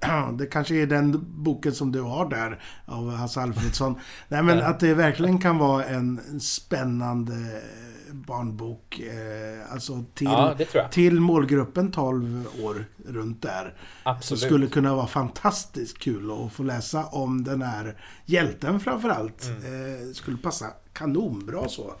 Eh, 0.00 0.32
det 0.38 0.46
kanske 0.46 0.74
är 0.74 0.86
den 0.86 1.24
boken 1.42 1.72
som 1.72 1.92
du 1.92 2.00
har 2.00 2.28
där 2.30 2.60
av 2.86 3.10
Hasse 3.10 3.40
Alfredsson. 3.40 3.98
Nej 4.28 4.42
men 4.42 4.58
Ja. 4.58 4.64
att 4.64 4.80
det 4.80 4.94
verkligen 4.94 5.38
kan 5.38 5.58
vara 5.58 5.84
en 5.84 6.20
en 6.30 6.40
spännande 6.40 7.32
eh, 7.34 7.83
barnbok. 8.14 9.00
Eh, 9.00 9.72
alltså 9.72 10.04
till, 10.14 10.26
Ja, 10.26 10.88
till 10.90 11.20
målgruppen 11.20 11.92
12 11.92 12.46
år 12.62 12.84
runt 13.06 13.42
där. 13.42 13.74
Så 14.02 14.10
Absolut. 14.10 14.42
skulle 14.42 14.66
kunna 14.66 14.94
vara 14.94 15.06
fantastiskt 15.06 15.98
kul 15.98 16.30
att 16.30 16.52
få 16.52 16.62
läsa 16.62 17.04
om 17.04 17.44
den 17.44 17.62
här 17.62 17.96
hjälten 18.26 18.80
framförallt. 18.80 19.44
Mm. 19.44 19.94
Eh, 19.94 20.12
skulle 20.12 20.36
passa 20.36 20.66
kanonbra 20.92 21.68
så. 21.68 21.94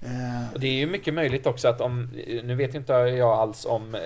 Eh, 0.00 0.58
det 0.60 0.66
är 0.66 0.74
ju 0.74 0.86
mycket 0.86 1.14
möjligt 1.14 1.46
också 1.46 1.68
att 1.68 1.80
om, 1.80 2.08
nu 2.44 2.54
vet 2.54 2.74
inte 2.74 2.92
jag 2.92 3.38
alls 3.38 3.66
om 3.66 3.94
eh, 3.94 4.00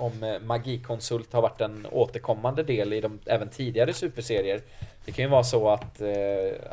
om 0.00 0.22
eh, 0.22 0.38
magikonsult 0.40 1.32
har 1.32 1.42
varit 1.42 1.60
en 1.60 1.86
återkommande 1.90 2.62
del 2.62 2.92
i 2.92 3.00
de 3.00 3.18
även 3.26 3.48
tidigare 3.48 3.92
superserier. 3.92 4.60
Det 5.04 5.12
kan 5.12 5.24
ju 5.24 5.30
vara 5.30 5.44
så 5.44 5.68
att 5.70 6.00
eh, 6.00 6.08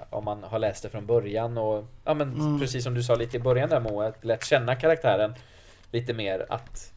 om 0.09 0.25
man 0.25 0.43
har 0.43 0.59
läst 0.59 0.83
det 0.83 0.89
från 0.89 1.05
början 1.05 1.57
och 1.57 1.85
ja 2.05 2.13
men 2.13 2.33
Mm. 2.33 2.59
precis 2.59 2.83
som 2.83 2.93
du 2.93 3.03
sa 3.03 3.15
lite 3.15 3.37
i 3.37 3.39
början 3.39 3.69
där 3.69 3.79
Moa, 3.79 4.07
att 4.07 4.25
lärt 4.25 4.45
känna 4.45 4.75
karaktären 4.75 5.33
lite 5.91 6.13
mer 6.13 6.45
att 6.49 6.93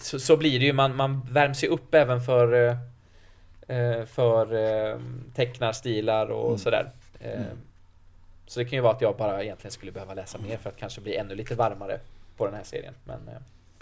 så, 0.00 0.18
så 0.18 0.36
blir 0.36 0.58
det 0.60 0.64
ju, 0.66 0.72
man, 0.72 0.96
man 0.96 1.20
värms 1.30 1.64
ju 1.64 1.68
upp 1.68 1.94
även 1.94 2.20
för 2.20 2.68
eh, 2.68 2.76
eh, 3.78 4.04
för 4.04 4.54
eh, 4.54 4.98
tecknarstilar 5.34 6.30
och 6.30 6.46
Mm. 6.46 6.58
sådär. 6.58 6.90
Eh, 7.20 7.40
Så 8.46 8.60
det 8.60 8.64
kan 8.64 8.76
ju 8.76 8.80
vara 8.80 8.92
att 8.92 9.00
jag 9.00 9.16
bara 9.16 9.42
egentligen 9.42 9.72
skulle 9.72 9.92
behöva 9.92 10.14
läsa 10.14 10.38
mer 10.38 10.56
för 10.56 10.70
att 10.70 10.76
kanske 10.76 11.00
bli 11.00 11.16
ännu 11.16 11.34
lite 11.34 11.54
varmare 11.54 12.00
på 12.36 12.46
den 12.46 12.54
här 12.54 12.64
serien. 12.64 12.94
Men 13.04 13.20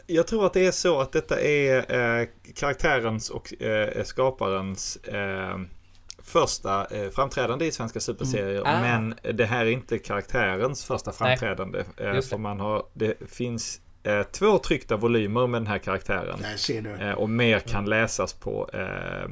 Jag 0.06 0.26
tror 0.26 0.46
att 0.46 0.52
det 0.52 0.66
är 0.66 0.70
så 0.72 1.00
att 1.00 1.12
detta 1.12 1.40
är 1.40 1.94
eh, 1.94 2.28
karaktärens 2.54 3.30
och 3.30 3.62
eh, 3.62 4.04
skaparens 4.04 4.96
eh, 4.96 5.58
första 6.22 6.86
eh, 6.86 7.10
framträdande 7.10 7.66
i 7.66 7.72
svenska 7.72 8.00
superserier. 8.00 8.62
Ah. 8.64 8.80
Men 8.80 9.14
det 9.34 9.44
här 9.44 9.66
är 9.66 9.70
inte 9.70 9.98
karaktärens 9.98 10.84
första 10.84 11.12
framträdande. 11.12 11.84
Eh, 11.96 12.20
för 12.20 12.38
man 12.38 12.60
har, 12.60 12.82
det 12.92 13.30
finns 13.30 13.80
eh, 14.02 14.22
två 14.22 14.58
tryckta 14.58 14.96
volymer 14.96 15.46
med 15.46 15.60
den 15.60 15.66
här 15.66 15.78
karaktären. 15.78 16.38
Där 16.42 16.56
ser 16.56 16.82
du. 16.82 16.90
Eh, 16.90 17.12
och 17.12 17.30
mer 17.30 17.58
kan 17.58 17.84
läsas 17.84 18.32
på 18.32 18.70
eh, 18.72 18.80
eh, 18.80 19.28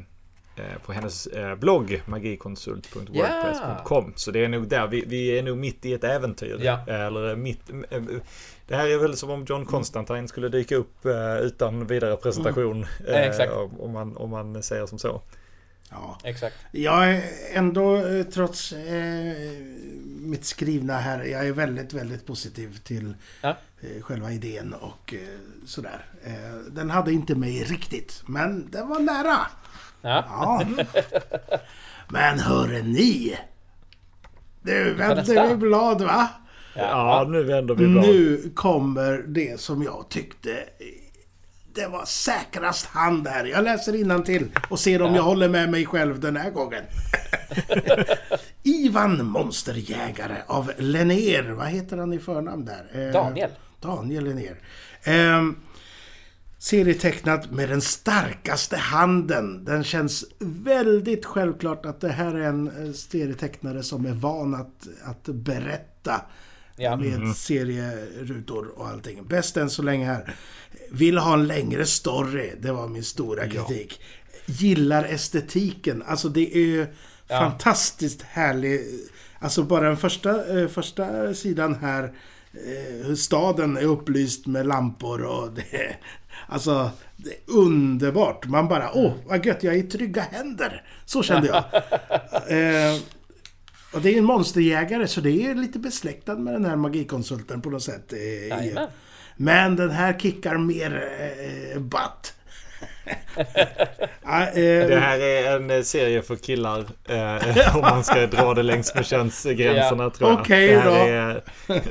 på 0.87 0.93
hennes 0.93 1.27
eh, 1.27 1.55
blogg 1.55 2.03
magikonsult.wordpress.com. 2.07 4.13
Så 4.17 4.31
det 4.31 4.45
är 4.45 4.49
nog 4.49 4.69
där. 4.69 4.87
Vi, 4.87 5.05
vi 5.07 5.39
är 5.39 5.43
nog 5.43 5.59
mitt 5.59 5.85
i 5.85 5.93
ett 5.93 6.05
äventyr. 6.05 6.59
Ja. 6.63 6.81
Eller 6.87 7.37
mitt... 7.37 7.71
eh, 7.91 8.03
Det 8.67 8.77
här 8.77 8.87
är 8.89 8.99
väl 8.99 9.17
som 9.17 9.31
om 9.31 9.45
John 9.49 9.67
Constantine 9.67 10.29
skulle 10.29 10.49
dyka 10.49 10.77
upp 10.77 11.05
eh, 11.05 11.37
utan 11.41 11.87
vidare 11.87 12.17
presentation. 12.17 12.87
Mm. 13.01 13.13
eh, 13.15 13.23
exakt. 13.29 13.53
Om 13.79 13.93
man, 13.93 14.17
om 14.17 14.31
man 14.31 14.63
säger 14.63 14.87
som 14.87 14.99
så. 14.99 15.23
Ja. 15.91 16.19
Exakt. 16.25 16.57
Jag 16.71 17.11
är 17.11 17.23
ändå, 17.53 17.97
eh, 17.97 18.23
trots 18.25 18.73
eh, 18.73 19.33
mitt 20.21 20.45
skrivna 20.45 20.99
här, 20.99 21.25
jag 21.25 21.47
är 21.47 21.53
väldigt, 21.53 21.93
väldigt 21.93 22.27
positiv 22.27 22.79
till 22.85 23.15
Ja. 23.43 23.57
eh, 23.81 24.03
själva 24.03 24.33
idén 24.33 24.75
och 24.75 25.15
eh, 25.15 25.21
sådär. 25.67 26.05
Eh, 26.25 26.57
den 26.71 26.91
hade 26.91 27.13
inte 27.13 27.35
mig 27.35 27.65
riktigt, 27.65 28.23
men 28.27 28.71
den 28.71 28.89
var 28.89 29.01
nära. 29.01 29.39
Ja. 30.03 30.25
Ja. 30.29 30.65
men 32.09 32.39
hörre 32.39 32.83
ni! 32.83 33.39
Du 34.63 34.95
vänder 34.95 35.35
mig 35.35 35.57
blad 35.57 36.03
va? 36.03 36.29
Ja, 36.75 37.27
nu 37.29 37.43
vänder 37.45 37.75
vi 37.75 37.87
blad. 37.87 38.07
Nu 38.07 38.51
kommer 38.55 39.25
det 39.27 39.61
som 39.61 39.83
jag 39.83 40.07
tyckte 40.09 40.65
det 41.79 41.87
var 41.89 42.05
säkrast 42.05 42.87
hand 42.87 43.29
här. 43.29 43.45
Jag 43.45 43.65
läser 43.65 43.95
till 44.25 44.51
och 44.71 44.79
ser 44.79 45.03
om 45.03 45.15
jag 45.15 45.23
håller 45.23 45.49
med 45.49 45.71
mig 45.71 45.87
själv 45.87 46.21
den 46.21 46.37
här 46.37 46.51
gången. 46.51 46.85
Ivan 48.63 49.27
Monsterjägare 49.27 50.37
av 50.47 50.73
Lenner. 50.77 51.51
Vad 51.51 51.67
heter 51.67 51.97
han 51.97 52.13
i 52.13 52.19
förnamn 52.19 52.65
där? 52.65 53.07
Eh, 53.07 53.13
Daniel. 53.13 53.51
Daniel 53.81 54.25
Lenner. 54.25 54.57
Serietecknat 56.59 57.51
med 57.51 57.69
den 57.69 57.81
starkaste 57.81 58.77
handen. 58.77 59.65
Den 59.65 59.85
känns 59.85 60.25
väldigt 60.39 61.25
självklart 61.25 61.87
att 61.87 62.01
det 62.01 62.09
här 62.09 62.35
är 62.35 62.41
en 62.41 62.87
eh, 62.87 62.93
serietecknare 62.93 63.83
som 63.83 64.07
är 64.07 64.13
van 64.13 64.55
att, 64.55 64.89
att 65.05 65.25
berätta 65.25 66.21
Ja. 66.81 66.97
med 66.97 67.37
serierutor 67.37 68.69
och 68.77 68.89
allting. 68.89 69.27
Bäst 69.27 69.57
än 69.57 69.71
så 69.71 69.83
länge 69.83 70.07
här. 70.07 70.35
Vill 70.91 71.19
ha 71.19 71.35
en 71.35 71.47
längre 71.47 71.87
story. 71.87 72.53
Det 72.61 72.73
var 72.73 72.89
min 72.89 73.05
stora 73.05 73.47
kritik. 73.49 74.01
Gillar 74.47 75.05
estetiken. 75.05 76.03
Alltså 76.07 76.29
det 76.29 76.57
är 76.57 76.61
ju 76.67 76.87
Ja. 77.31 77.39
fantastiskt 77.41 78.23
härlig. 78.23 78.81
Alltså 79.39 79.63
bara 79.63 79.87
den 79.89 79.97
första, 79.97 80.61
eh, 80.61 80.69
första 80.69 81.35
sidan 81.35 81.75
här. 81.75 82.05
eh, 82.53 83.07
Hur 83.07 83.15
staden 83.17 83.77
är 83.77 83.83
upplyst 83.85 84.47
med 84.47 84.67
lampor 84.67 85.23
och 85.25 85.53
det... 85.55 85.97
Alltså, 86.47 86.91
det 87.17 87.31
är 87.31 87.39
underbart. 87.47 88.47
Man 88.47 88.69
bara, 88.69 88.91
åh, 88.95 89.13
vad 89.27 89.47
gött, 89.47 89.63
jag 89.63 89.75
är 89.75 89.79
i 89.79 89.83
trygga 89.83 90.23
händer. 90.23 90.83
Så 91.05 91.23
kände 91.23 91.49
jag. 91.49 91.57
eh, 92.49 93.01
och 93.93 94.01
det 94.01 94.15
är 94.15 94.19
en 94.19 94.25
monsterjägare 94.25 95.07
så 95.07 95.21
det 95.21 95.47
är 95.47 95.55
lite 95.55 95.79
besläktad 95.79 96.35
med 96.35 96.55
den 96.55 96.65
här 96.65 96.77
magikonsulten 96.77 97.61
på 97.61 97.71
något 97.71 97.83
sätt. 97.83 98.13
Eh, 98.13 98.83
men 99.37 99.77
den 99.77 99.91
här 99.91 100.19
kickar 100.19 100.59
mer 100.59 101.09
eh, 101.75 101.81
butt. 101.81 102.35
Eh, 103.09 104.89
Det 104.89 105.01
här 105.01 105.19
är 105.19 105.57
en 105.57 105.71
eh, 105.71 105.83
serie 105.83 106.23
för 106.23 106.37
killar. 106.37 106.85
Eh, 107.09 107.75
om 107.77 107.81
man 107.81 108.05
ska 108.05 108.27
dra 108.27 108.55
det 108.55 108.63
längs 108.63 108.95
med 108.95 109.07
könsgränserna 109.07 110.05
Ja. 110.05 110.11
tror 110.11 110.31
jag. 110.31 110.45
Det, 110.49 110.79
här 110.81 110.85
då. 110.91 110.95
är, 110.95 111.43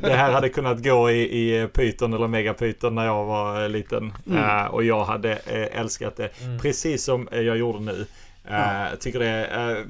det 0.01 0.13
här 0.13 0.31
hade 0.31 0.49
kunnat 0.49 0.83
gå 0.83 1.11
i, 1.11 1.21
i 1.21 1.67
Python 1.67 2.13
eller 2.13 2.27
Megapython 2.27 2.95
när 2.95 3.05
jag 3.05 3.25
var 3.25 3.63
eh, 3.63 3.69
liten. 3.69 4.13
Mm. 4.27 4.43
Eh, 4.43 4.65
och 4.65 4.83
jag 4.83 5.05
hade 5.05 5.31
eh, 5.31 5.79
älskat 5.79 6.15
det. 6.15 6.29
Precis 6.61 7.03
som 7.03 7.27
eh, 7.27 7.41
jag 7.41 7.57
gjorde 7.57 7.79
nu. 7.79 8.05
Eh, 8.49 8.89
Jag 8.89 8.99
tycker 8.99 9.19
det, 9.19 9.45
eh, 9.45 9.85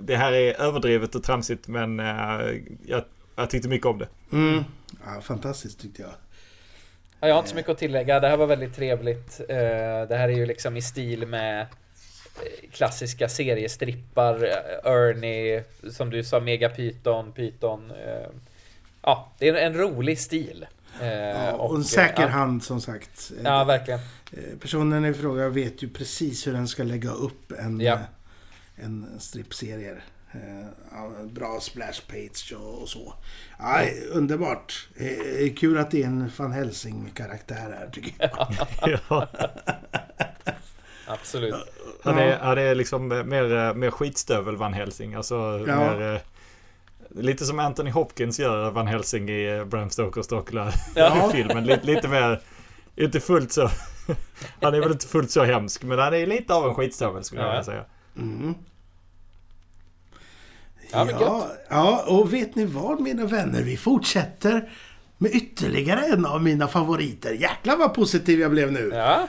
det 0.00 0.16
här 0.16 0.32
är 0.32 0.60
överdrivet 0.60 1.14
och 1.14 1.22
tramsigt 1.22 1.68
men 1.68 2.00
eh, 2.00 2.40
jag, 2.86 3.02
jag 3.36 3.50
tyckte 3.50 3.68
mycket 3.68 3.86
om 3.86 3.98
det. 3.98 4.08
mm, 4.32 4.64
ja, 5.04 5.20
fantastiskt 5.20 5.80
tyckte 5.80 6.02
jag. 6.02 6.10
Ja, 7.22 7.28
jag 7.28 7.34
har 7.34 7.38
inte 7.40 7.50
så 7.50 7.56
mycket 7.56 7.70
att 7.70 7.78
tillägga. 7.78 8.20
Det 8.20 8.28
här 8.28 8.36
var 8.36 8.46
väldigt 8.46 8.74
trevligt. 8.76 9.40
Eh, 9.48 9.56
Det 10.08 10.16
här 10.16 10.28
är 10.28 10.32
ju 10.36 10.46
liksom 10.46 10.76
i 10.76 10.82
stil 10.82 11.26
med 11.26 11.60
eh, 11.60 12.70
klassiska 12.72 13.28
seriestrippar. 13.28 14.34
eh, 14.44 14.92
Ernie, 14.92 15.64
som 15.90 16.10
du 16.10 16.24
sa, 16.24 16.40
Megapython, 16.40 17.32
Python. 17.32 17.90
eh, 17.90 18.26
Ja, 19.02 19.32
det 19.38 19.48
är 19.48 19.54
en 19.54 19.74
rolig 19.74 20.18
stil. 20.20 20.66
Ja, 21.00 21.52
och 21.52 21.76
en 21.76 21.84
säker 21.84 22.28
hand 22.28 22.62
som 22.64 22.80
sagt. 22.80 23.32
Ja, 23.44 23.64
verkligen. 23.64 24.00
Personen 24.60 25.04
i 25.04 25.14
fråga 25.14 25.48
vet 25.48 25.82
ju 25.82 25.88
precis 25.88 26.46
hur 26.46 26.52
den 26.52 26.68
ska 26.68 26.82
lägga 26.82 27.10
upp 27.10 27.52
en, 27.58 27.80
Ja. 27.80 27.98
en 28.76 29.06
strippserie. 29.20 29.96
Eh, 30.34 31.26
bra 31.26 31.60
splash 31.60 32.00
page 32.08 32.52
och, 32.58 32.82
och 32.82 32.88
så. 32.88 33.14
Ja, 33.58 33.80
Underbart. 34.12 34.88
Eh, 34.96 35.54
kul 35.54 35.78
att 35.78 35.90
det 35.90 36.02
är 36.02 36.06
en 36.06 36.30
Van 36.36 36.52
Helsing-karaktär 36.52 37.76
här 37.78 37.90
tycker 37.92 38.12
jag. 38.18 38.48
Ja. 39.08 39.28
Absolut. 41.06 41.54
Han 42.02 42.18
är, 42.18 42.38
han 42.38 42.58
är 42.58 42.74
liksom 42.74 43.12
eh, 43.12 43.24
mer, 43.24 43.56
eh, 43.56 43.74
mer 43.74 43.90
skitstövel 43.90 44.56
Van 44.56 44.72
Helsing. 44.72 45.14
Alltså 45.14 45.64
Ja. 45.66 45.76
mer, 45.76 46.14
eh, 46.14 46.20
lite 47.22 47.44
som 47.44 47.58
Anthony 47.58 47.90
Hopkins 47.90 48.38
gör 48.40 48.70
Van 48.70 48.86
Helsing 48.86 49.28
i 49.28 49.56
eh, 49.58 49.64
Bram 49.64 49.90
Stokers 49.90 50.26
Dracula 50.26 50.72
Ja. 50.94 51.28
filmen. 51.32 51.64
Lite, 51.66 51.86
lite 51.86 52.08
mer, 52.08 52.40
inte 52.96 53.20
fullt 53.20 53.52
så. 53.52 53.70
Han 54.60 54.74
är 54.74 54.80
väl 54.80 54.92
inte 54.92 55.06
fullt 55.06 55.30
så 55.30 55.44
hemsk 55.44 55.82
men 55.82 55.98
han 55.98 56.14
är 56.14 56.26
lite 56.26 56.54
av 56.54 56.68
en 56.68 56.74
skitstövel 56.74 57.24
skulle 57.24 57.40
jag 57.40 57.48
Ja. 57.48 57.52
vilja 57.52 57.64
säga. 57.64 57.84
Mm. 58.18 58.54
Ja, 60.92 61.06
ja, 61.10 61.48
ja, 61.68 62.04
och 62.08 62.32
vet 62.32 62.54
ni 62.54 62.64
vad 62.64 63.00
mina 63.00 63.26
vänner? 63.26 63.62
Vi 63.62 63.76
fortsätter 63.76 64.70
med 65.18 65.34
ytterligare 65.34 66.00
en 66.06 66.26
av 66.26 66.42
mina 66.42 66.68
favoriter. 66.68 67.32
Jäklar 67.32 67.76
vad 67.76 67.94
positiv 67.94 68.40
jag 68.40 68.50
blev 68.50 68.72
nu. 68.72 68.90
Ja, 68.94 69.28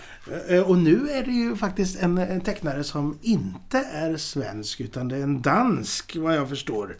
Eh, 0.49 0.69
Och 0.69 0.77
nu 0.77 1.09
är 1.09 1.23
det 1.25 1.31
ju 1.31 1.55
faktiskt 1.55 1.99
en, 2.03 2.17
en 2.17 2.41
tecknare 2.41 2.83
som 2.83 3.19
inte 3.21 3.77
är 3.77 4.17
svensk 4.17 4.79
utan 4.81 5.07
det 5.07 5.17
är 5.17 5.21
en 5.23 5.41
dansk 5.41 6.15
vad 6.19 6.35
jag 6.35 6.49
förstår. 6.49 6.97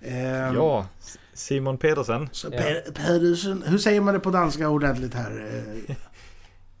Eh, 0.00 0.26
Ja, 0.54 0.86
Simon 1.34 1.78
Pedersen. 1.78 2.28
Så 2.32 2.48
Ja. 2.52 2.58
per, 2.58 2.92
Pedersen, 2.92 3.62
hur 3.66 3.78
säger 3.78 4.00
man 4.00 4.14
det 4.14 4.20
på 4.20 4.30
danska 4.30 4.68
ordentligt 4.68 5.14
här? 5.14 5.46
Eh, 5.88 5.94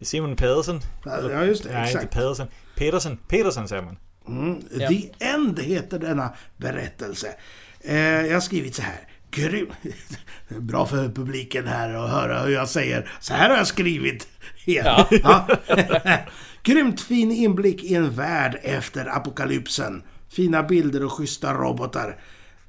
Simon 0.00 0.36
Pedersen. 0.36 0.80
Ja, 1.04 1.44
just 1.44 1.62
det. 1.64 1.72
Nej, 1.72 1.82
exakt. 1.86 2.02
inte 2.04 2.16
Pedersen. 2.16 2.46
Pedersen. 2.76 3.18
Pedersen 3.28 3.68
säger 3.68 3.82
man. 3.82 3.96
Mm. 4.28 4.62
Ja. 4.78 4.88
The 4.88 5.10
End 5.18 5.58
heter 5.58 5.98
denna 5.98 6.34
berättelse. 6.56 7.34
Eh, 7.80 7.96
jag 7.98 8.34
har 8.34 8.40
skrivit 8.40 8.74
så 8.74 8.82
här. 8.82 9.00
Grym. 9.30 9.72
Bra 10.48 10.86
för 10.86 11.08
publiken 11.08 11.66
här 11.66 11.94
att 11.94 12.10
höra 12.10 12.40
hur 12.40 12.52
jag 12.52 12.68
säger. 12.68 13.10
Så 13.20 13.34
här 13.34 13.50
har 13.50 13.56
jag 13.56 13.66
skrivit. 13.66 14.28
Ja. 14.64 15.08
Ja. 15.10 15.48
Grymt 16.62 17.00
fin 17.00 17.32
inblick 17.32 17.84
i 17.84 17.94
en 17.94 18.10
värld 18.10 18.58
efter 18.62 19.16
apokalypsen. 19.16 20.02
Fina 20.28 20.62
bilder 20.62 21.04
och 21.04 21.12
schyssta 21.12 21.54
robotar. 21.54 22.16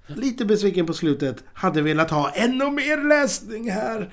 Lite 0.07 0.45
besviken 0.45 0.85
på 0.85 0.93
slutet. 0.93 1.43
Hade 1.53 1.81
velat 1.81 2.11
ha 2.11 2.31
ännu 2.31 2.71
mer 2.71 3.07
läsning 3.09 3.71
här. 3.71 4.09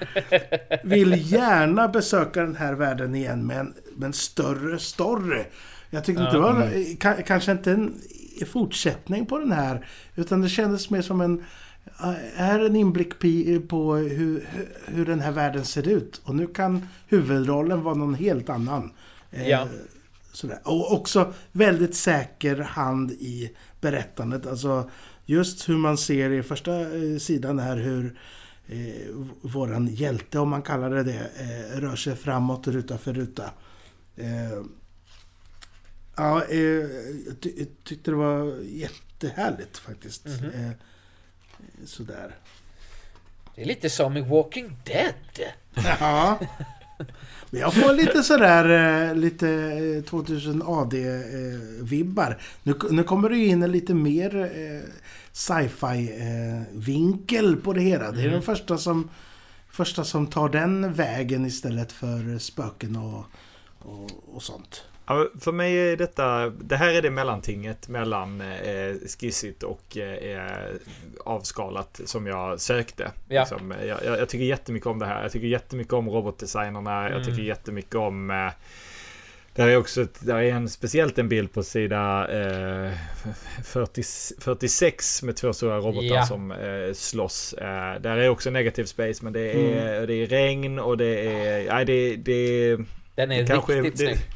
Vill 0.84 1.32
gärna 1.32 1.88
besöka 1.88 2.42
den 2.42 2.56
här 2.56 2.74
världen 2.74 3.14
igen 3.14 3.46
med 3.46 3.58
en, 3.58 3.74
med 3.96 4.06
en 4.06 4.12
större 4.12 4.78
story. 4.78 5.44
Jag 5.94 6.04
tyckte 6.04 6.22
inte 6.22 6.32
det 6.36 6.38
var 6.40 6.54
ka- 6.96 7.22
kanske 7.22 7.52
inte 7.52 7.72
en 7.72 7.94
fortsättning 8.46 9.26
på 9.26 9.38
den 9.38 9.52
här. 9.52 9.86
Utan 10.16 10.40
det 10.40 10.48
kändes 10.48 10.90
mer 10.90 11.02
som 11.02 11.20
en 11.20 11.44
är 12.36 12.58
en 12.66 12.76
inblick 12.76 13.18
på 13.68 13.94
hur, 13.94 14.48
hur 14.86 15.06
den 15.06 15.20
här 15.20 15.32
världen 15.32 15.64
ser 15.64 15.88
ut. 15.88 16.20
Och 16.24 16.34
nu 16.34 16.46
kan 16.46 16.88
huvudrollen 17.08 17.82
vara 17.82 17.94
någon 17.94 18.14
helt 18.14 18.48
annan. 18.48 18.92
Eh, 19.30 19.48
Ja. 19.48 19.66
Sådär. 20.32 20.58
Och 20.64 20.92
också 20.92 21.32
väldigt 21.52 21.94
säker 21.94 22.56
hand 22.56 23.10
i 23.12 23.50
berättandet. 23.80 24.46
Alltså 24.46 24.90
just 25.26 25.68
hur 25.68 25.76
man 25.76 25.96
ser 25.96 26.30
i 26.30 26.42
första 26.42 26.80
eh, 26.80 27.18
sidan 27.18 27.58
här 27.58 27.76
hur 27.76 28.18
eh, 28.66 29.14
våran 29.42 29.86
hjälte, 29.86 30.38
om 30.38 30.48
man 30.48 30.62
kallar 30.62 30.90
det 30.90 31.02
det, 31.02 31.30
eh, 31.40 31.80
rör 31.80 31.96
sig 31.96 32.16
framåt 32.16 32.66
ruta 32.66 32.98
för 32.98 33.12
ruta. 33.12 33.44
Eh, 34.16 34.62
ja, 36.16 36.44
eh, 36.44 36.58
jag 36.58 37.40
ty- 37.40 37.54
jag 37.56 37.66
tyckte 37.84 38.10
det 38.10 38.16
var 38.16 38.58
jättehärligt 38.62 39.78
faktiskt. 39.78 40.26
Mhm. 40.26 40.50
Eh, 40.64 40.70
sådär. 41.84 42.34
det 43.54 43.62
är 43.62 43.66
lite 43.66 43.90
som 43.90 44.16
i 44.16 44.20
Walking 44.20 44.76
Dead. 44.84 45.14
Ja. 46.00 46.38
Men 47.50 47.60
jag 47.60 47.74
får 47.74 47.92
lite 47.92 48.22
sådär, 48.22 48.68
eh, 49.08 49.14
lite 49.14 49.48
eh, 49.98 50.02
2000 50.04 50.62
AD-vibbar. 50.62 52.40
Nu, 52.62 52.74
nu 52.90 53.04
kommer 53.04 53.28
det 53.28 53.36
ju 53.36 53.46
in 53.46 53.62
en 53.62 53.72
lite 53.72 53.94
mer 53.94 54.36
eh, 54.36 54.80
sci-fi-vinkel 55.32 57.56
på 57.56 57.72
det 57.72 57.80
hela. 57.80 58.12
Det 58.12 58.22
är 58.22 58.30
den 58.30 58.42
första 58.42 58.78
som, 58.78 59.10
första 59.70 60.04
som 60.04 60.26
tar 60.26 60.48
den 60.48 60.92
vägen 60.92 61.46
istället 61.46 61.92
för 61.92 62.38
spöken 62.38 62.96
och, 62.96 63.24
och, 63.78 64.10
och 64.34 64.42
sånt. 64.42 64.82
Ja, 65.06 65.28
för 65.40 65.52
mig 65.52 65.76
är 65.76 65.96
detta, 65.96 66.50
det 66.50 66.76
här 66.76 66.94
är 66.94 67.02
det 67.02 67.10
mellantinget 67.10 67.88
mellan 67.88 68.40
eh, 68.40 68.94
skissigt 69.20 69.62
och 69.62 69.96
eh, 69.96 70.74
avskalat 71.24 72.00
som 72.04 72.26
jag 72.26 72.60
sökte. 72.60 73.10
Ja. 73.28 73.40
Liksom, 73.40 73.74
jag, 73.88 74.18
jag 74.18 74.28
tycker 74.28 74.44
jättemycket 74.44 74.86
om 74.86 74.98
det 74.98 75.06
här. 75.06 75.22
Jag 75.22 75.32
tycker 75.32 75.46
jättemycket 75.46 75.92
om 75.92 76.08
robotdesignerna. 76.08 77.00
Mm. 77.00 77.12
Jag 77.12 77.24
tycker 77.24 77.42
jättemycket 77.42 77.94
om 77.94 78.30
eh, 78.30 78.52
där 79.54 79.68
är 79.68 79.76
också 79.76 80.06
där 80.20 80.36
är 80.36 80.52
en, 80.52 80.68
speciellt 80.68 81.18
en 81.18 81.28
bild 81.28 81.52
på 81.52 81.62
sida 81.62 82.28
eh, 82.32 82.92
40, 83.64 84.02
46 84.40 85.22
med 85.22 85.36
två 85.36 85.52
stora 85.52 85.78
robotar 85.78 86.16
Ja. 86.16 86.26
som 86.26 86.50
eh, 86.50 86.92
slåss. 86.94 87.52
Eh, 87.52 88.00
där 88.00 88.16
är 88.16 88.28
också 88.28 88.50
negative 88.50 88.86
space 88.86 89.24
men 89.24 89.32
det 89.32 89.52
är, 89.52 90.06
det 90.06 90.14
är 90.14 90.26
regn 90.26 90.78
och 90.78 90.96
det 90.96 91.26
är... 91.26 91.74
Nej, 91.74 91.84
det, 91.84 92.16
det, 92.16 92.76
Den 93.14 93.32
är 93.32 93.40
det 93.40 93.46
kanske 93.46 93.72
riktigt 93.72 93.98
det, 93.98 94.04
snygg. 94.06 94.33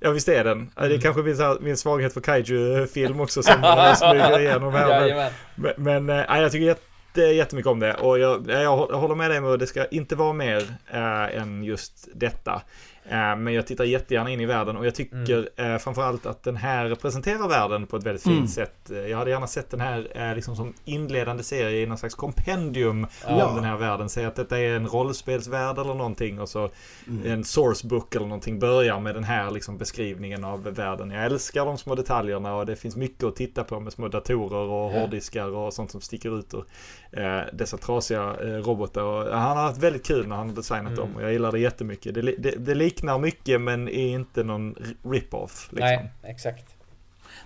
Ja 0.00 0.10
visst 0.10 0.28
är 0.28 0.44
den. 0.44 0.70
Det 0.74 0.80
är 0.80 0.86
Mm. 0.86 1.00
kanske 1.00 1.22
min, 1.22 1.36
här- 1.38 1.58
min 1.60 1.76
svaghet 1.76 2.14
för 2.14 2.20
kaiju-film 2.20 3.20
också 3.20 3.42
som 3.42 3.54
smyger 3.96 4.38
igenom 4.40 4.74
här. 4.74 5.30
Men, 5.54 5.72
men, 5.78 6.04
men 6.04 6.18
eh, 6.30 6.40
jag 6.42 6.52
tycker 6.52 6.66
jätte, 6.66 7.20
jättemycket 7.20 7.70
om 7.70 7.80
det. 7.80 7.94
Och 7.94 8.18
jag, 8.18 8.50
jag 8.50 8.76
håller 8.76 9.14
med 9.14 9.30
dig 9.30 9.40
med 9.40 9.50
att 9.50 9.58
det 9.60 9.66
ska 9.66 9.84
inte 9.86 10.16
vara 10.16 10.32
mer 10.32 10.66
äh, 10.90 11.40
än 11.42 11.64
just 11.64 12.08
detta. 12.14 12.62
Eh, 13.10 13.36
men 13.36 13.54
jag 13.54 13.66
tittar 13.66 13.84
jättegärna 13.84 14.30
in 14.30 14.40
i 14.40 14.46
världen 14.46 14.76
och 14.76 14.86
jag 14.86 14.94
tycker 14.94 15.48
mm. 15.56 15.78
framförallt 15.78 16.26
att 16.26 16.42
den 16.42 16.56
här 16.56 16.86
representerar 16.88 17.48
världen 17.48 17.86
på 17.86 17.96
ett 17.96 18.04
väldigt 18.04 18.22
fint 18.22 18.36
Mm. 18.36 18.48
sätt. 18.48 18.90
Eh, 18.90 18.98
Jag 18.98 19.18
hade 19.18 19.30
gärna 19.30 19.46
sett 19.46 19.70
den 19.70 19.80
här 19.80 20.08
eh, 20.14 20.34
liksom 20.34 20.56
som 20.56 20.74
inledande 20.84 21.42
serie 21.42 21.82
i 21.82 21.86
någon 21.86 21.98
slags 21.98 22.14
kompendium 22.14 23.06
Ja. 23.28 23.42
av 23.44 23.54
den 23.54 23.64
här 23.64 23.76
världen. 23.76 24.08
Säg 24.08 24.24
att 24.24 24.36
detta 24.36 24.58
är 24.58 24.76
en 24.76 24.86
rollspelsvärld 24.86 25.78
eller 25.78 25.94
någonting 25.94 26.40
och 26.40 26.48
så 26.48 26.70
Mm. 27.06 27.32
en 27.32 27.44
sourcebook 27.44 28.14
eller 28.14 28.26
någonting 28.26 28.58
börjar 28.58 29.00
med 29.00 29.14
den 29.14 29.24
här 29.24 29.50
liksom 29.50 29.78
beskrivningen 29.78 30.44
av 30.44 30.62
världen. 30.62 31.10
Jag 31.10 31.24
älskar 31.24 31.64
de 31.64 31.78
små 31.78 31.94
detaljerna 31.94 32.54
och 32.54 32.66
det 32.66 32.76
finns 32.76 32.96
mycket 32.96 33.24
att 33.24 33.36
titta 33.36 33.64
på 33.64 33.80
med 33.80 33.92
små 33.92 34.08
datorer 34.08 34.58
och 34.58 34.90
hårddiskar 34.90 35.48
och 35.48 35.72
sånt 35.72 35.90
som 35.90 36.00
sticker 36.00 36.38
ut 36.38 36.54
ur 36.54 36.64
eh, 37.12 37.40
dessa 37.52 37.76
trasiga 37.76 38.22
eh, 38.40 38.46
robotar. 38.46 39.02
Och 39.02 39.38
han 39.38 39.56
har 39.56 39.64
haft 39.64 39.78
väldigt 39.82 40.06
kul 40.06 40.26
när 40.28 40.36
han 40.36 40.48
har 40.48 40.56
designat 40.56 40.78
Mm. 40.92 40.96
dem 40.96 41.16
och 41.16 41.22
jag 41.22 41.32
gillar 41.32 41.52
det 41.52 41.58
jättemycket. 41.58 42.14
Det, 42.14 42.22
det, 42.22 42.50
det 42.50 42.74
liknar 42.98 43.18
mycket 43.18 43.60
men 43.60 43.88
är 43.88 44.06
inte 44.08 44.42
någon 44.44 44.74
rip-off. 45.04 45.68
Liksom. 45.70 45.86
Nej, 45.86 46.12
exakt. 46.22 46.74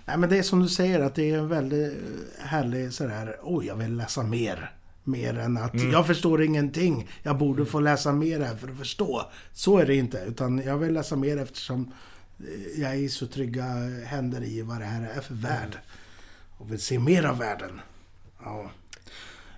Nej 0.05 0.17
men 0.17 0.29
det 0.29 0.37
är 0.37 0.43
som 0.43 0.59
du 0.59 0.67
säger 0.67 0.99
att 0.99 1.15
det 1.15 1.31
är 1.31 1.37
en 1.37 1.47
väldigt 1.47 1.93
härlig 2.39 2.93
sådär, 2.93 3.37
oj 3.43 3.65
jag 3.65 3.75
vill 3.75 3.95
läsa 3.95 4.23
mer. 4.23 4.71
Mer 5.03 5.37
än 5.37 5.57
att 5.57 5.73
Mm. 5.73 5.91
jag 5.91 6.07
förstår 6.07 6.43
ingenting. 6.43 7.09
Jag 7.23 7.37
borde 7.37 7.65
få 7.65 7.79
läsa 7.79 8.11
mer 8.13 8.39
här 8.39 8.55
för 8.55 8.67
att 8.67 8.77
förstå. 8.77 9.31
Så 9.53 9.77
är 9.77 9.85
det 9.85 9.95
inte. 9.95 10.17
Utan 10.27 10.57
jag 10.65 10.77
vill 10.77 10.93
läsa 10.93 11.15
mer 11.15 11.37
eftersom 11.37 11.91
eh, 12.39 12.81
jag 12.81 12.91
är 12.91 12.95
i 12.95 13.09
så 13.09 13.27
trygga 13.27 13.63
händer 14.05 14.43
i 14.43 14.61
vad 14.61 14.79
det 14.79 14.85
här 14.85 15.09
är 15.17 15.21
för 15.21 15.33
värld. 15.35 15.77
Och 16.57 16.71
vill 16.71 16.79
se 16.79 16.99
mer 16.99 17.23
av 17.25 17.37
världen. 17.37 17.81
Ja. 18.43 18.61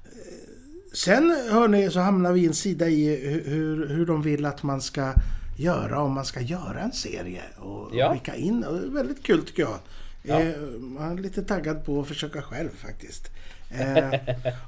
Eh, 0.05 0.11
Sen 0.93 1.29
hörni 1.51 1.89
så 1.91 1.99
hamnar 1.99 2.31
vi 2.33 2.41
i 2.41 2.45
en 2.47 2.53
sida 2.53 2.87
i 2.89 3.07
hu- 3.27 3.49
hur, 3.49 3.87
hur 3.87 4.05
de 4.05 4.21
vill 4.21 4.45
att 4.45 4.63
man 4.63 4.81
ska 4.81 5.13
göra 5.55 5.99
om 6.01 6.13
man 6.13 6.25
ska 6.25 6.39
göra 6.41 6.79
en 6.79 6.91
serie. 6.91 7.41
Och 7.57 7.89
Ja. 7.95 8.13
skicka 8.13 8.35
in. 8.35 8.63
Och 8.63 8.95
väldigt 8.95 9.23
kul 9.23 9.45
tycker 9.45 9.61
jag. 9.63 9.77
Ja. 10.23 10.39
Eh, 10.41 10.55
Man 10.79 11.17
är 11.17 11.21
lite 11.21 11.43
taggad 11.43 11.85
på 11.85 12.01
att 12.01 12.07
försöka 12.07 12.41
själv 12.41 12.69
faktiskt. 12.75 13.31
Eh, 13.71 14.19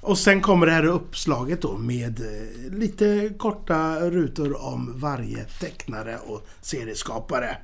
och 0.02 0.18
sen 0.18 0.42
kommer 0.42 0.66
det 0.66 0.72
här 0.72 0.86
uppslaget 0.86 1.62
då 1.62 1.78
med 1.78 2.20
eh, 2.20 2.74
lite 2.78 3.30
korta 3.38 4.00
rutor 4.00 4.62
om 4.66 5.00
varje 5.00 5.44
tecknare 5.44 6.18
och 6.18 6.48
serieskapare. 6.62 7.58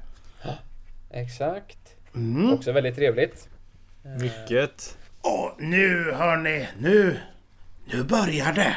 Exakt. 1.11 1.77
Mm. 2.15 2.53
Också 2.53 2.71
väldigt 2.71 2.95
trevligt. 2.95 3.47
Mycket. 4.19 4.97
Och 5.21 5.51
nu 5.59 6.11
hörni, 6.11 6.67
nu, 6.79 7.17
nu 7.93 8.03
börjar 8.03 8.53
det. 8.53 8.75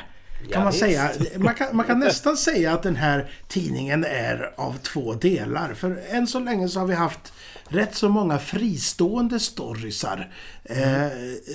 Kan 0.53 0.53
Ja, 0.53 0.65
man 0.65 0.73
visst. 0.73 0.81
säga. 0.81 1.11
Man 1.39 1.55
kan, 1.55 1.77
man 1.77 1.87
kan 1.87 1.99
nästan 1.99 2.37
säga 2.37 2.73
att 2.73 2.83
den 2.83 2.97
här 2.97 3.31
tidningen 3.49 4.05
är 4.05 4.53
av 4.57 4.79
två 4.79 5.15
delar. 5.15 5.75
För 5.75 5.99
än 6.11 6.27
så 6.27 6.39
länge 6.41 6.69
så 6.69 6.81
har 6.81 6.87
vi 6.87 6.95
haft 6.95 7.33
rätt 7.69 7.95
så 7.95 8.09
många 8.09 8.39
fristående 8.39 9.41
storiesar. 9.41 10.31
Eh, 10.65 11.09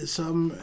som, 0.06 0.54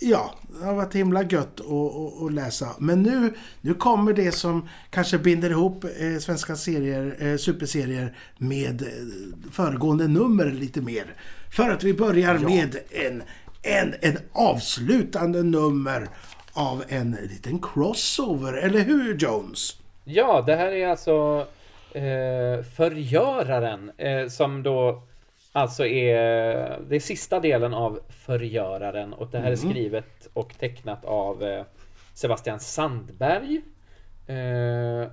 ja, 0.00 0.34
det 0.60 0.66
har 0.66 0.74
varit 0.74 0.94
himla 0.94 1.22
gött 1.22 1.60
att, 1.60 2.32
läsa. 2.32 2.68
Men 2.78 3.02
nu, 3.02 3.34
nu 3.60 3.74
kommer 3.74 4.12
det 4.12 4.32
som 4.32 4.68
kanske 4.90 5.18
binder 5.18 5.50
ihop 5.50 5.84
eh, 5.84 6.18
svenska 6.20 6.56
serier, 6.56 7.16
eh, 7.18 7.36
superserier 7.36 8.16
med 8.38 8.82
eh, 8.82 8.88
föregående 9.52 10.08
nummer 10.08 10.50
lite 10.50 10.80
mer. 10.80 11.14
För 11.56 11.70
att 11.70 11.82
vi 11.84 11.94
börjar 11.94 12.38
med 12.38 12.76
en, 12.90 13.22
en, 13.62 13.94
en 14.00 14.18
avslutande 14.32 15.42
nummer 15.42 16.08
av 16.52 16.84
en 16.88 17.10
liten 17.10 17.58
crossover, 17.58 18.52
eller 18.52 18.80
hur 18.80 19.16
Jones? 19.18 19.80
Ja, 20.04 20.44
det 20.46 20.56
här 20.56 20.72
är 20.72 20.88
alltså 20.88 21.46
eh, 21.92 22.62
Förgöraren 22.62 23.90
eh, 23.96 24.26
som 24.26 24.62
då 24.62 25.02
alltså 25.52 25.86
är 25.86 26.54
det 26.88 26.96
är 26.96 27.00
sista 27.00 27.40
delen 27.40 27.74
av 27.74 28.00
Förgöraren 28.08 29.12
och 29.12 29.28
det 29.30 29.38
här 29.38 29.52
är 29.52 29.56
skrivet 29.56 30.28
och 30.32 30.58
tecknat 30.58 31.04
av 31.04 31.42
eh, 31.42 31.64
Sebastian 32.14 32.60
Sandberg. 32.60 33.60
Eh, 34.26 35.10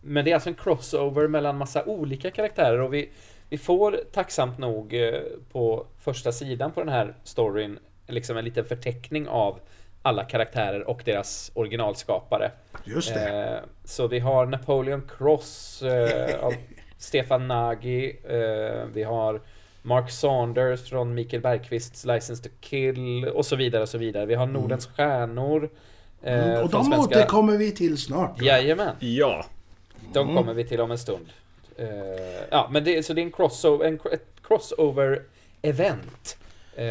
men 0.00 0.24
det 0.24 0.30
är 0.30 0.34
alltså 0.34 0.48
en 0.48 0.54
crossover 0.54 1.28
mellan 1.28 1.58
massa 1.58 1.84
olika 1.84 2.30
karaktärer 2.30 2.80
och 2.80 2.94
vi, 2.94 3.10
vi 3.48 3.58
får 3.58 4.00
tacksamt 4.12 4.58
nog 4.58 4.94
eh, 4.94 5.20
på 5.52 5.86
första 5.98 6.32
sidan 6.32 6.72
på 6.72 6.80
den 6.80 6.88
här 6.88 7.14
storyn 7.24 7.78
liksom 8.06 8.36
en 8.36 8.44
liten 8.44 8.64
förteckning 8.64 9.28
av 9.28 9.58
alla 10.04 10.24
karaktärer 10.24 10.88
och 10.88 11.02
deras 11.04 11.50
originalskapare. 11.54 12.50
Just 12.84 13.14
det. 13.14 13.28
Eh, 13.28 13.68
så 13.84 14.06
vi 14.08 14.18
har 14.18 14.46
Napoleon 14.46 15.02
Cross 15.18 15.82
eh, 15.82 16.44
av 16.44 16.52
Stefan 16.98 17.48
Nagy. 17.48 18.10
Eh, 18.28 18.84
vi 18.92 19.02
har 19.02 19.40
Mark 19.82 20.10
Saunders 20.10 20.88
från 20.90 21.14
Mikael 21.14 21.42
Bergqvists 21.42 22.04
License 22.04 22.42
to 22.42 22.48
Kill 22.60 23.24
och 23.28 23.46
så 23.46 23.56
vidare 23.56 23.82
och 23.82 23.88
så 23.88 23.98
vidare. 23.98 24.26
Vi 24.26 24.34
har 24.34 24.46
Nordens 24.46 24.86
stjärnor. 24.86 25.70
Eh, 26.22 26.44
Mm, 26.44 26.62
och 26.62 26.70
de 26.70 26.84
svenska- 26.84 27.00
återkommer 27.18 27.56
vi 27.56 27.72
till 27.72 27.98
snart. 27.98 28.42
Jajamän, 28.42 28.96
Ja. 29.00 29.44
de 30.12 30.18
Mm. 30.28 30.36
kommer 30.36 30.54
vi 30.54 30.64
till 30.64 30.80
om 30.80 30.90
en 30.90 30.98
stund. 30.98 31.26
Eh, 31.76 31.86
ja, 32.50 32.68
men 32.70 32.84
det, 32.84 33.02
så 33.06 33.12
det 33.12 33.20
är 33.20 33.22
en 33.22 33.32
crossover, 33.32 33.86
en, 33.86 33.94
ett 34.12 34.26
crossover 34.42 35.22
event. 35.62 36.36
Eh, 36.76 36.84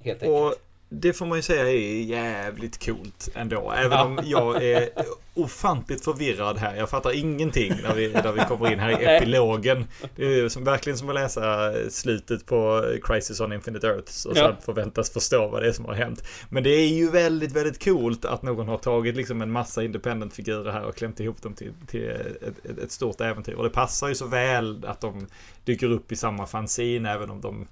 helt 0.00 0.22
enkelt. 0.22 0.30
Och 0.30 0.54
det 0.92 1.12
får 1.12 1.26
man 1.26 1.38
ju 1.38 1.42
säga 1.42 1.70
är 1.70 2.02
jävligt 2.02 2.84
coolt 2.86 3.28
ändå. 3.34 3.72
Även 3.72 3.92
Ja. 3.98 4.04
om 4.04 4.18
jag 4.24 4.62
är 4.64 4.88
ofantligt 5.34 6.04
förvirrad 6.04 6.58
här. 6.58 6.76
Jag 6.76 6.90
fattar 6.90 7.16
ingenting 7.18 7.72
när 7.82 7.94
vi, 7.94 8.12
när 8.12 8.32
vi 8.32 8.40
kommer 8.40 8.72
in 8.72 8.78
här 8.78 8.90
i 9.02 9.04
epilogen. 9.04 9.86
Det 10.16 10.24
är 10.40 10.48
som, 10.48 10.64
verkligen 10.64 10.98
som 10.98 11.08
att 11.08 11.14
läsa 11.14 11.72
slutet 11.90 12.46
på 12.46 12.84
Crisis 13.02 13.40
on 13.40 13.52
Infinite 13.52 13.86
Earths 13.86 14.26
och 14.26 14.36
Ja. 14.36 14.46
sen 14.46 14.56
förväntas 14.64 15.10
förstå 15.10 15.48
vad 15.48 15.62
det 15.62 15.68
är 15.68 15.72
som 15.72 15.84
har 15.84 15.94
hänt. 15.94 16.24
Men 16.50 16.62
det 16.62 16.70
är 16.70 16.88
ju 16.88 17.10
väldigt, 17.10 17.52
väldigt 17.52 17.84
coolt 17.84 18.24
att 18.24 18.42
någon 18.42 18.68
har 18.68 18.78
tagit 18.78 19.16
liksom 19.16 19.42
en 19.42 19.50
massa 19.50 19.82
independent-figurer 19.82 20.72
här 20.72 20.84
och 20.84 20.96
klämt 20.96 21.20
ihop 21.20 21.42
dem 21.42 21.54
till, 21.54 21.72
till 21.86 22.08
ett, 22.10 22.42
ett, 22.64 22.78
ett 22.78 22.92
stort 22.92 23.20
äventyr. 23.20 23.54
Och 23.54 23.64
det 23.64 23.70
passar 23.70 24.08
ju 24.08 24.14
så 24.14 24.26
väl 24.26 24.84
att 24.86 25.00
de 25.00 25.26
dyker 25.64 25.86
upp 25.92 26.12
i 26.12 26.16
samma 26.16 26.46
fanzine 26.46 27.10
även 27.12 27.30
om 27.30 27.40
de, 27.40 27.66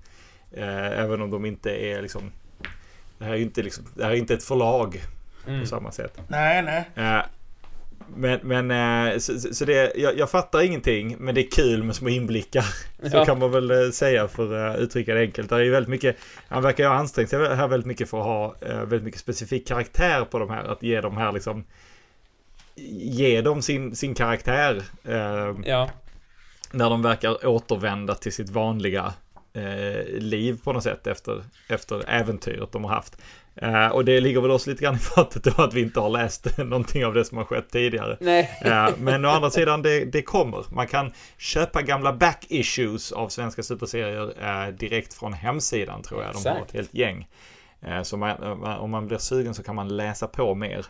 eh, 0.52 1.00
även 1.00 1.22
om 1.22 1.30
de 1.30 1.44
inte 1.44 1.70
är 1.70 2.02
liksom 2.02 2.30
det 3.18 3.24
här 3.24 3.32
är 3.32 3.36
inte, 3.38 3.62
liksom, 3.62 3.84
det 3.94 4.04
här 4.04 4.10
är 4.10 4.14
inte 4.16 4.34
ett 4.34 4.44
förlag 4.44 5.00
Mm. 5.46 5.60
på 5.60 5.66
samma 5.66 5.92
sätt. 5.92 6.18
Nej, 6.28 6.62
nej. 6.62 6.90
Eh, 6.94 7.22
Men, 8.16 8.40
men 8.42 8.70
eh, 9.10 9.18
så, 9.18 9.40
så 9.40 9.54
så 9.54 9.64
det, 9.64 9.92
jag, 9.96 10.18
jag 10.18 10.30
fattar 10.30 10.60
ingenting, 10.62 11.16
men 11.18 11.34
det 11.34 11.40
är 11.40 11.50
kul 11.50 11.82
med 11.82 11.96
små 11.96 12.08
inblickar. 12.08 12.62
Så 13.10 13.16
Ja. 13.16 13.24
kan 13.24 13.38
man 13.38 13.50
väl 13.50 13.70
eh, 13.70 13.90
säga 13.90 14.28
för 14.28 14.54
att 14.54 14.78
uttrycka 14.78 15.14
det 15.14 15.20
enkelt. 15.20 15.48
Det 15.48 15.56
är 15.56 15.60
ju 15.60 15.70
väldigt 15.70 15.90
mycket, 15.90 16.16
han 16.48 16.62
verkar 16.62 16.84
ju 16.84 16.88
ha 16.90 16.96
ansträngt 16.96 17.30
sig 17.30 17.54
här 17.56 17.68
väldigt 17.68 17.86
mycket 17.86 18.10
för 18.10 18.18
att 18.18 18.24
ha 18.24 18.54
väldigt 18.60 19.02
mycket 19.02 19.20
specifik 19.20 19.68
karaktär 19.68 20.24
på 20.24 20.38
de 20.38 20.50
här. 20.50 20.64
Att 20.64 20.82
ge 20.82 21.00
dem 21.00 21.16
här 21.16 21.32
liksom, 21.32 21.64
ge 23.00 23.40
dem 23.40 23.62
sin, 23.62 23.96
sin 23.96 24.14
karaktär. 24.14 24.82
Ja, 25.64 25.90
när 26.72 26.90
de 26.90 27.02
verkar 27.02 27.46
återvända 27.46 28.14
till 28.14 28.32
sitt 28.32 28.50
vanliga 28.50 29.12
eh, 29.58 30.04
liv 30.06 30.58
på 30.64 30.72
något 30.72 30.82
sätt 30.82 31.06
efter, 31.06 31.42
efter 31.68 32.08
äventyret 32.08 32.72
de 32.72 32.84
har 32.84 32.90
haft. 32.90 33.18
Eh, 33.56 33.86
och 33.86 34.04
det 34.04 34.20
ligger 34.20 34.40
väl 34.40 34.50
oss 34.50 34.66
lite 34.66 34.82
grann 34.84 34.94
i 34.94 34.98
fatet 34.98 35.44
då 35.44 35.62
att 35.62 35.74
vi 35.74 35.80
inte 35.80 36.00
har 36.00 36.10
läst 36.10 36.58
någonting 36.58 37.04
av 37.04 37.14
det 37.14 37.24
som 37.24 37.38
har 37.38 37.44
skett 37.44 37.70
tidigare. 37.70 38.16
Eh, 38.60 38.88
men 38.98 39.24
å 39.24 39.28
andra 39.28 39.50
sidan, 39.50 39.82
det, 39.82 40.04
det 40.04 40.22
kommer. 40.22 40.64
Man 40.70 40.86
kan 40.86 41.12
köpa 41.38 41.82
gamla 41.82 42.12
back 42.12 42.46
issues 42.48 43.12
av 43.12 43.28
svenska 43.28 43.62
superserier 43.62 44.34
eh, 44.40 44.74
direkt 44.74 45.14
från 45.14 45.32
hemsidan 45.32 46.02
tror 46.02 46.22
jag. 46.22 46.34
De 46.34 46.48
har 46.48 46.62
ett 46.62 46.72
helt 46.72 46.94
gäng. 46.94 47.28
Eh, 47.80 48.02
så 48.02 48.16
man, 48.16 48.62
om 48.62 48.90
man 48.90 49.06
blir 49.06 49.18
sugen 49.18 49.54
så 49.54 49.62
kan 49.62 49.74
man 49.74 49.96
läsa 49.96 50.26
på 50.26 50.54
mer. 50.54 50.86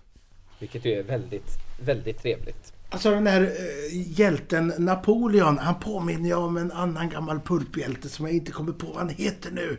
Vilket 0.58 0.84
ju 0.84 0.92
är 0.92 1.02
väldigt, 1.02 1.50
väldigt 1.80 2.22
trevligt. 2.22 2.72
Alltså 2.90 3.10
den 3.10 3.26
här 3.26 3.40
uh, 3.40 3.48
hjälten 3.92 4.72
Napoleon, 4.78 5.58
han 5.58 5.74
påminner 5.80 6.28
ju 6.28 6.34
om 6.34 6.56
en 6.56 6.72
annan 6.72 7.08
gammal 7.08 7.40
pulphjälte 7.40 8.08
som 8.08 8.26
jag 8.26 8.34
inte 8.34 8.52
kommer 8.52 8.72
på 8.72 8.86
vad 8.86 8.96
han 8.96 9.08
heter 9.08 9.50
nu. 9.50 9.78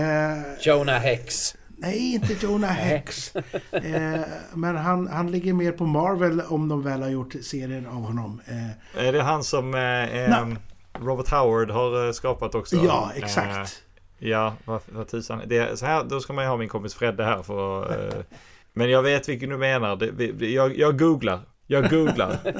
Uh, 0.00 0.60
Jonah 0.60 0.98
Hex. 0.98 1.54
Nej, 1.76 2.14
inte 2.14 2.46
Jonah 2.46 2.70
Hex. 2.70 3.36
eh, 3.72 4.20
men 4.54 4.76
han, 4.76 5.08
han 5.08 5.30
ligger 5.30 5.52
mer 5.52 5.72
på 5.72 5.86
Marvel 5.86 6.40
om 6.40 6.68
de 6.68 6.82
väl 6.82 7.02
har 7.02 7.08
gjort 7.08 7.34
serien 7.42 7.86
av 7.86 8.02
honom. 8.02 8.40
Eh, 8.46 9.06
är 9.06 9.12
det 9.12 9.22
han 9.22 9.44
som 9.44 9.74
eh, 9.74 11.02
Robert 11.04 11.28
Howard 11.28 11.70
har 11.70 12.12
skapat 12.12 12.54
också? 12.54 12.76
Ja, 12.76 13.12
exakt. 13.14 13.82
ja, 14.18 14.54
vad, 14.64 14.80
vad 14.88 15.08
tusan. 15.08 15.42
Det, 15.46 15.78
så 15.78 15.86
här, 15.86 16.04
då 16.04 16.20
ska 16.20 16.32
man 16.32 16.44
ju 16.44 16.48
ha 16.48 16.56
min 16.56 16.68
kompis 16.68 16.94
Fredde 16.94 17.24
här 17.24 17.42
för 17.42 18.24
Men 18.72 18.90
jag 18.90 19.02
vet 19.02 19.28
vilken 19.28 19.50
du 19.50 19.56
menar. 19.56 19.96
Det, 19.96 20.46
jag, 20.46 20.78
jag 20.78 20.98
googlar. 20.98 21.40
Jag 21.66 21.90
googlar. 21.90 22.38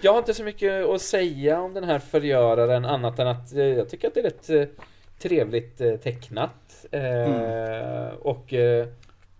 jag 0.00 0.12
har 0.12 0.18
inte 0.18 0.34
så 0.34 0.44
mycket 0.44 0.84
att 0.84 1.02
säga 1.02 1.60
om 1.60 1.74
den 1.74 1.84
här 1.84 1.98
förgöraren 1.98 2.84
annat 2.84 3.18
än 3.18 3.26
att 3.26 3.52
jag 3.52 3.88
tycker 3.88 4.08
att 4.08 4.14
det 4.14 4.20
är 4.20 4.24
rätt 4.24 4.70
trevligt 5.18 5.78
tecknat. 6.02 6.86
Mm. 6.90 8.16
Och 8.20 8.44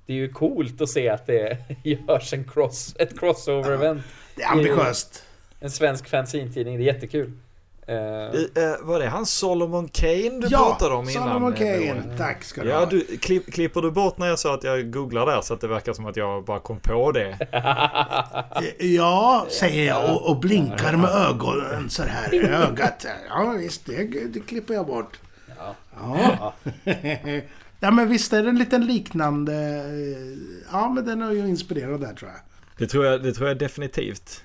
det 0.07 0.13
är 0.13 0.17
ju 0.17 0.29
coolt 0.29 0.81
att 0.81 0.89
se 0.89 1.09
att 1.09 1.27
det 1.27 1.59
görs 1.83 2.33
en 2.33 2.45
cross, 2.45 2.97
ett 2.99 3.15
crossover-event. 3.19 4.03
Det 4.37 4.43
är 4.43 4.53
ambitiöst. 4.53 5.25
En 5.61 5.71
svensk 5.71 6.09
fanzine-tidning, 6.09 6.77
det 6.77 6.83
är 6.83 6.95
jättekul. 6.95 7.33
Uh, 7.89 7.95
uh, 7.95 8.87
var 8.87 8.99
det 8.99 9.07
han 9.07 9.27
Solomon 9.27 9.89
Kane 9.89 10.41
du 10.41 10.47
ja, 10.51 10.59
pratade 10.59 10.95
om 10.95 11.09
innan? 11.09 11.23
Ja, 11.23 11.29
Solomon 11.29 11.55
Kane. 11.55 12.17
Tack 12.19 12.45
ska 12.45 12.63
du 12.63 12.69
ja, 12.69 12.79
ha. 12.79 12.87
Du, 12.87 13.01
klipp, 13.01 13.53
klipper 13.53 13.83
du 13.83 13.91
bort 13.91 14.19
när 14.19 14.27
jag 14.27 14.39
sa 14.39 14.55
att 14.55 14.65
jag 14.65 14.91
googlar 14.91 15.27
där 15.27 15.41
så 15.41 15.55
att 15.55 15.61
det 15.61 15.69
verkar 15.69 15.93
som 15.93 16.07
att 16.07 16.17
jag 16.17 16.45
bara 16.45 16.59
kom 16.59 16.81
på 16.81 17.13
det? 17.13 17.39
ja, 18.87 19.47
säger 19.51 19.87
jag 19.87 20.15
och, 20.15 20.31
och 20.31 20.37
blinkar 20.37 20.97
med 20.97 21.11
ögonen 21.11 21.91
så 21.91 22.03
här 22.03 22.35
i 22.35 22.49
ögat. 22.49 23.07
Ja, 23.29 23.55
visst, 23.59 23.87
det, 23.87 24.05
det 24.33 24.41
klipper 24.41 24.75
jag 24.75 24.87
bort. 24.87 25.19
Ja. 25.59 25.75
ja. 25.95 26.55
ja, 27.81 27.91
men 27.91 28.09
visst 28.09 28.33
är 28.33 28.43
det 28.43 28.49
en 28.49 28.59
liten 28.59 28.87
liknande... 28.87 29.85
Ja, 30.73 30.89
men 30.89 31.05
den 31.05 31.23
är 31.23 31.33
ju 31.33 31.49
inspirerad 31.49 32.01
där 32.01 32.15
tror 32.15 32.31
jag. 32.31 32.41
Det 32.79 32.87
tror 32.87 33.07
jag, 33.07 33.23
det 33.23 33.33
tror 33.33 33.49
jag 33.49 33.59
definitivt. 33.59 34.43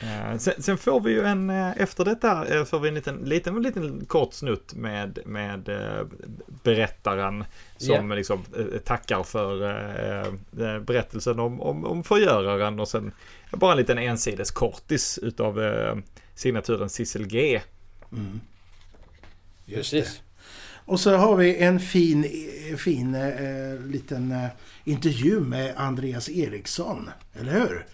Eh, 0.00 0.38
sen, 0.38 0.62
sen, 0.62 0.78
får 0.78 1.00
vi 1.00 1.10
ju 1.10 1.22
en, 1.22 1.50
eh, 1.50 1.70
efter 1.76 2.04
detta 2.04 2.46
eh, 2.46 2.64
får 2.64 2.80
vi 2.80 2.88
en 2.88 2.94
liten, 2.94 3.16
liten, 3.16 3.62
liten 3.62 4.04
kort 4.06 4.34
snutt 4.34 4.74
med, 4.74 5.18
med 5.26 5.68
berättaren 6.62 7.44
som 7.76 7.90
yeah. 7.90 8.16
liksom 8.16 8.44
tackar 8.84 9.22
för 9.22 10.80
berättelsen 10.80 11.38
om, 11.38 11.60
om, 11.60 11.84
om 11.84 12.04
förgöraren 12.04 12.80
och 12.80 12.88
sen 12.88 13.12
bara 13.52 13.72
en 13.72 13.78
liten 13.78 13.98
ensides 13.98 14.50
kortis 14.50 15.18
utav 15.22 15.60
signaturen 16.34 16.88
Sissel 16.88 17.26
G. 17.26 17.60
Mm. 18.12 18.40
Just 19.66 19.90
det. 19.90 20.20
Och 20.88 21.00
så 21.00 21.16
har 21.16 21.36
vi 21.36 21.56
en 21.56 21.80
fin, 21.80 22.26
fin 22.78 23.14
eh, 23.14 23.80
liten 23.86 24.32
eh, 24.32 24.48
intervju 24.84 25.40
med 25.40 25.74
Andreas 25.76 26.28
Eriksson, 26.28 27.10
eller 27.40 27.52
hur? 27.52 27.86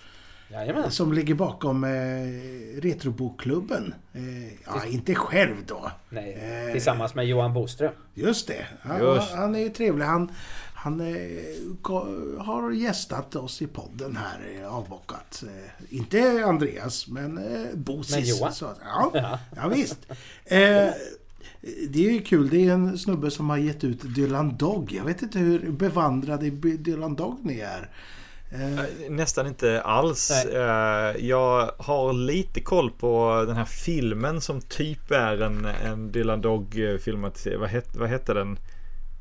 Jajamän. 0.48 0.90
Som 0.90 1.12
ligger 1.12 1.34
bakom 1.34 1.84
eh, 1.84 2.80
Retrobokklubben. 2.80 3.94
Eh, 4.12 4.52
ja, 4.66 4.84
inte 4.88 5.14
själv 5.14 5.54
då. 5.66 5.90
Nej, 6.08 6.64
eh, 6.66 6.72
tillsammans 6.72 7.14
med 7.14 7.26
Johan 7.26 7.52
Boström. 7.54 7.92
Just 8.14 8.48
det. 8.48 8.66
Han, 8.80 9.00
just. 9.00 9.32
han 9.32 9.54
är 9.54 9.58
ju 9.58 9.68
trevlig. 9.68 10.04
Han, 10.04 10.32
han 10.74 11.00
eh, 11.00 12.44
har 12.44 12.72
gästat 12.72 13.36
oss 13.36 13.62
i 13.62 13.66
podden 13.66 14.16
här, 14.16 14.60
eh, 14.60 14.74
avbockat. 14.74 15.44
Eh, 15.46 15.96
inte 15.96 16.44
Andreas, 16.44 17.08
men 17.08 17.38
eh, 17.38 17.74
Bosis. 17.74 18.16
Men 18.16 18.24
Johan? 18.24 18.52
Så, 18.52 18.74
ja, 18.84 19.10
ja. 19.14 19.38
ja, 19.56 19.68
visst. 19.68 19.98
Eh, 20.44 20.90
det 21.88 22.06
är 22.06 22.12
ju 22.12 22.22
kul. 22.22 22.48
Det 22.48 22.68
är 22.68 22.72
en 22.72 22.98
snubbe 22.98 23.30
som 23.30 23.50
har 23.50 23.56
gett 23.56 23.84
ut 23.84 24.14
Dylan 24.14 24.56
Dog. 24.56 24.92
Jag 24.92 25.04
vet 25.04 25.22
inte 25.22 25.38
hur 25.38 25.70
bevandrade 25.70 26.46
i 26.46 26.50
Dylan 26.50 27.14
Dog 27.14 27.38
ni 27.42 27.58
är. 27.58 27.90
Eh, 28.54 29.10
nästan 29.10 29.46
inte 29.46 29.82
alls. 29.82 30.30
Nej. 30.30 30.56
Eh, 30.56 31.26
jag 31.26 31.70
har 31.78 32.12
lite 32.12 32.60
koll 32.60 32.90
på 32.90 33.44
den 33.46 33.56
här 33.56 33.64
filmen 33.64 34.40
som 34.40 34.60
typ 34.60 35.10
är 35.10 35.42
en, 35.42 35.64
en 35.64 36.12
Dylan 36.12 36.40
Dog-film. 36.40 37.22
Vad, 37.58 37.68
het, 37.68 37.96
vad 37.96 38.08
hette 38.08 38.34
den? 38.34 38.58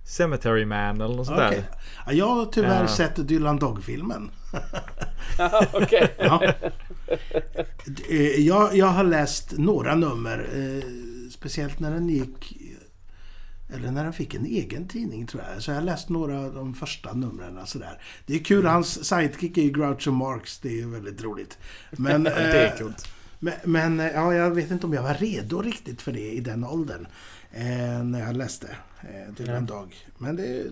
Cemetery 0.05 0.65
Man 0.65 1.01
eller 1.01 1.15
något 1.15 1.27
sånt 1.27 1.39
okay. 1.39 1.61
där. 2.05 2.13
Jag 2.13 2.27
har 2.27 2.45
tyvärr 2.45 2.81
uh. 2.81 2.87
sett 2.87 3.27
Dylan 3.27 3.57
Dog-filmen. 3.57 4.31
Okej. 5.73 6.13
ja. 6.19 6.53
jag, 8.37 8.75
jag 8.75 8.85
har 8.85 9.03
läst 9.03 9.51
några 9.57 9.95
nummer. 9.95 10.47
Speciellt 11.31 11.79
när 11.79 11.91
den 11.91 12.09
gick 12.09 12.57
eller 13.73 13.91
när 13.91 14.03
han 14.03 14.13
fick 14.13 14.33
en 14.33 14.45
egen 14.45 14.87
tidning 14.87 15.27
tror 15.27 15.43
jag. 15.53 15.63
Så 15.63 15.71
jag 15.71 15.75
har 15.75 15.81
läst 15.81 16.09
några 16.09 16.39
av 16.39 16.53
de 16.53 16.73
första 16.73 17.13
numren. 17.13 17.59
Sådär. 17.65 18.01
Det 18.25 18.35
är 18.35 18.39
kul, 18.39 18.59
mm. 18.59 18.71
hans 18.71 19.05
sidekick 19.05 19.57
är 19.57 19.61
ju 19.61 19.71
Groucho 19.71 20.11
Marx. 20.11 20.59
Det 20.59 20.81
är 20.81 20.85
väldigt 20.85 21.23
roligt. 21.23 21.57
Men, 21.91 22.23
det 22.23 22.31
är 22.31 22.81
eh. 22.81 22.87
Men, 23.39 23.53
men, 23.63 23.99
ja, 23.99 24.33
jag 24.33 24.51
vet 24.51 24.71
inte 24.71 24.85
om 24.85 24.93
jag 24.93 25.03
var 25.03 25.13
redo 25.13 25.61
riktigt 25.61 26.01
för 26.01 26.11
det 26.11 26.31
i 26.31 26.39
den 26.39 26.63
åldern. 26.63 27.07
Eh, 27.51 28.03
när 28.03 28.19
jag 28.19 28.35
läste 28.35 28.67
eh, 29.01 29.35
till 29.35 29.49
en 29.49 29.65
dag. 29.65 29.95
Men 30.17 30.35
det, 30.35 30.63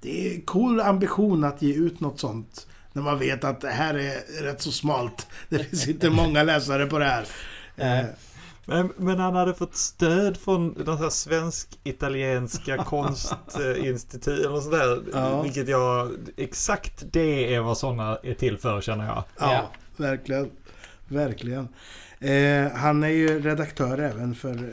det 0.00 0.34
är 0.34 0.40
cool 0.40 0.80
ambition 0.80 1.44
att 1.44 1.62
ge 1.62 1.74
ut 1.74 2.00
något 2.00 2.20
sånt. 2.20 2.66
När 2.92 3.02
man 3.02 3.18
vet 3.18 3.44
att 3.44 3.60
det 3.60 3.70
här 3.70 3.94
är 3.94 4.42
rätt 4.42 4.62
så 4.62 4.72
smalt. 4.72 5.26
Det 5.48 5.58
finns 5.58 5.88
inte 5.88 6.10
många 6.10 6.42
läsare 6.42 6.86
på 6.86 6.98
det 6.98 7.04
här. 7.04 7.26
Eh, 7.76 8.06
men, 8.68 8.92
men 8.96 9.18
han 9.18 9.34
hade 9.34 9.54
fått 9.54 9.76
stöd 9.76 10.36
från 10.36 10.74
den 10.74 10.98
här 10.98 11.10
svensk-italienska 11.10 12.76
konstinstitut 12.84 14.46
eller 14.46 14.60
sådär. 14.60 15.02
Ja. 15.12 15.42
Vilket 15.42 15.68
jag, 15.68 16.12
exakt 16.36 17.04
det 17.12 17.54
är 17.54 17.60
vad 17.60 17.78
sådana 17.78 18.18
är 18.22 18.34
till 18.34 18.58
för 18.58 18.80
känner 18.80 19.06
jag. 19.06 19.24
Ja, 19.38 19.52
ja. 19.52 19.70
verkligen. 19.96 20.50
Verkligen. 21.08 21.68
Eh, 22.18 22.72
han 22.72 23.02
är 23.04 23.08
ju 23.08 23.42
redaktör 23.42 23.98
även 23.98 24.34
för, 24.34 24.72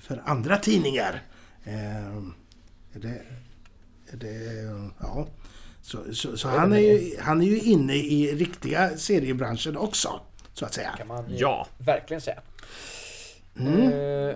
för 0.00 0.22
andra 0.24 0.56
tidningar. 0.56 1.22
Eh, 1.64 2.22
det, 2.92 3.22
det, 4.12 4.62
ja. 5.00 5.26
Så, 5.82 6.14
så, 6.14 6.36
så 6.36 6.48
han, 6.48 6.72
är 6.72 6.78
ju, 6.78 7.16
han 7.20 7.40
är 7.40 7.46
ju 7.46 7.60
inne 7.60 7.94
i 7.94 8.34
riktiga 8.34 8.96
seriebranschen 8.96 9.76
också. 9.76 10.20
Så 10.52 10.64
att 10.64 10.74
säga. 10.74 10.90
kan 10.96 11.06
man 11.08 11.24
ja. 11.28 11.66
verkligen 11.78 12.20
säga. 12.20 12.40
Mm. 13.58 13.92
Uh, 13.92 14.34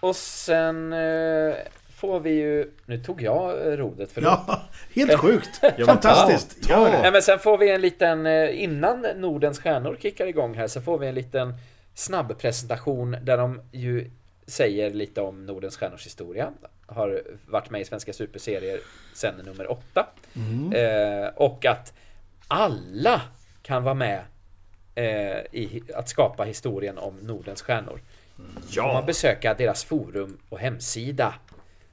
och 0.00 0.16
sen 0.16 0.92
uh, 0.92 1.54
får 2.02 2.20
vi 2.20 2.30
ju... 2.30 2.70
Nu 2.86 2.98
tog 2.98 3.22
jag 3.22 3.78
rodet 3.78 4.12
för 4.12 4.22
Ja, 4.22 4.62
helt 4.94 5.18
sjukt! 5.18 5.60
Fantastiskt! 5.86 6.56
Ja, 6.68 6.88
ja. 6.88 6.98
Nej, 7.02 7.12
men 7.12 7.22
sen 7.22 7.38
får 7.38 7.58
vi 7.58 7.70
en 7.70 7.80
liten... 7.80 8.26
Eh, 8.26 8.62
innan 8.62 9.06
Nordens 9.16 9.60
stjärnor 9.60 9.96
kickar 10.00 10.26
igång 10.26 10.54
här 10.54 10.66
så 10.66 10.80
får 10.80 10.98
vi 10.98 11.06
en 11.06 11.14
liten 11.14 11.54
snabb 11.94 12.38
presentation 12.38 13.16
där 13.22 13.38
de 13.38 13.60
ju 13.72 14.10
säger 14.46 14.90
lite 14.90 15.20
om 15.20 15.46
Nordens 15.46 15.76
stjärnors 15.76 16.06
historia. 16.06 16.52
Har 16.86 17.22
varit 17.46 17.70
med 17.70 17.80
i 17.80 17.84
svenska 17.84 18.12
superserier 18.12 18.80
sen 19.14 19.34
nummer 19.44 19.70
åtta. 19.70 20.06
Mm. 20.36 20.72
Eh, 20.72 21.28
och 21.34 21.66
att 21.66 21.92
alla 22.48 23.20
kan 23.62 23.84
vara 23.84 23.94
med 23.94 24.20
eh, 24.94 25.38
i 25.52 25.82
att 25.94 26.08
skapa 26.08 26.44
historien 26.44 26.98
om 26.98 27.16
Nordens 27.16 27.62
stjärnor. 27.62 28.00
Ja. 28.70 28.82
Får 28.82 28.92
man 28.92 29.06
besöka 29.06 29.54
deras 29.54 29.84
forum 29.84 30.38
och 30.48 30.58
hemsida. 30.58 31.34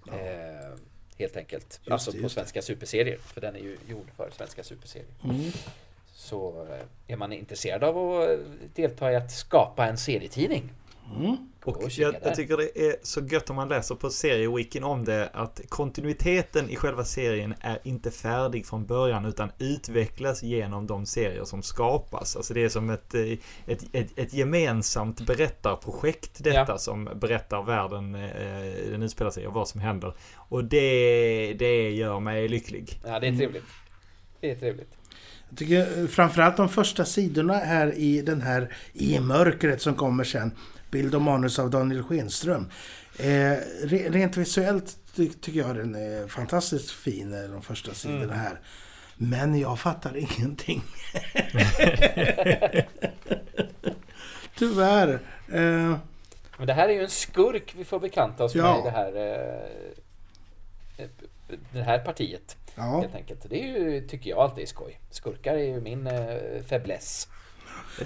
Ja. 0.08 0.14
Eh, 0.14 0.76
helt 1.18 1.38
enkelt. 1.38 1.80
Just 1.84 1.92
alltså 1.92 2.12
det, 2.12 2.22
på 2.22 2.30
Svenska 2.30 2.62
Superserier. 2.62 3.18
För 3.18 3.42
den 3.42 3.56
är 3.56 3.60
ju 3.60 3.78
gjord 3.88 4.08
för 4.18 4.30
Svenska 4.38 4.64
Superserier. 4.64 5.10
Mm. 5.24 5.52
Så 6.14 6.68
eh, 6.72 7.14
är 7.14 7.18
man 7.18 7.34
intresserad 7.34 7.84
av 7.84 8.22
att 8.22 8.40
delta 8.76 9.12
i 9.12 9.16
att 9.16 9.32
skapa 9.32 9.86
en 9.86 9.98
serietidning. 9.98 10.70
Mm. 11.18 11.38
Och 11.64 11.90
jag, 11.90 12.16
jag, 12.24 12.36
tycker 12.36 12.58
det 12.58 12.88
är 12.88 12.96
så 13.04 13.22
gött 13.22 13.50
om 13.50 13.56
man 13.56 13.70
läser 13.70 13.96
på 13.96 14.10
serieweeken 14.10 14.84
om 14.84 15.06
det 15.06 15.30
att 15.34 15.62
kontinuiteten 15.70 16.70
i 16.70 16.76
själva 16.76 17.06
serien 17.06 17.54
är 17.60 17.80
inte 17.84 18.12
färdig 18.12 18.66
från 18.66 18.86
början 18.86 19.26
utan 19.26 19.52
utvecklas 19.60 20.44
genom 20.44 20.88
de 20.88 21.06
serier 21.06 21.44
som 21.44 21.64
skapas. 21.64 22.36
Alltså 22.36 22.54
det 22.54 22.64
är 22.64 22.70
som 22.70 22.90
ett, 22.90 23.14
eh, 23.16 23.32
ett, 23.66 23.84
ett, 23.92 24.20
ett 24.20 24.34
gemensamt 24.34 25.22
berättarprojekt 25.22 26.44
detta 26.44 26.66
ja. 26.68 26.78
som 26.78 27.10
berättar 27.16 27.64
världen 27.64 28.16
eh, 28.16 28.92
den 28.92 29.04
utspelar 29.04 29.32
sig 29.32 29.48
och 29.48 29.54
vad 29.54 29.68
som 29.68 29.82
händer. 29.82 30.14
Och 30.36 30.64
det, 30.64 31.54
det 31.60 31.92
gör 31.92 32.20
mig 32.20 32.48
lycklig. 32.48 33.00
Ja, 33.06 33.20
det 33.20 33.28
är 33.28 33.36
trevligt. 33.36 33.64
Det 34.40 34.52
är 34.52 34.56
trevligt. 34.56 34.98
Jag 35.50 35.58
tycker 35.58 36.08
framförallt 36.08 36.58
de 36.58 36.70
första 36.70 37.06
sidorna 37.06 37.54
här 37.54 37.94
i 37.98 38.22
den 38.22 38.42
här 38.42 38.74
i 38.94 39.20
mörkret 39.20 39.82
som 39.82 39.96
kommer 39.96 40.24
sen 40.24 40.52
bild 40.92 41.16
och 41.16 41.22
manus 41.22 41.60
av 41.60 41.70
Daniel 41.70 42.04
Schenström. 42.04 42.70
Eh, 43.20 43.54
rent 43.90 44.38
visuellt 44.38 44.98
ty 45.16 45.30
tycker 45.30 45.60
jag 45.60 45.76
den 45.76 45.96
är 45.96 46.28
fantastiskt 46.28 46.92
fin, 46.92 47.34
eh, 47.34 47.50
de 47.50 47.62
första 47.62 47.94
sidorna 47.94 48.24
mm. 48.24 48.38
här. 48.38 48.60
Men 49.16 49.60
jag 49.60 49.80
fattar 49.80 50.18
ingenting. 50.18 50.82
Tyvärr. 54.58 55.10
Eh, 55.48 55.98
Men 56.58 56.68
det 56.68 56.74
här 56.74 56.90
är 56.90 56.94
ju 56.94 57.04
en 57.04 57.10
skurk 57.10 57.74
vi 57.78 57.86
får 57.86 58.00
bekanta 58.00 58.44
oss 58.44 58.56
Ja. 58.56 58.72
med 58.72 58.80
i 58.80 58.84
det 58.84 58.92
här, 58.92 59.16
eh, 60.98 61.08
det 61.72 61.82
här 61.82 62.00
partiet. 62.00 62.58
ja. 62.76 63.02
Helt 63.02 63.16
enkelt. 63.16 63.50
Det 63.50 63.64
är 63.64 63.68
ju, 63.68 64.08
tycker 64.08 64.30
jag 64.30 64.40
alltid 64.40 64.62
är 64.64 64.68
skoj. 64.68 65.00
Skurkar 65.10 65.54
är 65.54 65.64
ju 65.64 65.82
min 65.82 66.08
eh, 66.08 66.64
fäbless. 66.70 67.28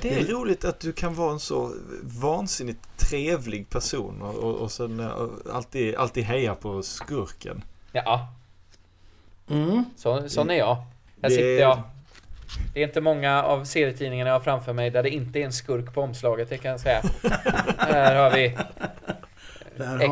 Det 0.01 0.19
är 0.19 0.25
roligt 0.25 0.65
att 0.65 0.79
du 0.79 0.91
kan 0.91 1.13
vara 1.15 1.31
en 1.31 1.39
så 1.39 1.73
vansinnigt 2.01 2.79
trevlig 2.97 3.69
person 3.69 4.21
och, 4.21 4.35
och, 4.35 4.55
och 4.55 4.71
sen 4.71 4.99
eh, 4.99 5.11
alltid, 5.53 5.95
alltid 5.95 6.23
heja 6.23 6.55
på 6.55 6.83
skurken. 6.83 7.63
Ja, 7.91 8.33
Mm. 9.49 9.85
så, 9.97 10.29
sån 10.29 10.49
är 10.49 10.55
jag. 10.55 10.75
Här 10.75 10.83
Det- 11.21 11.29
sitter 11.29 11.59
jag. 11.59 11.81
Det 12.73 12.79
är 12.83 12.87
inte 12.87 13.01
många 13.01 13.43
av 13.43 13.65
serietidningarna 13.65 14.29
jag 14.29 14.35
har 14.35 14.43
framför 14.43 14.73
mig 14.73 14.89
där 14.89 15.03
det 15.03 15.09
inte 15.09 15.39
är 15.39 15.45
en 15.45 15.53
skurk 15.53 15.93
på 15.93 16.01
omslaget, 16.01 16.49
det 16.49 16.57
kan 16.57 16.71
jag 16.71 16.79
säga. 16.79 17.01
här 17.77 18.15
har 18.15 18.31
vi 18.31 18.57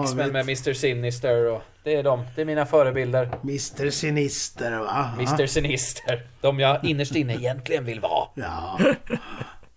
X-Men 0.02 0.32
med 0.32 0.42
Mr 0.46 0.74
Sinister 0.74 1.46
och 1.52 1.62
det 1.84 1.96
är 1.96 2.04
de. 2.04 2.26
Det 2.36 2.42
är 2.42 2.46
mina 2.46 2.66
förebilder. 2.66 3.30
Mr 3.44 3.90
Sinister 3.90 4.80
va? 4.80 5.10
Mr 5.20 5.46
Sinister. 5.46 6.28
De 6.42 6.60
jag 6.60 6.86
innerst 6.86 7.16
inne 7.16 7.34
egentligen 7.36 7.86
vill 7.86 8.00
vara. 8.00 8.28
Ja. 8.36 8.80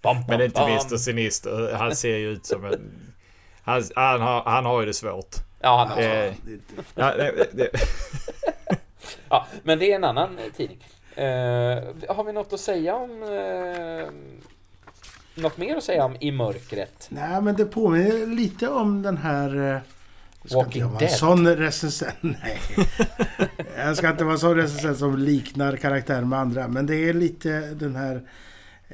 Bam, 0.04 0.16
Men 0.16 0.26
bam, 0.26 0.38
det 0.38 0.44
är 0.44 0.46
inte 0.46 0.60
bam. 0.60 0.70
Mr 0.70 0.96
Sinister. 0.96 1.74
Han 1.78 1.96
ser 1.96 2.16
ju 2.16 2.30
ut 2.30 2.46
som 2.46 2.64
en... 2.64 2.90
Han, 3.62 3.82
han, 3.94 4.20
har, 4.20 4.42
han 4.44 4.64
har 4.64 4.80
ju 4.80 4.86
det 4.86 4.94
svårt. 4.94 5.36
Ja, 5.60 5.78
han 5.78 5.88
har 5.88 5.98
Eh, 6.02 6.32
ja, 6.94 7.14
det, 7.14 7.46
det, 7.52 7.70
Ja, 9.28 9.46
men 9.62 9.78
det 9.78 9.92
är 9.92 9.96
en 9.96 10.04
annan 10.04 10.38
eh, 10.38 10.52
tidning. 10.56 10.78
Eh, 11.16 12.14
har 12.16 12.24
vi 12.24 12.32
något 12.32 12.52
att 12.52 12.60
säga 12.60 12.94
om... 12.94 13.22
Eh, 13.22 14.08
något 15.42 15.56
mer 15.58 15.76
att 15.76 15.84
säga 15.84 16.04
om 16.04 16.16
I 16.20 16.32
mörkret? 16.32 17.06
Nej 17.10 17.42
men 17.42 17.56
det 17.56 17.64
påminner 17.64 18.26
lite 18.26 18.68
om 18.68 19.02
den 19.02 19.16
här... 19.16 19.56
eh, 19.56 19.80
jag 20.42 20.50
ska 20.50 20.58
Walking 20.58 20.82
inte 20.82 20.94
vara 20.94 21.00
en 21.02 21.06
Dead. 21.06 21.18
sån 21.18 21.56
recensent. 21.56 22.14
Nej. 22.22 22.60
jag 23.76 23.96
ska 23.96 24.10
inte 24.10 24.24
vara 24.24 24.32
en 24.34 24.38
sån 24.40 24.56
recensent 24.56 24.98
som 24.98 25.18
liknar 25.18 25.76
karaktären 25.76 26.28
med 26.28 26.38
andra. 26.38 26.68
Men 26.68 26.86
det 26.86 26.96
är 27.08 27.12
lite 27.12 27.60
den 27.60 27.96
här... 27.96 28.22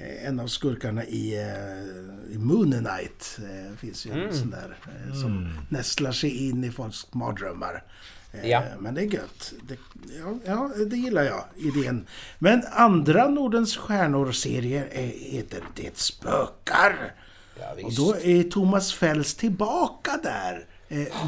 eh, 0.03 0.27
En 0.29 0.41
av 0.41 0.47
skurkarna 0.47 1.05
i, 1.05 1.37
eh, 1.39 2.35
i 2.35 2.39
Moon 2.39 2.71
Knight. 2.73 3.39
Eh, 3.39 3.77
finns 3.77 4.07
ju 4.07 4.11
en 4.13 4.19
Mm. 4.21 4.33
sån 4.33 4.51
där 4.51 4.77
som 5.21 5.53
nästlar 5.69 6.13
sig 6.13 6.49
in 6.49 6.65
i 6.65 6.71
folks 6.71 7.15
mardrömmar. 7.15 7.85
Ja. 8.45 8.63
Men 8.81 8.95
det 8.95 9.01
är 9.01 9.05
gött. 9.15 9.53
Det, 9.69 9.79
ja, 10.19 10.39
ja, 10.45 10.71
det 10.87 10.97
gillar 10.97 11.23
jag, 11.23 11.45
idén. 11.57 12.07
Men 12.39 12.63
andra 12.73 13.29
Nordens 13.29 13.77
stjärnor-serier 13.77 14.89
är- 14.93 15.31
heter 15.33 15.63
Det 15.75 15.97
spökar. 15.99 17.15
Ja, 17.61 17.75
Och 17.85 17.95
då 17.95 18.17
är 18.17 18.43
Thomas 18.43 18.93
Fälls 18.93 19.35
tillbaka 19.35 20.19
där. 20.23 20.67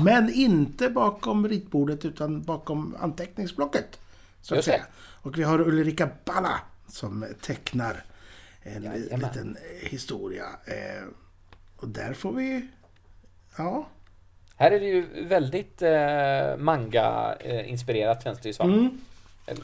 Men 0.04 0.32
inte 0.32 0.88
bakom 0.90 1.48
ritbordet 1.48 2.04
utan 2.04 2.42
bakom 2.42 2.96
anteckningsblocket. 3.00 3.98
Så 4.42 4.54
att 4.54 4.58
det. 4.58 4.64
säga. 4.64 4.82
Och 5.22 5.38
vi 5.38 5.42
har 5.42 5.60
Ulrika 5.60 6.08
Balla 6.24 6.60
som 6.88 7.24
tecknar 7.40 8.04
en 8.62 8.82
Jajamän. 8.82 9.20
liten 9.20 9.56
eh, 9.56 9.88
historia. 9.88 10.44
Eh, 10.64 11.04
Och 11.76 11.88
där 11.88 12.12
får 12.14 12.32
vi... 12.32 12.68
Ja. 13.58 13.88
Här 14.56 14.70
är 14.70 14.80
det 14.80 14.86
ju 14.86 15.26
väldigt 15.26 15.82
eh, 15.82 16.56
manga-inspirerat 16.58 18.24
känns 18.24 18.38
det 18.40 18.48
ju 18.48 18.52
som. 18.52 18.72
Mm. 18.72 19.00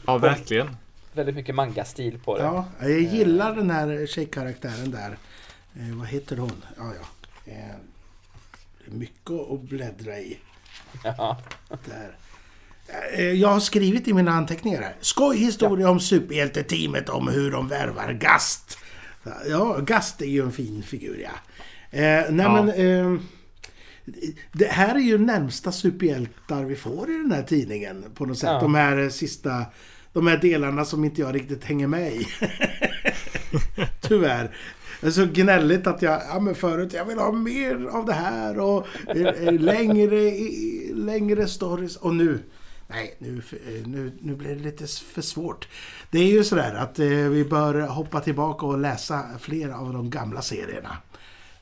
Ja, 0.07 0.17
verkligen. 0.17 0.75
Väldigt 1.13 1.35
mycket 1.35 1.55
manga-stil 1.55 2.19
på 2.25 2.37
det. 2.37 2.43
ja. 2.43 2.65
Jag 2.81 2.89
gillar 2.91 3.55
den 3.55 3.69
här 3.69 4.05
tjejkaraktären 4.05 4.91
där. 4.91 5.17
Vad 5.93 6.07
heter 6.07 6.37
hon? 6.37 6.65
Ja, 6.77 6.91
ja. 7.01 7.07
Det 7.45 7.51
är 8.91 8.91
mycket 8.91 9.31
att 9.51 9.61
bläddra 9.61 10.19
i. 10.19 10.39
Ja. 11.03 11.37
Där. 11.85 12.15
Jag 13.33 13.49
har 13.49 13.59
skrivit 13.59 14.07
i 14.07 14.13
mina 14.13 14.31
anteckningar 14.31 14.81
här. 14.81 14.95
Skoj 15.01 15.37
historia 15.37 15.89
om 15.89 15.99
superhjälteteamet 15.99 17.09
om 17.09 17.27
hur 17.27 17.51
de 17.51 17.67
värvar 17.67 18.13
Gast. 18.13 18.77
Ja, 19.49 19.79
Gast 19.79 20.21
är 20.21 20.25
ju 20.25 20.43
en 20.43 20.51
fin 20.51 20.83
figur 20.83 21.19
ja. 21.23 21.29
Eh, 21.99 22.01
nej 22.31 22.45
Ja. 22.45 22.63
men... 22.63 22.69
Eh, 22.69 23.21
det 24.51 24.65
här 24.67 24.95
är 24.95 24.99
ju 24.99 25.17
närmsta 25.17 25.71
superhjältar 25.71 26.63
vi 26.63 26.75
får 26.75 27.09
i 27.09 27.13
den 27.13 27.31
här 27.31 27.43
tidningen 27.43 28.05
på 28.15 28.25
något 28.25 28.37
sätt. 28.37 28.49
Ja. 28.49 28.59
De 28.59 28.75
här 28.75 28.97
eh, 28.97 29.09
sista... 29.09 29.65
De 30.13 30.27
här 30.27 30.37
delarna 30.37 30.85
som 30.85 31.03
inte 31.05 31.21
jag 31.21 31.35
riktigt 31.35 31.63
hänger 31.63 31.87
med 31.87 32.13
i. 32.13 32.27
Tyvärr. 34.01 34.55
Det 35.01 35.07
är 35.07 35.11
så 35.11 35.25
gnälligt 35.25 35.87
att 35.87 36.01
jag, 36.01 36.21
ja 36.29 36.39
men 36.39 36.55
förut, 36.55 36.93
jag 36.93 37.05
vill 37.05 37.17
ha 37.17 37.31
mer 37.31 37.85
av 37.91 38.05
det 38.05 38.13
här 38.13 38.59
och 38.59 38.87
eh, 39.15 39.27
eh, 39.27 39.53
längre, 39.53 40.31
längre 40.93 41.47
stories. 41.47 41.95
Och 41.95 42.15
nu, 42.15 42.39
nej, 42.89 43.15
nu, 43.19 43.41
eh, 43.51 43.87
nu, 43.87 44.11
nu 44.21 44.35
blir 44.35 44.55
det 44.55 44.61
lite 44.63 44.87
för 44.87 45.21
svårt. 45.21 45.67
Det 46.11 46.19
är 46.19 46.27
ju 46.27 46.43
sådär 46.43 46.73
att 46.73 46.99
eh, 46.99 47.07
vi 47.07 47.45
bör 47.45 47.81
hoppa 47.81 48.19
tillbaka 48.19 48.65
och 48.65 48.79
läsa 48.79 49.25
fler 49.39 49.69
av 49.69 49.93
de 49.93 50.09
gamla 50.09 50.41
serierna. 50.41 50.97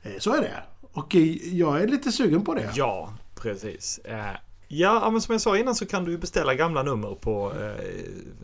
Eh, 0.04 0.12
så 0.20 0.34
är 0.34 0.42
det. 0.42 0.64
Och 0.92 1.16
eh, 1.16 1.22
jag 1.58 1.82
är 1.82 1.88
lite 1.88 2.12
sugen 2.12 2.46
på 2.46 2.54
det. 2.54 2.72
Ja, 2.76 3.14
precis. 3.36 3.98
Eh, 3.98 4.36
Ja, 4.70 5.10
men 5.12 5.22
som 5.22 5.32
jag 5.34 5.42
sa 5.42 5.58
innan 5.58 5.76
så 5.76 5.86
kan 5.86 6.06
du 6.06 6.18
beställa 6.18 6.54
gamla 6.54 6.84
nummer 6.84 7.16
på 7.16 7.54
eh, 7.62 7.86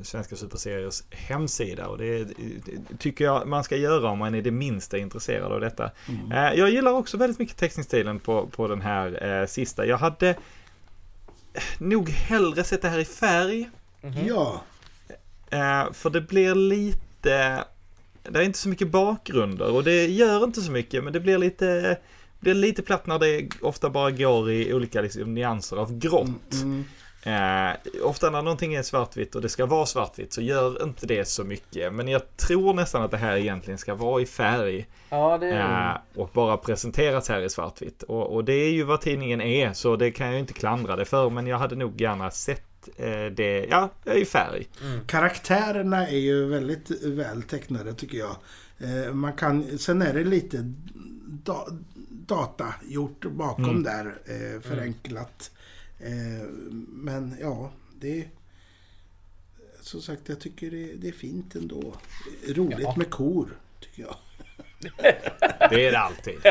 Svenska 0.01 0.35
Superseriers 0.35 1.03
hemsida. 1.09 1.87
Och 1.87 1.97
det, 1.97 2.23
det 2.23 2.97
tycker 2.99 3.25
jag 3.25 3.47
man 3.47 3.63
ska 3.63 3.77
göra 3.77 4.09
om 4.09 4.19
man 4.19 4.35
är 4.35 4.41
det 4.41 4.51
minsta 4.51 4.97
intresserad 4.97 5.51
av 5.51 5.59
detta. 5.61 5.91
Eh, 6.33 6.53
jag 6.59 6.69
gillar 6.69 6.91
också 6.91 7.17
väldigt 7.17 7.39
mycket 7.39 7.57
teckningsstilen 7.57 8.19
på, 8.19 8.47
på 8.47 8.67
den 8.67 8.81
här 8.81 9.45
sista. 9.45 9.85
Jag 9.85 9.97
hade 9.97 10.35
nog 11.77 12.09
hellre 12.09 12.63
sett 12.63 12.81
det 12.81 12.89
här 12.89 12.99
i 12.99 13.05
färg. 13.05 13.69
Ja. 14.27 14.63
Eh, 15.49 15.91
för 15.93 16.09
det 16.09 16.21
blir 16.21 16.55
lite... 16.55 17.63
Det 18.23 18.39
är 18.39 18.43
inte 18.43 18.59
så 18.59 18.69
mycket 18.69 18.87
bakgrunder 18.87 19.71
och 19.71 19.83
det 19.83 20.05
gör 20.05 20.43
inte 20.43 20.61
så 20.61 20.71
mycket 20.71 21.03
men 21.03 21.13
det 21.13 21.19
blir 21.19 21.37
lite... 21.37 21.97
blir 22.39 22.53
lite 22.53 22.81
platt 22.81 23.07
när 23.07 23.19
det 23.19 23.49
ofta 23.61 23.89
bara 23.89 24.11
går 24.11 24.51
i 24.51 24.73
olika 24.73 25.01
liksom, 25.01 25.33
nyanser 25.33 25.77
av 25.77 25.97
grått. 25.97 26.53
Mm. 26.53 26.85
Eh, 27.25 27.71
ofta 28.03 28.29
när 28.29 28.41
någonting 28.41 28.73
är 28.73 28.83
svartvitt 28.83 29.35
och 29.35 29.41
det 29.41 29.49
ska 29.49 29.65
vara 29.65 29.85
svartvitt 29.85 30.33
så 30.33 30.41
gör 30.41 30.83
inte 30.83 31.05
det 31.05 31.25
så 31.25 31.43
mycket. 31.43 31.93
Men 31.93 32.07
jag 32.07 32.37
tror 32.37 32.73
nästan 32.73 33.01
att 33.03 33.11
det 33.11 33.17
här 33.17 33.37
egentligen 33.37 33.77
ska 33.77 33.95
vara 33.95 34.21
i 34.21 34.25
färg. 34.25 34.87
Ja, 35.09 35.37
det 35.37 35.47
är... 35.47 35.91
Eh, 35.91 36.21
och 36.21 36.29
bara 36.33 36.57
presenteras 36.57 37.29
här 37.29 37.41
i 37.41 37.49
svartvitt. 37.49 38.03
Och, 38.03 38.33
och 38.35 38.43
det 38.43 38.53
är 38.53 38.71
ju 38.71 38.83
vad 38.83 39.01
tidningen 39.01 39.41
är 39.41 39.73
så 39.73 39.95
det 39.95 40.11
kan 40.11 40.25
jag 40.27 40.33
ju 40.33 40.39
inte 40.39 40.53
klandra 40.53 40.95
det 40.95 41.05
för. 41.05 41.29
Men 41.29 41.47
jag 41.47 41.57
hade 41.57 41.75
nog 41.75 42.01
gärna 42.01 42.31
sett 42.31 42.89
eh, 42.97 43.25
det 43.31 43.65
ja, 43.69 43.89
i 44.13 44.25
färg. 44.25 44.67
Karaktärerna 45.07 46.07
är 46.07 46.17
ju 46.17 46.45
väldigt 46.45 47.03
väl 47.03 47.43
tecknade 47.43 47.93
tycker 47.93 48.17
jag. 48.17 48.35
Eh, 48.77 49.13
man 49.13 49.33
kan, 49.33 49.77
sen 49.77 50.01
är 50.01 50.13
det 50.13 50.23
lite 50.23 50.57
da, 51.25 51.67
data 52.09 52.73
gjort 52.89 53.25
bakom 53.25 53.63
Mm. 53.69 53.83
där. 53.83 54.05
Eh, 54.25 54.61
förenklat. 54.61 55.51
Eh, 56.05 56.47
men 56.87 57.37
ja, 57.41 57.71
det... 57.99 58.25
Som 59.81 60.01
sagt, 60.01 60.21
jag 60.29 60.39
tycker 60.39 60.71
det, 60.71 60.93
det 60.93 61.07
är 61.07 61.11
fint 61.11 61.55
ändå. 61.55 61.93
Roligt 62.47 62.79
Ja. 62.81 62.93
med 62.97 63.09
kor, 63.09 63.57
tycker 63.79 64.01
jag. 64.01 64.15
Det 65.69 65.87
är 65.87 65.91
det 65.91 65.99
alltid. 65.99 66.39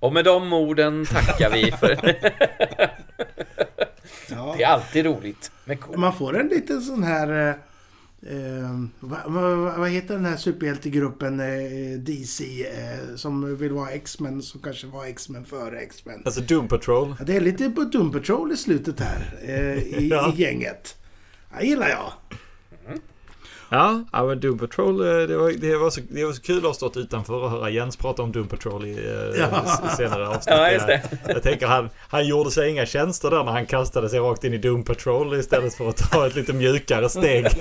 Och 0.00 0.12
med 0.12 0.24
de 0.24 0.52
orden 0.52 1.06
tackar 1.06 1.50
vi 1.50 1.72
för... 1.72 1.90
Ja. 4.30 4.54
det 4.56 4.62
är 4.62 4.68
alltid 4.68 5.04
roligt 5.04 5.52
med 5.64 5.80
kor. 5.80 5.96
Man 5.96 6.16
får 6.16 6.40
en 6.40 6.46
liten 6.46 6.80
sån 6.80 7.02
här... 7.02 7.58
Eh, 8.26 8.84
vad, 9.00 9.20
vad, 9.26 9.78
vad 9.78 9.90
heter 9.90 10.14
den 10.14 10.24
här 10.24 10.36
superhjältegruppen 10.36 11.40
eh, 11.40 11.98
DC 11.98 12.66
eh, 12.66 13.16
som 13.16 13.56
vill 13.56 13.72
vara 13.72 13.90
X-Men 13.90 14.42
som 14.42 14.60
kanske 14.60 14.86
var 14.86 15.06
X-Men 15.06 15.44
före 15.44 15.78
X-Men? 15.80 16.22
Alltså 16.24 16.40
Doom 16.40 16.68
Patrol. 16.68 17.14
Ja, 17.18 17.24
det 17.24 17.36
är 17.36 17.40
lite 17.40 17.70
på 17.70 17.84
Doom 17.84 18.12
Patrol 18.12 18.52
i 18.52 18.56
slutet 18.56 19.00
här 19.00 19.38
eh, 19.42 19.78
i, 19.82 20.08
Ja. 20.10 20.34
i 20.36 20.42
gänget. 20.42 20.96
Det 21.58 21.66
gillar 21.66 21.88
jag. 21.88 22.12
Ja, 23.72 24.04
ja 24.12 24.24
men 24.26 24.40
Doom 24.40 24.58
Patrol, 24.58 25.00
eh, 25.00 25.26
det 25.28 25.36
var, 25.36 25.50
det, 25.60 25.76
var 25.76 25.90
så, 25.90 26.00
det 26.10 26.24
var 26.24 26.32
så 26.32 26.42
kul 26.42 26.56
att 26.58 26.62
ha 26.64 26.74
stått 26.74 26.96
utanför 26.96 27.34
och 27.34 27.50
höra 27.50 27.70
Jens 27.70 27.96
prata 27.96 28.22
om 28.22 28.32
Doom 28.32 28.48
Patrol 28.48 28.86
i 28.86 28.92
eh, 28.92 29.40
Ja. 29.40 29.62
s- 29.66 29.96
senare 29.96 30.28
avsnitt. 30.28 30.46
Ja, 30.56 30.70
just 30.72 30.86
det. 30.86 31.02
Jag 31.28 31.42
tänker 31.42 31.66
han, 31.66 31.90
han 32.08 32.26
gjorde 32.26 32.50
sig 32.50 32.70
inga 32.70 32.86
tjänster 32.86 33.30
där 33.30 33.44
när 33.44 33.52
han 33.52 33.66
kastade 33.66 34.08
sig 34.08 34.18
rakt 34.20 34.44
in 34.44 34.54
i 34.54 34.58
Doom 34.58 34.84
Patrol 34.84 35.34
istället 35.38 35.74
för 35.74 35.88
att 35.88 35.96
ta 35.96 36.26
ett 36.26 36.34
lite 36.34 36.52
mjukare 36.52 37.08
steg. 37.08 37.46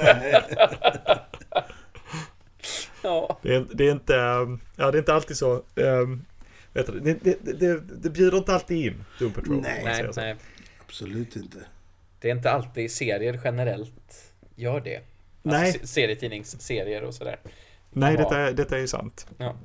Ja. 3.03 3.39
Det 3.41 3.55
är, 3.55 3.65
det 3.73 3.87
är 3.87 3.91
inte, 3.91 4.15
um, 4.17 4.59
ja 4.75 4.91
det 4.91 4.97
är 4.97 4.99
inte 4.99 5.13
alltid 5.13 5.37
så. 5.37 5.63
Um, 5.75 6.25
vet 6.73 6.87
du, 6.87 6.99
det, 6.99 7.13
det, 7.23 7.59
det, 7.59 7.79
det 8.03 8.09
bjuder 8.09 8.37
inte 8.37 8.53
alltid 8.53 8.85
in 8.85 9.03
Doom 9.19 9.31
Patrol. 9.31 9.61
Nej. 9.61 9.81
Nej, 9.85 10.09
nej. 10.15 10.35
Absolut 10.85 11.35
inte. 11.35 11.57
Det 12.19 12.29
är 12.29 12.35
inte 12.35 12.51
alltid 12.51 12.91
serier 12.91 13.39
generellt 13.43 14.33
gör 14.55 14.79
det. 14.79 14.99
Nej. 15.43 15.65
Alltså, 15.65 15.79
se- 15.79 15.87
serietidningsserier 15.87 17.03
och 17.03 17.13
sådär. 17.13 17.39
Nej, 17.93 18.17
detta 18.17 18.37
är, 18.39 18.51
detta 18.53 18.75
är 18.75 18.79
ju 18.79 18.87
sant. 18.87 19.27
Ja. 19.37 19.55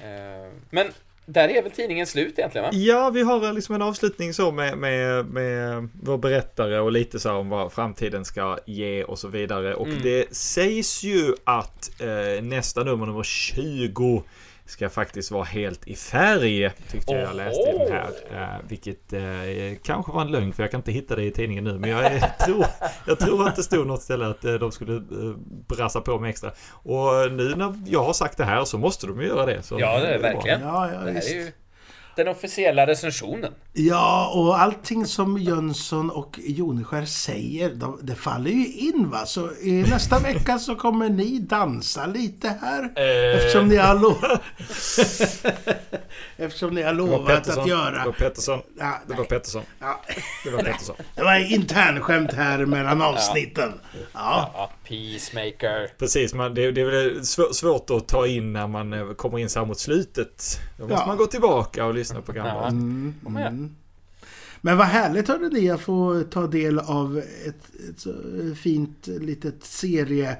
Eh, 0.00 0.52
Men 0.70 0.86
där 1.26 1.48
är 1.48 1.62
väl 1.62 1.72
tidningen 1.72 2.06
slut 2.06 2.38
egentligen 2.38 2.64
va? 2.64 2.70
Ja, 2.72 3.10
vi 3.10 3.22
har 3.22 3.52
liksom 3.52 3.74
en 3.74 3.82
avslutning 3.82 4.34
så 4.34 4.52
med, 4.52 4.78
med, 4.78 5.26
med 5.26 5.88
vår 6.02 6.18
berättare 6.18 6.80
och 6.80 6.92
lite 6.92 7.20
så 7.20 7.28
här 7.28 7.36
om 7.36 7.48
vad 7.48 7.72
framtiden 7.72 8.24
ska 8.24 8.58
ge 8.66 9.04
och 9.04 9.18
så 9.18 9.28
vidare. 9.28 9.74
Och 9.74 9.86
Mm. 9.86 10.02
det 10.02 10.36
sägs 10.36 11.02
ju 11.02 11.34
att 11.44 11.90
eh, 12.00 12.42
nästa 12.42 12.84
nummer, 12.84 13.06
nummer 13.06 13.22
20, 13.22 14.22
ska 14.68 14.88
faktiskt 14.88 15.30
vara 15.30 15.44
helt 15.44 15.88
i 15.88 15.94
färg. 15.94 16.70
Tyckte 16.90 17.12
jag 17.12 17.22
jag 17.22 17.36
läste 17.36 17.70
i 17.70 17.78
den 17.78 17.92
här. 17.92 18.10
Eh, 18.32 18.68
vilket 18.68 19.12
eh, 19.12 19.20
kanske 19.82 20.12
var 20.12 20.22
en 20.22 20.30
lögn 20.30 20.52
för 20.52 20.62
jag 20.62 20.70
kan 20.70 20.78
inte 20.78 20.92
hitta 20.92 21.16
det 21.16 21.24
i 21.24 21.30
tidningen 21.30 21.64
nu. 21.64 21.78
Men 21.78 21.90
jag, 21.90 22.14
eh, 22.14 22.24
tror, 22.46 22.64
jag 23.06 23.18
tror 23.18 23.48
att 23.48 23.56
det 23.56 23.62
stod 23.62 23.86
något 23.86 24.02
ställe 24.02 24.26
att 24.26 24.44
eh, 24.44 24.54
de 24.54 24.72
skulle 24.72 24.96
eh, 24.96 25.36
brassa 25.68 26.00
på 26.00 26.18
med 26.18 26.30
extra. 26.30 26.52
Och 26.70 27.32
nu 27.32 27.54
när 27.54 27.74
jag 27.86 28.04
har 28.04 28.12
sagt 28.12 28.38
det 28.38 28.44
här 28.44 28.64
så 28.64 28.78
måste 28.78 29.06
de 29.06 29.20
ju 29.20 29.26
göra 29.26 29.46
det. 29.46 29.62
Så 29.62 29.80
Ja, 29.80 30.00
det 30.00 30.14
är 30.14 30.18
verkligen. 30.18 30.60
Ja, 30.60 30.92
ja 30.92 30.98
Det 31.00 31.12
här 31.12 31.30
är 31.30 31.34
ju 31.34 31.52
den 32.18 32.28
officiella 32.28 32.86
recensionen. 32.86 33.52
Ja, 33.72 34.32
och 34.34 34.60
allting 34.60 35.06
som 35.06 35.38
Jönsson 35.38 36.10
och 36.10 36.38
Joneskär 36.44 37.04
säger, 37.04 37.74
de, 37.74 37.98
det 38.02 38.14
faller 38.14 38.50
ju 38.50 38.66
in 38.66 39.10
va. 39.10 39.26
Så 39.26 39.52
i 39.62 39.72
nästa 39.90 40.18
vecka 40.22 40.58
så 40.58 40.74
kommer 40.76 41.08
ni 41.08 41.38
dansa 41.38 42.06
lite 42.06 42.48
här. 42.60 42.82
Eh. 42.96 43.36
Eftersom 43.36 43.68
ni 43.68 43.76
har 43.76 43.94
lovat... 43.94 44.40
Eftersom 46.36 46.74
ni 46.74 46.82
har 46.82 46.92
lovat 46.92 47.48
att 47.58 47.68
göra... 47.68 47.98
Det 47.98 48.04
var 48.04 48.12
Pettersson. 48.12 48.60
Ja, 48.78 49.00
Det 49.08 49.14
var 49.14 49.24
Pettersson. 49.24 49.62
Ja, 49.78 50.00
Det 50.44 50.50
var 50.50 50.62
Pettersson. 50.62 50.96
det 51.14 51.22
var 51.22 51.52
internskämt 51.52 52.32
här 52.32 52.66
mellan 52.66 53.02
avsnitten. 53.02 53.72
Ja. 54.12 54.50
Ja, 54.54 54.70
Peacemaker. 54.88 55.98
Precis, 55.98 56.34
man, 56.34 56.54
det, 56.54 56.70
det 56.70 56.80
är 56.80 56.84
väl 56.84 57.18
svå- 57.20 57.52
svårt 57.52 57.90
att 57.90 58.08
ta 58.08 58.26
in 58.26 58.52
när 58.52 58.66
man 58.66 58.92
eh, 58.92 59.08
kommer 59.12 59.38
in 59.38 59.48
så 59.50 59.58
här 59.58 59.66
mot 59.66 59.78
slutet. 59.78 60.60
Då 60.78 60.82
måste 60.82 60.94
Ja. 61.02 61.06
man 61.06 61.16
gå 61.16 61.26
tillbaka 61.26 61.84
och 61.84 61.94
lyssna 61.94 62.07
på 62.22 62.32
gamla. 62.32 62.68
Mm, 62.68 63.14
mm. 63.26 63.74
Men 64.60 64.76
vad 64.76 64.86
härligt 64.86 65.28
hörde 65.28 65.48
ni 65.48 65.70
att 65.70 65.80
få 65.80 66.22
ta 66.30 66.46
del 66.46 66.78
av 66.78 67.18
ett, 67.18 67.90
ett 67.90 68.00
så 68.00 68.14
fint 68.56 69.06
litet 69.06 69.64
serie... 69.64 70.36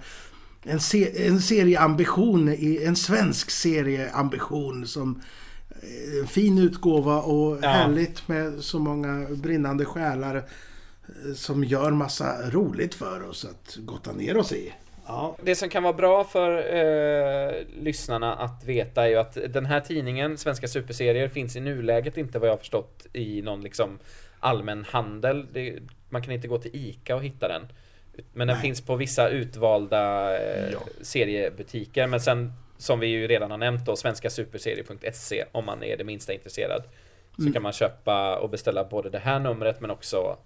En, 0.62 0.80
se, 0.80 1.26
en 1.26 1.40
serieambition, 1.42 2.48
i- 2.48 2.84
en 2.84 2.96
svensk 2.96 3.50
serieambition 3.50 4.86
som 4.86 5.20
eh, 5.70 6.20
en 6.20 6.26
fin 6.26 6.58
utgåva 6.58 7.16
och 7.22 7.58
Ja. 7.62 7.68
härligt 7.68 8.28
med 8.28 8.60
så 8.64 8.78
många 8.78 9.26
brinnande 9.30 9.84
själar 9.84 10.36
eh, 10.36 11.34
som 11.34 11.64
gör 11.64 11.90
massa 11.90 12.50
roligt 12.50 12.94
för 12.94 13.22
oss 13.28 13.44
att 13.44 13.76
gotta 13.80 14.12
ner 14.12 14.36
oss 14.36 14.52
i. 14.52 14.72
Ja. 15.08 15.36
Det 15.42 15.54
som 15.54 15.68
kan 15.68 15.82
vara 15.82 15.92
bra 15.92 16.24
för 16.24 16.74
eh, 16.74 17.54
lyssnarna 17.82 18.34
att 18.34 18.64
veta 18.64 19.04
är 19.04 19.08
ju 19.08 19.16
att 19.16 19.38
den 19.48 19.66
här 19.66 19.80
tidningen, 19.80 20.38
Svenska 20.38 20.68
Superserier, 20.68 21.28
finns 21.28 21.56
i 21.56 21.60
nuläget 21.60 22.16
inte 22.16 22.38
vad 22.38 22.48
jag 22.48 22.52
har 22.52 22.58
förstått 22.58 23.06
i 23.12 23.42
någon 23.42 23.60
liksom 23.60 23.98
allmän 24.40 24.84
handel. 24.84 25.46
Det, 25.52 25.74
man 26.08 26.22
kan 26.22 26.32
inte 26.32 26.48
gå 26.48 26.58
till 26.58 26.70
ICA 26.74 27.16
och 27.16 27.24
hitta 27.24 27.48
den. 27.48 27.62
Men 28.32 28.46
den 28.48 28.56
Nej. 28.56 28.62
finns 28.62 28.80
på 28.80 28.96
vissa 28.96 29.28
utvalda 29.28 30.34
eh, 30.38 30.72
Ja. 30.72 30.78
seriebutiker. 31.02 32.06
Men 32.06 32.20
sen, 32.20 32.52
som 32.78 33.00
vi 33.00 33.06
ju 33.06 33.26
redan 33.26 33.50
har 33.50 33.58
nämnt 33.58 33.86
då, 33.86 33.96
svenskasuperserie.se 33.96 35.44
om 35.52 35.64
man 35.64 35.82
är 35.82 35.96
det 35.96 36.04
minsta 36.04 36.32
intresserad. 36.32 36.82
Så 37.46 37.52
kan 37.52 37.62
man 37.62 37.72
köpa 37.72 38.36
och 38.38 38.50
beställa 38.50 38.84
både 38.84 39.10
det 39.10 39.18
här 39.18 39.38
numret 39.38 39.80
men 39.80 39.90
också 39.90 40.36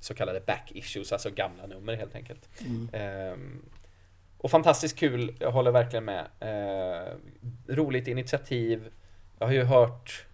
så 0.00 0.14
kallade 0.14 0.40
back 0.40 0.72
issues, 0.74 1.12
alltså 1.12 1.30
gamla 1.30 1.66
nummer 1.66 1.94
helt 1.96 2.14
enkelt. 2.14 2.48
Ehm, 2.92 3.62
och 4.42 4.50
fantastiskt 4.50 4.98
kul, 4.98 5.34
jag 5.38 5.52
håller 5.52 5.70
verkligen 5.70 6.04
med. 6.04 6.26
Eh, 6.40 7.14
roligt 7.74 8.08
initiativ. 8.08 8.90
Jag 9.38 9.46
har 9.46 9.54
ju 9.54 9.62
hört, 9.62 10.26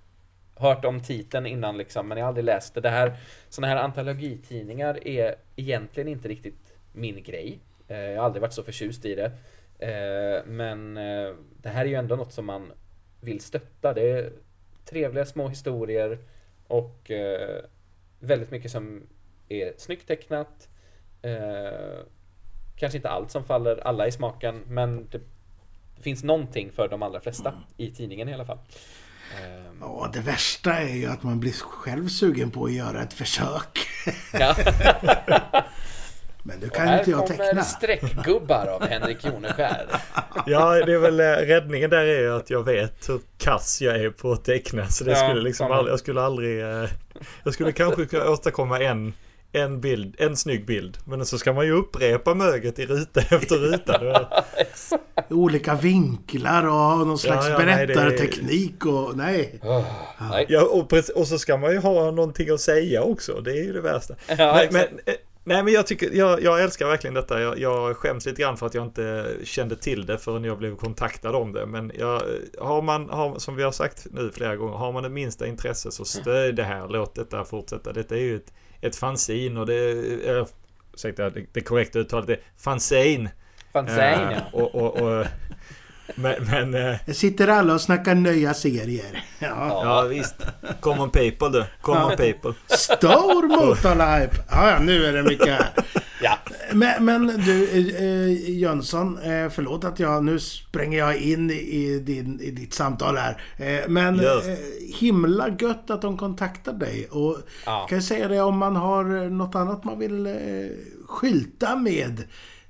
hört 0.54 0.84
om 0.84 1.00
titeln 1.00 1.46
innan 1.46 1.78
liksom, 1.78 2.08
men 2.08 2.18
jag 2.18 2.24
har 2.24 2.28
aldrig 2.28 2.44
läst 2.44 2.74
det. 2.74 2.80
det 2.80 2.90
här, 2.90 3.16
såna 3.48 3.66
här 3.66 3.76
antologitidningar 3.76 5.08
är 5.08 5.34
egentligen 5.56 6.08
inte 6.08 6.28
riktigt 6.28 6.76
min 6.92 7.22
grej. 7.22 7.58
Eh, 7.88 7.98
jag 7.98 8.18
har 8.18 8.24
aldrig 8.24 8.42
varit 8.42 8.52
så 8.52 8.62
förtjust 8.62 9.04
i 9.04 9.14
det. 9.14 9.32
Eh, 9.78 10.44
men 10.46 10.96
eh, 10.96 11.34
det 11.62 11.68
här 11.68 11.84
är 11.84 11.88
ju 11.88 11.94
ändå 11.94 12.16
något 12.16 12.32
som 12.32 12.46
man 12.46 12.72
vill 13.20 13.40
stötta. 13.40 13.94
Det 13.94 14.10
är 14.10 14.32
trevliga 14.84 15.26
små 15.26 15.48
historier 15.48 16.18
och 16.66 17.10
eh, 17.10 17.64
väldigt 18.20 18.50
mycket 18.50 18.70
som 18.70 19.06
är 19.48 19.72
snyggt 19.76 20.08
tecknat. 20.08 20.68
Eh, 21.22 22.00
Kanske 22.76 22.96
inte 22.98 23.08
allt 23.08 23.30
som 23.30 23.44
faller 23.44 23.86
alla 23.86 24.06
i 24.06 24.12
smaken, 24.12 24.62
men 24.68 25.08
det, 25.10 25.20
finns 26.00 26.24
någonting 26.24 26.72
för 26.72 26.88
de 26.88 27.02
allra 27.02 27.20
flesta 27.20 27.52
i 27.76 27.90
tidningen 27.90 28.28
i 28.28 28.34
alla 28.34 28.44
fall. 28.44 28.58
Eh, 29.36 29.62
Ja, 29.80 30.10
det 30.12 30.20
värsta 30.20 30.72
är 30.72 30.94
ju 30.94 31.06
att 31.06 31.22
man 31.22 31.40
blir 31.40 31.52
själv 31.52 32.08
sugen 32.08 32.50
på 32.50 32.64
att 32.64 32.72
göra 32.72 33.02
ett 33.02 33.12
försök. 33.12 33.78
ja. 34.32 34.56
Men 36.42 36.60
du 36.60 36.68
kan 36.68 36.88
här 36.88 36.98
inte 36.98 37.10
jag 37.10 37.26
kommer 37.26 37.44
teckna. 37.44 37.62
streckgubbar 37.62 38.66
av 38.66 38.86
Henrik 38.88 39.24
Joneskär. 39.24 39.86
Ja, 40.46 40.70
det 40.86 40.92
är 40.92 40.98
väl 40.98 41.20
eh, 41.20 41.24
räddningen 41.24 41.90
där 41.90 42.04
är 42.04 42.20
ju 42.20 42.32
att 42.36 42.50
jag 42.50 42.62
vet 42.64 43.08
hur 43.08 43.20
kass 43.38 43.82
jag 43.82 43.96
är 43.96 44.10
på 44.10 44.32
att 44.32 44.44
teckna. 44.44 44.86
Så 44.88 45.04
det 45.04 45.10
Ja, 45.10 45.16
skulle 45.28 45.40
liksom 45.42 45.72
aldrig, 45.72 45.92
jag 45.92 45.98
skulle 46.00 46.22
aldrig... 46.22 46.60
eh, 46.62 46.88
Jag 47.44 47.54
skulle 47.54 47.72
kanske 47.72 48.06
kunna 48.06 48.30
åstadkomma 48.30 48.80
en, 48.80 49.14
en 49.56 49.80
bild, 49.80 50.14
en 50.18 50.36
snygg 50.36 50.66
bild. 50.66 50.98
Men 51.04 51.26
så 51.26 51.38
ska 51.38 51.52
man 51.52 51.66
ju 51.66 51.72
upprepa 51.72 52.34
möget 52.34 52.78
i 52.78 52.86
ruta 52.86 53.20
efter 53.36 53.56
ruta. 53.56 54.26
Olika 55.30 55.74
vinklar 55.74 56.66
och 56.66 57.06
någon 57.06 57.18
slags 57.18 57.48
ja, 57.48 57.58
nej, 57.58 57.82
är- 57.82 57.86
berättarteknik 57.86 58.86
och... 58.86 59.16
Nej. 59.16 59.60
Nej. 60.30 60.46
Ja, 60.48 60.62
och, 60.62 60.92
och 61.14 61.26
så 61.28 61.38
ska 61.38 61.56
man 61.56 61.72
ju 61.72 61.78
ha 61.78 62.10
någonting 62.10 62.50
att 62.50 62.60
säga 62.60 63.02
också. 63.02 63.40
Det 63.40 63.50
är 63.50 63.64
ju 63.64 63.72
det 63.72 63.80
värsta. 63.80 64.14
Ja, 64.28 64.36
men, 64.36 64.56
exakt. 64.56 64.92
men, 64.92 65.14
eh, 65.14 65.20
nej, 65.44 65.62
men 65.62 65.72
jag, 65.72 65.86
tycker, 65.86 66.10
jag, 66.12 66.42
jag 66.42 66.62
älskar 66.62 66.86
verkligen 66.86 67.14
detta. 67.14 67.40
Jag, 67.40 67.58
jag 67.58 67.96
skäms 67.96 68.26
lite 68.26 68.42
grann 68.42 68.56
för 68.56 68.66
att 68.66 68.74
jag 68.74 68.84
inte 68.84 69.26
kände 69.44 69.76
till 69.76 70.06
det 70.06 70.18
förrän 70.18 70.44
jag 70.44 70.58
blev 70.58 70.76
kontaktad 70.76 71.34
om 71.34 71.52
det. 71.52 71.66
Men 71.66 71.92
jag, 71.98 72.22
har 72.58 72.82
man, 72.82 73.08
har, 73.10 73.38
som 73.38 73.56
vi 73.56 73.62
har 73.62 73.72
sagt 73.72 74.06
nu 74.10 74.30
flera 74.34 74.56
gånger, 74.56 74.76
har 74.76 74.92
man 74.92 75.02
det 75.02 75.08
minsta 75.08 75.46
intresse 75.46 75.90
så 75.90 76.04
stöd 76.04 76.54
det 76.56 76.64
här. 76.64 76.88
Låt 76.88 77.14
detta 77.14 77.44
fortsätta. 77.44 77.92
Detta 77.92 78.14
är 78.14 78.20
ju 78.20 78.36
ett, 78.36 78.52
ett 78.80 78.96
fanzin 78.96 79.56
och 79.56 79.66
det... 79.66 79.90
Äh, 80.28 80.46
ursäkta, 80.94 81.30
det, 81.30 81.46
det 81.52 81.60
korrekta 81.60 81.98
uttalet 81.98 82.28
är 82.28 82.40
fanzine. 82.56 83.30
Fanzine, 83.72 84.00
Eh, 84.02 84.32
ja. 84.32 84.40
och, 84.52 84.74
och, 84.74 84.96
och, 84.96 85.26
men, 86.14 86.34
men 86.50 86.74
eh, 86.74 86.96
Jag 87.06 87.16
sitter 87.16 87.48
alla 87.48 87.74
och 87.74 87.80
snackar 87.80 88.14
nya 88.14 88.54
serier. 88.54 89.24
Ja. 89.38 89.48
ja 89.84 90.02
visst. 90.02 90.34
Common 90.80 91.10
people 91.10 91.48
du. 91.48 91.64
Common 91.80 92.16
people. 92.16 92.54
Stor 92.68 93.48
motorlipe! 93.48 94.36
Ja, 94.50 94.70
ja, 94.70 94.78
nu 94.78 95.04
är 95.06 95.12
det 95.12 95.22
mycket 95.22 95.48
här. 95.48 95.68
ja. 96.22 96.38
Men, 96.72 97.04
men 97.04 97.26
du, 97.26 97.64
eh, 97.96 98.50
Jönsson, 98.50 99.18
eh, 99.18 99.48
förlåt 99.50 99.84
att 99.84 100.00
jag... 100.00 100.24
Nu 100.24 100.38
spränger 100.38 100.98
jag 100.98 101.16
in 101.16 101.50
i, 101.50 101.98
din, 101.98 102.40
i 102.40 102.50
ditt 102.50 102.74
samtal 102.74 103.16
här. 103.16 103.42
Eh, 103.56 103.88
men 103.88 104.20
eh, 104.20 104.26
himla 104.98 105.48
gött 105.60 105.90
att 105.90 106.02
de 106.02 106.16
kontaktar 106.18 106.72
dig. 106.72 107.08
Och 107.10 107.36
Ja. 107.66 107.86
kan 107.88 107.96
jag 107.96 108.04
säga 108.04 108.28
det 108.28 108.40
om 108.40 108.58
man 108.58 108.76
har 108.76 109.04
något 109.30 109.54
annat 109.54 109.84
man 109.84 109.98
vill 109.98 110.26
eh, 110.26 110.32
skylta 111.08 111.76
med. 111.76 112.22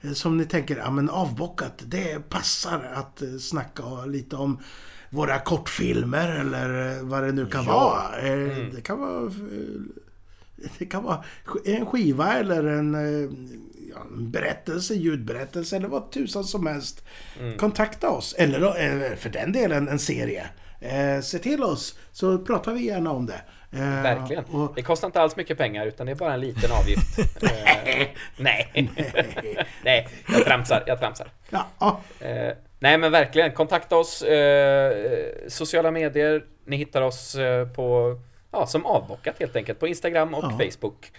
Eh, 0.07 0.13
Som 0.13 0.37
ni 0.37 0.45
tänker, 0.45 0.77
ja 0.77 0.91
men 0.91 1.11
avbockat, 1.11 1.83
det 1.87 2.29
passar 2.29 2.93
att 2.95 3.23
eh, 3.23 3.29
snacka 3.41 4.05
lite 4.05 4.37
om 4.37 4.59
våra 5.11 5.39
kortfilmer 5.39 6.29
eller 6.41 6.97
eh, 6.99 7.03
vad 7.03 7.23
det 7.23 7.33
nu 7.33 7.47
kan 7.47 7.65
Ja. 7.65 7.73
vara. 7.73 8.29
Eh, 8.29 8.57
Det 8.75 8.81
kan 8.81 9.01
vara... 9.01 9.31
Det 10.79 10.87
kan 10.87 11.03
vara 11.03 11.25
en 11.65 11.87
skiva 11.87 12.35
eller 12.35 12.65
en, 12.65 12.95
ja, 13.95 13.97
en 14.17 14.31
berättelse, 14.31 14.95
ljudberättelse 14.95 15.77
eller 15.77 15.89
vad 15.89 16.11
tusan 16.11 16.45
som 16.45 16.67
helst. 16.67 17.05
Kontakta 17.59 18.11
oss. 18.11 18.35
Eller 18.39 19.17
för 19.17 19.31
den 19.31 19.53
delen 19.53 19.89
en 19.89 19.99
serie. 19.99 20.47
Se 21.23 21.39
till 21.39 21.63
oss 21.63 21.99
så 22.13 22.39
pratar 22.39 22.73
vi 22.75 22.85
gärna 22.87 23.11
om 23.11 23.27
det. 23.27 23.41
Eh, 23.73 24.03
Verkligen. 24.03 24.45
Och, 24.45 24.73
Det 24.75 24.83
kostar 24.83 25.09
inte 25.09 25.21
alls 25.21 25.37
mycket 25.37 25.59
pengar 25.59 25.87
utan 25.87 26.07
det 26.07 26.13
är 26.13 26.17
bara 26.17 26.35
en 26.35 26.41
liten 26.41 26.73
avgift. 26.73 27.19
Eh, 27.43 28.07
nej. 28.37 28.91
nej, 29.85 30.09
jag 30.29 30.45
tramsar. 30.45 30.85
Jag 30.87 30.99
tramsar. 30.99 31.29
ja, 31.51 32.01
Eh, 32.21 32.53
nej 32.79 32.99
men 32.99 33.13
verkligen, 33.13 33.53
kontakta 33.53 33.97
oss. 33.97 34.25
Sociala 35.49 35.91
medier. 35.91 36.45
Ni 36.65 36.77
hittar 36.77 37.03
oss 37.03 37.37
på, 37.77 38.19
ja, 38.53 38.67
som 38.67 38.87
avbockat 38.87 39.39
helt 39.41 39.57
enkelt. 39.57 39.81
På 39.81 39.89
Instagram 39.89 40.35
och 40.35 40.45
Ja. 40.45 40.51
Facebook. 40.51 41.13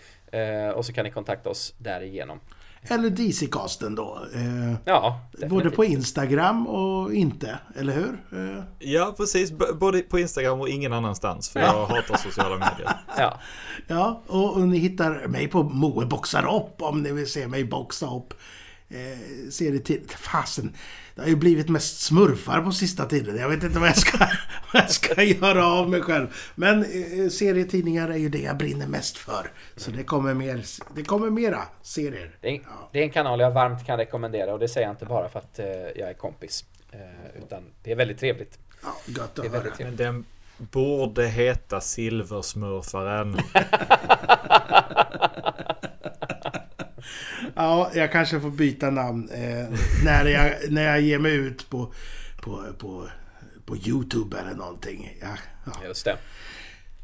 Och 0.75 0.85
så 0.85 0.93
kan 0.93 1.03
ni 1.05 1.11
kontakta 1.11 1.49
oss 1.49 1.73
därigenom. 1.77 2.39
Eller 2.87 3.09
DC-casten 3.09 3.95
då. 3.95 4.19
Eh, 4.33 4.73
Ja, 4.85 5.21
både 5.49 5.69
på 5.69 5.85
Instagram 5.85 6.67
och 6.67 7.13
inte, 7.13 7.59
eller 7.75 7.93
hur? 7.93 8.23
Eh, 8.57 8.63
Ja, 8.79 9.13
precis. 9.17 9.51
B- 9.51 9.65
både 9.79 9.99
på 10.01 10.19
Instagram 10.19 10.61
och 10.61 10.69
ingen 10.69 10.93
annanstans. 10.93 11.49
För 11.49 11.59
jag 11.59 11.85
hatar 11.85 12.17
sociala 12.17 12.55
medier. 12.55 12.91
Ja. 13.17 13.39
Ja, 13.87 14.21
och, 14.27 14.53
och 14.53 14.61
ni 14.61 14.77
hittar 14.77 15.27
mig 15.27 15.47
på 15.47 15.63
Moe 15.63 16.05
boxar 16.05 16.55
upp 16.55 16.81
om 16.81 17.03
ni 17.03 17.11
vill 17.11 17.31
se 17.31 17.47
mig 17.47 17.63
boxa 17.65 18.05
upp. 18.15 18.33
Eh, 18.89 19.49
serietid... 19.49 20.11
Fasen. 20.11 20.75
Det 21.15 21.21
har 21.21 21.29
ju 21.29 21.35
blivit 21.35 21.69
mest 21.69 22.01
smurfar 22.01 22.61
på 22.61 22.71
sista 22.71 23.05
tiden. 23.05 23.37
Jag 23.37 23.49
vet 23.49 23.63
inte 23.63 23.79
vad 23.79 23.89
jag 23.89 23.97
ska, 23.97 24.17
vad 24.73 24.83
jag 24.83 24.91
ska 24.91 25.23
göra 25.23 25.65
av 25.65 25.89
mig 25.89 26.01
själv. 26.01 26.27
Men 26.55 26.83
eh, 26.83 27.29
serietidningar 27.29 28.09
är 28.09 28.17
ju 28.17 28.29
det 28.29 28.41
jag 28.41 28.57
brinner 28.57 28.87
mest 28.87 29.17
för. 29.17 29.51
Så 29.75 29.91
det 29.91 30.03
kommer, 30.03 30.33
mer, 30.33 30.63
det 30.95 31.03
kommer 31.03 31.29
mera 31.29 31.61
serier. 31.81 32.35
Det 32.41 32.49
är, 32.49 32.61
det 32.91 32.99
är 32.99 33.03
en 33.03 33.09
kanal 33.09 33.39
jag 33.39 33.51
varmt 33.51 33.85
kan 33.85 33.97
rekommendera 33.97 34.53
och 34.53 34.59
det 34.59 34.67
säger 34.67 34.87
jag 34.87 34.93
inte 34.93 35.05
bara 35.05 35.29
för 35.29 35.39
att 35.39 35.59
eh, 35.59 35.65
jag 35.95 36.09
är 36.09 36.13
kompis. 36.13 36.65
Eh, 36.91 36.99
utan 37.43 37.63
det 37.83 37.91
är 37.91 37.95
väldigt 37.95 38.19
trevligt. 38.19 38.59
Ja, 38.83 38.95
Det 39.05 39.21
att 39.21 39.39
är 39.39 39.49
höra. 39.49 39.63
Men 39.79 39.95
den 39.95 40.25
borde 40.57 41.27
heta 41.27 41.81
Silversmurfaren. 41.81 43.39
Ja, 47.55 47.91
jag 47.93 48.11
kanske 48.11 48.39
får 48.39 48.49
byta 48.49 48.89
namn 48.89 49.29
eh, 49.29 49.79
när, 50.03 50.25
jag, 50.25 50.53
när 50.69 50.83
jag 50.83 51.01
ger 51.01 51.19
mig 51.19 51.35
ut 51.35 51.69
på, 51.69 51.93
på, 52.41 52.65
på, 52.77 53.07
på 53.65 53.77
YouTube 53.77 54.39
eller 54.39 54.53
någonting. 54.53 55.17
Ja, 55.21 55.37
ja. 55.65 55.71
Just 55.87 56.05
det. 56.05 56.17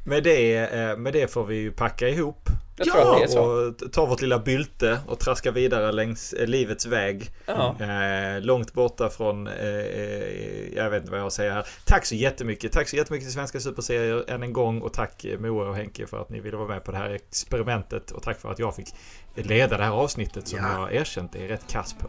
Med 0.06 0.24
det, 0.24 0.58
eh, 0.58 0.98
med 0.98 1.14
det 1.14 1.28
får 1.32 1.46
vi 1.46 1.56
ju 1.56 1.72
packa 1.72 2.08
ihop. 2.10 2.50
Jag 2.78 2.88
Ja. 2.88 3.40
Och 3.42 3.92
ta 3.92 4.06
vårt 4.06 4.22
lilla 4.22 4.40
bylte 4.40 5.00
och 5.08 5.20
traska 5.20 5.52
vidare 5.52 5.92
längs 5.92 6.34
eh, 6.34 6.48
livets 6.48 6.86
väg. 6.86 7.32
Ja. 7.46 7.76
Eh, 7.80 8.42
långt 8.42 8.74
borta 8.74 9.10
från, 9.10 9.48
eh, 9.48 9.54
eh, 9.68 10.74
jag 10.76 10.90
vet 10.90 11.00
inte 11.02 11.12
vad 11.12 11.20
jag 11.20 11.32
säger 11.34 11.52
här. 11.52 11.68
Tack 11.86 12.06
så 12.06 12.16
jättemycket. 12.16 12.72
Tack 12.72 12.90
så 12.90 12.96
jättemycket 12.96 13.28
till 13.28 13.34
Svenska 13.34 13.60
Superserier 13.60 14.24
än 14.28 14.44
en 14.44 14.54
gång. 14.54 14.82
Och 14.82 14.94
tack 14.94 15.26
Moa 15.40 15.70
och 15.70 15.76
Henke 15.76 16.08
för 16.08 16.22
att 16.22 16.30
ni 16.30 16.40
ville 16.40 16.58
vara 16.58 16.68
med 16.68 16.84
på 16.84 16.92
det 16.92 16.98
här 16.98 17.10
experimentet. 17.10 18.12
Och 18.12 18.24
tack 18.24 18.40
för 18.40 18.52
att 18.52 18.60
jag 18.60 18.76
fick 18.76 18.88
leda 19.36 19.78
det 19.78 19.84
här 19.84 19.92
avsnittet 19.92 20.48
som 20.48 20.60
Ja. 20.60 20.90
jag 20.90 21.02
erkänt 21.02 21.36
är 21.36 21.48
rätt 21.48 21.68
kass 21.68 21.94
på. 21.94 22.08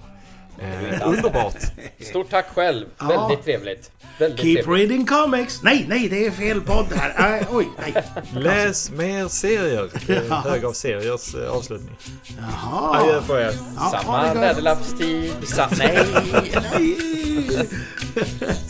Eh, 0.59 1.09
underbart! 1.09 1.57
Stort 2.01 2.31
tack 2.31 2.47
själv. 2.55 2.87
Ja. 2.99 3.07
Väldigt 3.09 3.45
trevligt. 3.45 3.91
Väldigt 4.19 4.41
Keep 4.41 4.63
trevligt. 4.65 4.81
reading 4.91 5.07
comics! 5.07 5.63
Nej, 5.63 5.85
nej, 5.89 6.09
det 6.09 6.27
är 6.27 6.31
fel 6.31 6.61
podd 6.61 6.87
här. 6.97 7.39
Äh, 7.41 7.47
oj, 7.57 7.69
nej. 7.81 7.95
Läs 8.35 8.91
mer 8.91 9.29
serier! 9.29 9.91
Det 10.07 10.13
är 10.17 10.23
Ja. 10.29 10.35
hög 10.51 10.65
av 10.65 10.73
seriers 10.73 11.35
eh, 11.35 11.51
avslutning. 11.53 11.97
Jaha. 12.39 12.99
Adjö 13.01 13.23
på 13.27 13.39
er! 13.39 13.53
Ja, 13.77 13.99
Samma 14.03 14.35
väderlappstid. 14.35 15.33
Sa- 15.47 15.69
nej. 15.79 15.99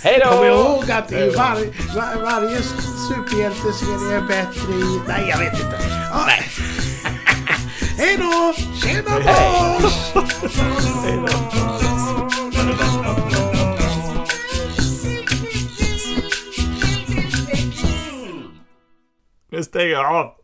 Hej 0.02 0.20
Kom 0.24 0.36
då! 0.36 0.44
ihåg 0.46 0.90
att 0.90 1.12
i 1.12 1.14
var, 1.30 1.56
var, 1.96 2.22
varje 2.24 2.58
superhjälteserie 3.08 4.16
är 4.16 4.20
bättre 4.20 4.72
i... 4.72 5.00
Nej, 5.08 5.26
jag 5.30 5.38
vet 5.38 5.52
inte. 5.54 5.78
Ja. 6.10 6.24
Nej. 6.26 6.42
Hej 7.96 8.16
då! 8.18 8.52
Tjena 8.74 9.10
Hej. 9.10 9.80
boss! 9.82 10.14
Nu 19.50 19.62
stänger 19.62 19.86
jag 19.86 20.06
av! 20.16 20.43